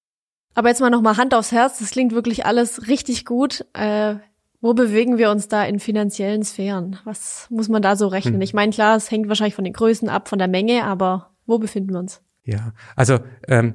Aber 0.55 0.69
jetzt 0.69 0.81
mal 0.81 0.91
nochmal 0.91 1.17
Hand 1.17 1.35
aufs 1.35 1.53
Herz, 1.53 1.79
das 1.79 1.91
klingt 1.91 2.13
wirklich 2.13 2.47
alles 2.47 2.89
richtig 2.89 3.25
gut. 3.25 3.67
Äh, 3.75 4.17
wo 4.61 4.75
bewegen 4.75 5.19
wir 5.19 5.31
uns 5.31 5.47
da 5.47 5.65
in 5.65 5.79
finanziellen 5.79 6.43
Sphären? 6.43 6.99
Was 7.05 7.47
muss 7.51 7.69
man 7.69 7.81
da 7.81 7.95
so 7.95 8.09
rechnen? 8.09 8.35
Hm. 8.35 8.41
Ich 8.41 8.55
meine, 8.55 8.73
klar, 8.73 8.97
es 8.97 9.11
hängt 9.11 9.29
wahrscheinlich 9.29 9.55
von 9.55 9.65
den 9.65 9.73
Größen 9.73 10.09
ab, 10.09 10.29
von 10.29 10.39
der 10.39 10.49
Menge, 10.49 10.85
aber 10.85 11.31
wo 11.47 11.59
befinden 11.59 11.93
wir 11.93 12.01
uns? 12.01 12.23
Ja, 12.45 12.73
also 12.97 13.21
ähm, 13.47 13.75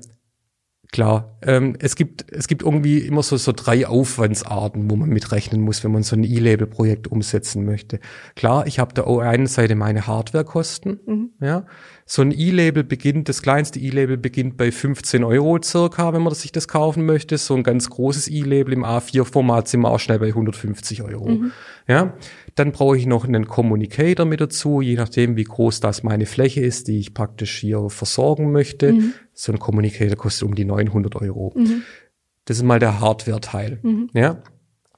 Klar, 0.93 1.39
ähm, 1.41 1.75
es 1.79 1.95
gibt 1.95 2.31
es 2.31 2.47
gibt 2.47 2.61
irgendwie 2.61 2.99
immer 2.99 3.23
so 3.23 3.35
so 3.37 3.51
drei 3.51 3.87
Aufwandsarten, 3.87 4.91
wo 4.91 4.95
man 4.95 5.09
mitrechnen 5.09 5.59
muss, 5.59 5.83
wenn 5.83 5.91
man 5.91 6.03
so 6.03 6.15
ein 6.15 6.23
E-Label-Projekt 6.23 7.07
umsetzen 7.07 7.65
möchte. 7.65 7.99
Klar, 8.35 8.67
ich 8.67 8.77
habe 8.77 8.93
da 8.93 9.01
auf 9.01 9.17
einer 9.17 9.47
Seite 9.47 9.73
meine 9.73 10.05
Hardwarekosten. 10.05 10.99
Mhm. 11.03 11.29
Ja, 11.41 11.65
so 12.05 12.21
ein 12.21 12.31
E-Label 12.31 12.83
beginnt, 12.83 13.27
das 13.27 13.41
kleinste 13.41 13.79
E-Label 13.79 14.17
beginnt 14.17 14.55
bei 14.55 14.71
15 14.71 15.23
Euro 15.23 15.59
circa, 15.63 16.13
wenn 16.13 16.21
man 16.21 16.35
sich 16.35 16.51
das 16.51 16.67
kaufen 16.67 17.07
möchte. 17.07 17.39
So 17.39 17.55
ein 17.55 17.63
ganz 17.63 17.89
großes 17.89 18.27
E-Label 18.27 18.73
im 18.73 18.85
A4-Format 18.85 19.67
sind 19.67 19.81
wir 19.81 19.89
auch 19.89 19.99
schnell 19.99 20.19
bei 20.19 20.27
150 20.27 21.01
Euro. 21.01 21.29
Mhm. 21.29 21.51
Ja, 21.87 22.13
dann 22.53 22.71
brauche 22.71 22.97
ich 22.97 23.07
noch 23.07 23.25
einen 23.25 23.47
Communicator 23.47 24.27
mit 24.27 24.41
dazu, 24.41 24.81
je 24.81 24.95
nachdem, 24.95 25.37
wie 25.37 25.43
groß 25.43 25.79
das 25.79 26.03
meine 26.03 26.27
Fläche 26.27 26.61
ist, 26.61 26.87
die 26.87 26.99
ich 26.99 27.15
praktisch 27.15 27.57
hier 27.57 27.89
versorgen 27.89 28.51
möchte. 28.51 28.93
Mhm. 28.93 29.13
So 29.33 29.51
ein 29.51 29.59
Communicator 29.59 30.15
kostet 30.15 30.47
um 30.47 30.55
die 30.55 30.65
900 30.65 31.15
Euro. 31.15 31.53
Mhm. 31.55 31.83
Das 32.45 32.57
ist 32.57 32.63
mal 32.63 32.79
der 32.79 32.99
Hardware-Teil. 32.99 33.79
Mhm. 33.81 34.09
Ja. 34.13 34.41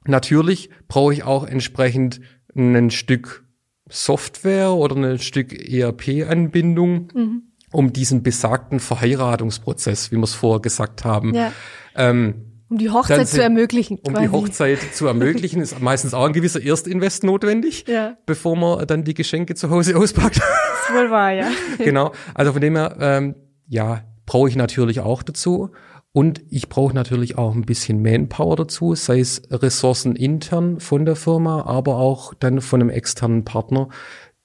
Natürlich 0.05 0.69
brauche 0.87 1.13
ich 1.13 1.23
auch 1.23 1.45
entsprechend 1.45 2.21
ein 2.55 2.91
Stück 2.91 3.45
Software 3.89 4.71
oder 4.71 4.95
ein 4.95 5.19
Stück 5.19 5.53
ERP-Anbindung, 5.53 7.11
mhm. 7.13 7.43
um 7.71 7.93
diesen 7.93 8.23
besagten 8.23 8.79
Verheiratungsprozess, 8.79 10.11
wie 10.11 10.17
wir 10.17 10.23
es 10.23 10.33
vorher 10.33 10.61
gesagt 10.61 11.05
haben, 11.05 11.33
ja. 11.33 11.51
ähm, 11.95 12.55
um 12.67 12.79
die 12.79 12.89
Hochzeit 12.89 13.27
sind, 13.27 13.37
zu 13.37 13.43
ermöglichen. 13.43 13.99
Um 13.99 14.13
quasi. 14.13 14.25
die 14.25 14.31
Hochzeit 14.31 14.79
zu 14.93 15.05
ermöglichen, 15.05 15.61
ist 15.61 15.79
meistens 15.81 16.15
auch 16.15 16.25
ein 16.25 16.33
gewisser 16.33 16.61
Erstinvest 16.63 17.23
notwendig, 17.23 17.85
ja. 17.87 18.17
bevor 18.25 18.57
man 18.57 18.87
dann 18.87 19.03
die 19.03 19.13
Geschenke 19.13 19.53
zu 19.53 19.69
Hause 19.69 19.95
auspackt. 19.97 20.37
Das 20.37 20.89
ist 20.89 20.95
wohl 20.95 21.11
wahr, 21.11 21.31
ja. 21.31 21.47
genau. 21.77 22.11
Also 22.33 22.53
von 22.53 22.61
dem 22.61 22.75
her, 22.75 22.97
ähm, 22.99 23.35
ja, 23.67 24.03
brauche 24.25 24.49
ich 24.49 24.55
natürlich 24.55 24.99
auch 24.99 25.23
dazu. 25.23 25.71
Und 26.11 26.43
ich 26.49 26.69
brauche 26.69 26.95
natürlich 26.95 27.37
auch 27.37 27.53
ein 27.53 27.65
bisschen 27.65 28.01
Manpower 28.01 28.55
dazu, 28.55 28.95
sei 28.95 29.19
es 29.19 29.41
Ressourcen 29.51 30.15
intern 30.15 30.79
von 30.79 31.05
der 31.05 31.17
Firma, 31.17 31.65
aber 31.65 31.97
auch 31.97 32.33
dann 32.33 32.61
von 32.61 32.79
einem 32.79 32.89
externen 32.89 33.43
Partner, 33.43 33.89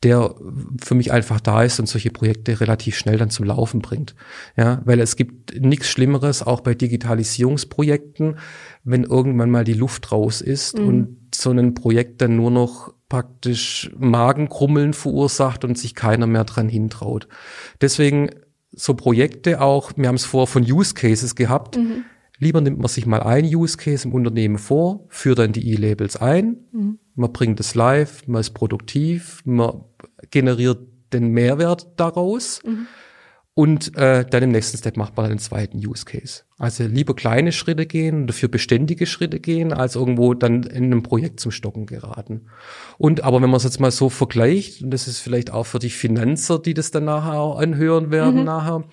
der 0.03 0.35
für 0.83 0.95
mich 0.97 1.13
einfach 1.13 1.41
da 1.41 1.63
ist 1.63 1.79
und 1.79 1.87
solche 1.87 2.11
Projekte 2.11 2.61
relativ 2.61 2.97
schnell 2.97 3.19
dann 3.19 3.31
zum 3.31 3.45
Laufen 3.45 3.83
bringt. 3.83 4.17
Ja, 4.57 4.81
weil 4.85 4.99
es 4.99 5.15
gibt 5.15 5.61
nichts 5.61 5.89
Schlimmeres, 5.89 6.43
auch 6.43 6.61
bei 6.61 6.75
Digitalisierungsprojekten, 6.75 8.39
wenn 8.83 9.05
irgendwann 9.05 9.51
mal 9.51 9.65
die 9.65 9.75
Luft 9.75 10.11
raus 10.11 10.41
ist 10.41 10.79
mhm. 10.79 10.89
und 10.89 11.17
so 11.35 11.51
ein 11.51 11.75
Projekt 11.75 12.21
dann 12.23 12.35
nur 12.35 12.51
noch 12.51 12.95
praktisch 13.09 13.91
Magenkrummeln 13.99 14.95
verursacht 14.95 15.65
und 15.65 15.77
sich 15.77 15.95
keiner 15.95 16.27
mehr 16.27 16.45
dran 16.45 16.69
hintraut. 16.69 17.29
Deswegen 17.81 18.31
so 18.73 18.95
Projekte 18.95 19.61
auch, 19.61 19.93
wir 19.97 20.09
haben 20.09 20.15
es 20.15 20.25
vor 20.25 20.47
von 20.47 20.63
Use 20.63 20.95
Cases 20.95 21.35
gehabt. 21.35 21.77
Mhm. 21.77 22.05
Lieber 22.39 22.61
nimmt 22.61 22.79
man 22.79 22.89
sich 22.89 23.05
mal 23.05 23.23
ein 23.23 23.45
Use 23.45 23.77
Case 23.77 24.09
im 24.09 24.15
Unternehmen 24.15 24.59
vor, 24.59 25.05
führt 25.09 25.39
dann 25.39 25.53
die 25.53 25.73
E-Labels 25.73 26.17
ein, 26.17 26.57
mhm. 26.73 26.99
man 27.15 27.33
bringt 27.33 27.61
es 27.61 27.75
live, 27.75 28.27
man 28.27 28.41
ist 28.41 28.51
produktiv, 28.51 29.43
man 29.45 29.83
generiert 30.31 30.79
den 31.13 31.29
Mehrwert 31.29 31.89
daraus. 31.97 32.63
Mhm. 32.65 32.87
Und 33.55 33.97
äh, 33.97 34.25
dann 34.25 34.45
im 34.45 34.53
nächsten 34.53 34.79
Step 34.79 34.97
macht 34.97 35.17
man 35.17 35.27
einen 35.27 35.39
zweiten 35.39 35.79
Use 35.79 36.05
Case. 36.05 36.45
Also 36.57 36.85
lieber 36.85 37.15
kleine 37.15 37.53
Schritte 37.53 37.85
gehen, 37.85 38.27
dafür 38.27 38.49
beständige 38.49 39.07
Schritte 39.07 39.41
gehen, 39.41 39.73
als 39.73 39.97
irgendwo 39.97 40.35
dann 40.35 40.63
in 40.63 40.85
einem 40.85 41.03
Projekt 41.03 41.41
zum 41.41 41.51
Stocken 41.51 41.87
geraten. 41.87 42.47
Und 42.97 43.25
aber 43.25 43.43
wenn 43.43 43.51
man 43.51 43.57
es 43.59 43.65
jetzt 43.65 43.81
mal 43.81 43.91
so 43.91 44.09
vergleicht, 44.09 44.83
und 44.83 44.93
das 44.93 45.09
ist 45.09 45.19
vielleicht 45.19 45.53
auch 45.53 45.67
für 45.67 45.81
die 45.81 45.91
Finanzer, 45.91 46.59
die 46.59 46.75
das 46.75 46.93
dann 46.93 47.05
nachher 47.05 47.41
auch 47.41 47.59
anhören 47.59 48.11
werden 48.13 48.41
mhm. 48.41 48.45
nachher, 48.45 48.85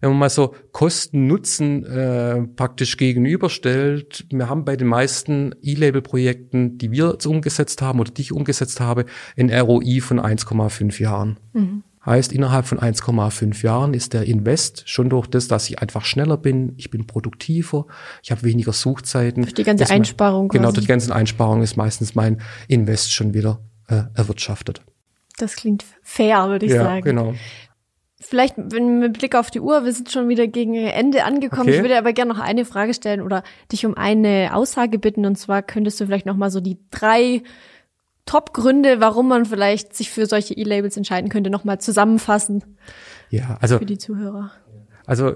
wenn 0.00 0.10
man 0.10 0.18
mal 0.18 0.30
so 0.30 0.54
Kosten-Nutzen 0.72 1.84
äh, 1.84 2.42
praktisch 2.56 2.96
gegenüberstellt, 2.96 4.24
wir 4.30 4.48
haben 4.48 4.64
bei 4.64 4.76
den 4.76 4.88
meisten 4.88 5.54
E-Label-Projekten, 5.60 6.78
die 6.78 6.90
wir 6.90 7.10
jetzt 7.12 7.26
umgesetzt 7.26 7.82
haben 7.82 8.00
oder 8.00 8.10
die 8.10 8.22
ich 8.22 8.32
umgesetzt 8.32 8.80
habe, 8.80 9.04
ein 9.36 9.50
ROI 9.50 10.00
von 10.00 10.18
1,5 10.18 11.02
Jahren. 11.02 11.38
Mhm. 11.52 11.82
Heißt, 12.04 12.32
innerhalb 12.32 12.66
von 12.66 12.78
1,5 12.78 13.62
Jahren 13.62 13.92
ist 13.92 14.14
der 14.14 14.22
Invest 14.22 14.88
schon 14.88 15.10
durch 15.10 15.26
das, 15.26 15.48
dass 15.48 15.68
ich 15.68 15.80
einfach 15.80 16.04
schneller 16.06 16.38
bin, 16.38 16.72
ich 16.78 16.90
bin 16.90 17.06
produktiver, 17.06 17.86
ich 18.22 18.30
habe 18.30 18.42
weniger 18.42 18.72
Suchzeiten. 18.72 19.42
Durch 19.42 19.52
die 19.52 19.64
ganze 19.64 19.90
Einsparung. 19.90 20.48
Mein, 20.48 20.60
genau, 20.60 20.72
durch 20.72 20.86
die 20.86 20.90
ganzen 20.90 21.12
Einsparungen 21.12 21.62
ist 21.62 21.76
meistens 21.76 22.14
mein 22.14 22.40
Invest 22.68 23.12
schon 23.12 23.34
wieder 23.34 23.60
äh, 23.88 24.04
erwirtschaftet. 24.14 24.80
Das 25.36 25.56
klingt 25.56 25.84
fair, 26.02 26.48
würde 26.48 26.66
ich 26.66 26.72
ja, 26.72 26.84
sagen. 26.84 27.02
Genau. 27.02 27.34
Vielleicht, 28.18 28.54
wenn 28.56 28.98
mit 28.98 29.18
Blick 29.18 29.34
auf 29.34 29.50
die 29.50 29.60
Uhr, 29.60 29.84
wir 29.84 29.92
sind 29.92 30.10
schon 30.10 30.28
wieder 30.28 30.46
gegen 30.46 30.74
Ende 30.74 31.24
angekommen. 31.24 31.62
Okay. 31.68 31.76
Ich 31.76 31.82
würde 31.82 31.98
aber 31.98 32.12
gerne 32.12 32.32
noch 32.32 32.40
eine 32.40 32.66
Frage 32.66 32.92
stellen 32.94 33.22
oder 33.22 33.42
dich 33.72 33.86
um 33.86 33.94
eine 33.94 34.50
Aussage 34.54 34.98
bitten. 34.98 35.24
Und 35.24 35.36
zwar 35.36 35.62
könntest 35.62 36.00
du 36.00 36.06
vielleicht 36.06 36.26
noch 36.26 36.36
mal 36.36 36.50
so 36.50 36.60
die 36.60 36.78
drei 36.90 37.42
Top-Gründe, 38.30 39.00
warum 39.00 39.26
man 39.26 39.44
vielleicht 39.44 39.92
sich 39.92 40.08
für 40.08 40.24
solche 40.26 40.54
E-Labels 40.54 40.96
entscheiden 40.96 41.30
könnte, 41.30 41.50
nochmal 41.50 41.80
zusammenfassen. 41.80 42.62
Ja, 43.28 43.58
also. 43.60 43.78
Für 43.78 43.86
die 43.86 43.98
Zuhörer. 43.98 44.52
Also, 45.04 45.34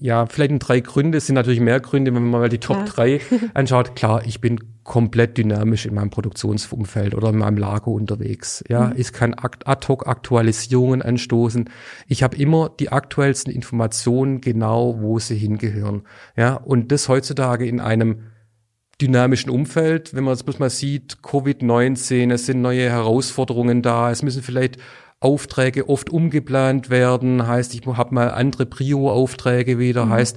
ja, 0.00 0.24
vielleicht 0.24 0.50
in 0.50 0.58
drei 0.58 0.80
Gründe, 0.80 1.18
es 1.18 1.26
sind 1.26 1.34
natürlich 1.34 1.60
mehr 1.60 1.78
Gründe, 1.78 2.14
wenn 2.14 2.22
man 2.22 2.40
mal 2.40 2.48
die 2.48 2.56
Top 2.56 2.76
Klar. 2.76 2.88
drei 2.88 3.20
anschaut. 3.54 3.94
Klar, 3.96 4.24
ich 4.24 4.40
bin 4.40 4.60
komplett 4.82 5.36
dynamisch 5.36 5.84
in 5.84 5.94
meinem 5.94 6.08
Produktionsumfeld 6.08 7.14
oder 7.14 7.28
in 7.28 7.36
meinem 7.36 7.58
Lager 7.58 7.88
unterwegs. 7.88 8.64
Ja, 8.66 8.86
mhm. 8.86 8.94
ich 8.96 9.12
kann 9.12 9.34
ad 9.34 9.86
hoc 9.86 10.06
Aktualisierungen 10.06 11.02
anstoßen. 11.02 11.68
Ich 12.06 12.22
habe 12.22 12.38
immer 12.38 12.70
die 12.70 12.90
aktuellsten 12.90 13.52
Informationen 13.52 14.40
genau, 14.40 15.02
wo 15.02 15.18
sie 15.18 15.36
hingehören. 15.36 16.04
Ja, 16.34 16.54
und 16.54 16.92
das 16.92 17.10
heutzutage 17.10 17.66
in 17.66 17.78
einem 17.78 18.22
dynamischen 19.00 19.50
Umfeld, 19.50 20.14
wenn 20.14 20.24
man 20.24 20.34
es 20.34 20.42
bloß 20.42 20.58
mal 20.58 20.70
sieht, 20.70 21.18
Covid-19, 21.22 22.32
es 22.32 22.46
sind 22.46 22.62
neue 22.62 22.88
Herausforderungen 22.88 23.82
da, 23.82 24.10
es 24.10 24.22
müssen 24.22 24.42
vielleicht 24.42 24.78
Aufträge 25.20 25.88
oft 25.88 26.10
umgeplant 26.10 26.90
werden, 26.90 27.46
heißt, 27.46 27.74
ich 27.74 27.86
habe 27.86 28.14
mal 28.14 28.30
andere 28.30 28.66
Prio-Aufträge 28.66 29.78
wieder, 29.78 30.06
mhm. 30.06 30.10
heißt, 30.10 30.36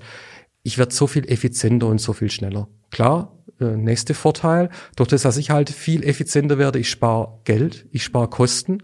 ich 0.64 0.78
werde 0.78 0.94
so 0.94 1.08
viel 1.08 1.30
effizienter 1.30 1.88
und 1.88 2.02
so 2.02 2.14
viel 2.14 2.30
schneller. 2.30 2.68
Klar, 2.92 3.40
äh, 3.60 3.78
nächste 3.78 4.14
Vorteil, 4.14 4.70
durch 4.96 5.10
das, 5.10 5.22
dass 5.22 5.38
ich 5.38 5.52
halt 5.52 5.70
viel 5.70 6.04
effizienter 6.04 6.58
werde, 6.58 6.80
ich 6.80 6.90
spare 6.90 7.40
Geld, 7.46 7.88
ich 7.92 8.04
spare 8.04 8.30
Kosten, 8.30 8.80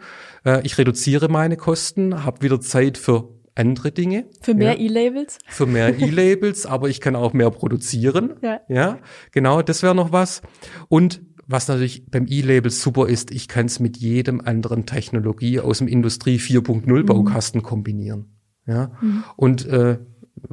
äh, 0.45 0.61
ich 0.63 0.77
reduziere 0.77 1.27
meine 1.27 1.57
Kosten, 1.57 2.23
habe 2.23 2.41
wieder 2.41 2.61
Zeit 2.61 2.97
für 2.97 3.34
andere 3.55 3.91
Dinge. 3.91 4.25
Für 4.41 4.53
mehr 4.53 4.73
ja. 4.73 4.85
E-Labels? 4.85 5.39
Für 5.47 5.65
mehr 5.65 5.97
E-Labels, 5.99 6.65
aber 6.65 6.89
ich 6.89 7.01
kann 7.01 7.15
auch 7.15 7.33
mehr 7.33 7.49
produzieren. 7.49 8.33
Ja. 8.41 8.61
Ja, 8.67 8.99
genau, 9.31 9.61
das 9.61 9.81
wäre 9.81 9.95
noch 9.95 10.11
was. 10.11 10.41
Und 10.89 11.21
was 11.47 11.67
natürlich 11.67 12.05
beim 12.09 12.25
E-Label 12.27 12.71
super 12.71 13.07
ist, 13.07 13.31
ich 13.31 13.47
kann 13.47 13.67
es 13.67 13.79
mit 13.79 13.97
jedem 13.97 14.41
anderen 14.41 14.85
Technologie 14.85 15.59
aus 15.59 15.77
dem 15.77 15.87
Industrie 15.87 16.37
4.0 16.37 17.05
Baukasten 17.05 17.61
mhm. 17.61 17.65
kombinieren. 17.65 18.25
Ja. 18.65 18.91
Mhm. 18.99 19.23
Und 19.35 19.65
äh, 19.67 19.99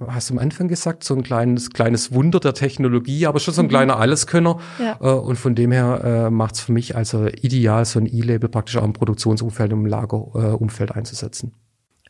hast 0.06 0.30
du 0.30 0.34
am 0.34 0.38
Anfang 0.38 0.68
gesagt, 0.68 1.02
so 1.02 1.14
ein 1.14 1.22
kleines, 1.22 1.70
kleines 1.70 2.12
Wunder 2.12 2.40
der 2.40 2.54
Technologie, 2.54 3.26
aber 3.26 3.40
schon 3.40 3.54
so 3.54 3.62
ein 3.62 3.66
mhm. 3.66 3.70
kleiner 3.70 3.98
Alleskönner. 3.98 4.58
Ja. 4.78 4.98
Äh, 5.00 5.18
und 5.18 5.36
von 5.36 5.54
dem 5.54 5.72
her 5.72 6.02
äh, 6.04 6.30
macht 6.30 6.56
es 6.56 6.60
für 6.60 6.72
mich 6.72 6.94
also 6.94 7.26
ideal, 7.26 7.84
so 7.84 7.98
ein 7.98 8.06
E-Label 8.06 8.48
praktisch 8.48 8.76
auch 8.76 8.84
im 8.84 8.92
Produktionsumfeld, 8.92 9.72
im 9.72 9.86
Lagerumfeld 9.86 10.90
äh, 10.90 10.94
einzusetzen. 10.94 11.54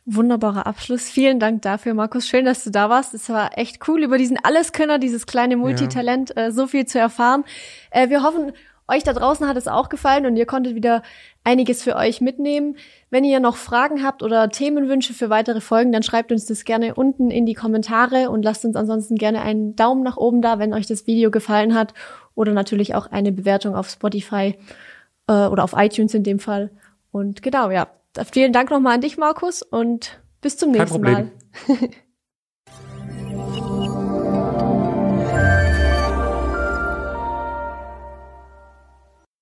Wunderbarer 0.05 0.67
Abschluss. 0.67 1.09
Vielen 1.09 1.39
Dank 1.39 1.61
dafür, 1.61 1.93
Markus. 1.93 2.27
Schön, 2.27 2.45
dass 2.45 2.63
du 2.63 2.71
da 2.71 2.89
warst. 2.89 3.13
Es 3.13 3.29
war 3.29 3.57
echt 3.57 3.87
cool, 3.87 4.03
über 4.03 4.17
diesen 4.17 4.37
Alleskönner, 4.37 4.99
dieses 4.99 5.25
kleine 5.25 5.55
Multitalent, 5.55 6.33
ja. 6.35 6.47
äh, 6.47 6.51
so 6.51 6.67
viel 6.67 6.85
zu 6.85 6.99
erfahren. 6.99 7.45
Äh, 7.89 8.09
wir 8.09 8.21
hoffen, 8.21 8.51
euch 8.87 9.03
da 9.03 9.13
draußen 9.13 9.47
hat 9.47 9.55
es 9.55 9.69
auch 9.69 9.87
gefallen 9.87 10.25
und 10.25 10.35
ihr 10.35 10.45
konntet 10.45 10.75
wieder 10.75 11.03
einiges 11.45 11.83
für 11.83 11.95
euch 11.95 12.19
mitnehmen. 12.19 12.75
Wenn 13.09 13.23
ihr 13.23 13.39
noch 13.39 13.55
Fragen 13.55 14.03
habt 14.03 14.23
oder 14.23 14.49
Themenwünsche 14.49 15.13
für 15.13 15.29
weitere 15.29 15.61
Folgen, 15.61 15.93
dann 15.93 16.03
schreibt 16.03 16.33
uns 16.33 16.45
das 16.45 16.65
gerne 16.65 16.95
unten 16.95 17.31
in 17.31 17.45
die 17.45 17.53
Kommentare 17.53 18.29
und 18.29 18.43
lasst 18.43 18.65
uns 18.65 18.75
ansonsten 18.75 19.15
gerne 19.15 19.41
einen 19.41 19.75
Daumen 19.77 20.03
nach 20.03 20.17
oben 20.17 20.41
da, 20.41 20.59
wenn 20.59 20.73
euch 20.73 20.85
das 20.85 21.07
Video 21.07 21.31
gefallen 21.31 21.75
hat 21.75 21.93
oder 22.35 22.51
natürlich 22.51 22.93
auch 22.93 23.09
eine 23.09 23.31
Bewertung 23.31 23.73
auf 23.73 23.89
Spotify 23.89 24.57
äh, 25.27 25.47
oder 25.47 25.63
auf 25.63 25.73
iTunes 25.77 26.13
in 26.13 26.23
dem 26.23 26.39
Fall. 26.39 26.69
Und 27.11 27.41
genau, 27.41 27.71
ja, 27.71 27.87
vielen 28.31 28.53
Dank 28.53 28.69
nochmal 28.69 28.95
an 28.95 29.01
dich, 29.01 29.17
Markus, 29.17 29.61
und 29.61 30.21
bis 30.41 30.57
zum 30.57 30.71
nächsten 30.71 31.01
Mal. 31.01 31.31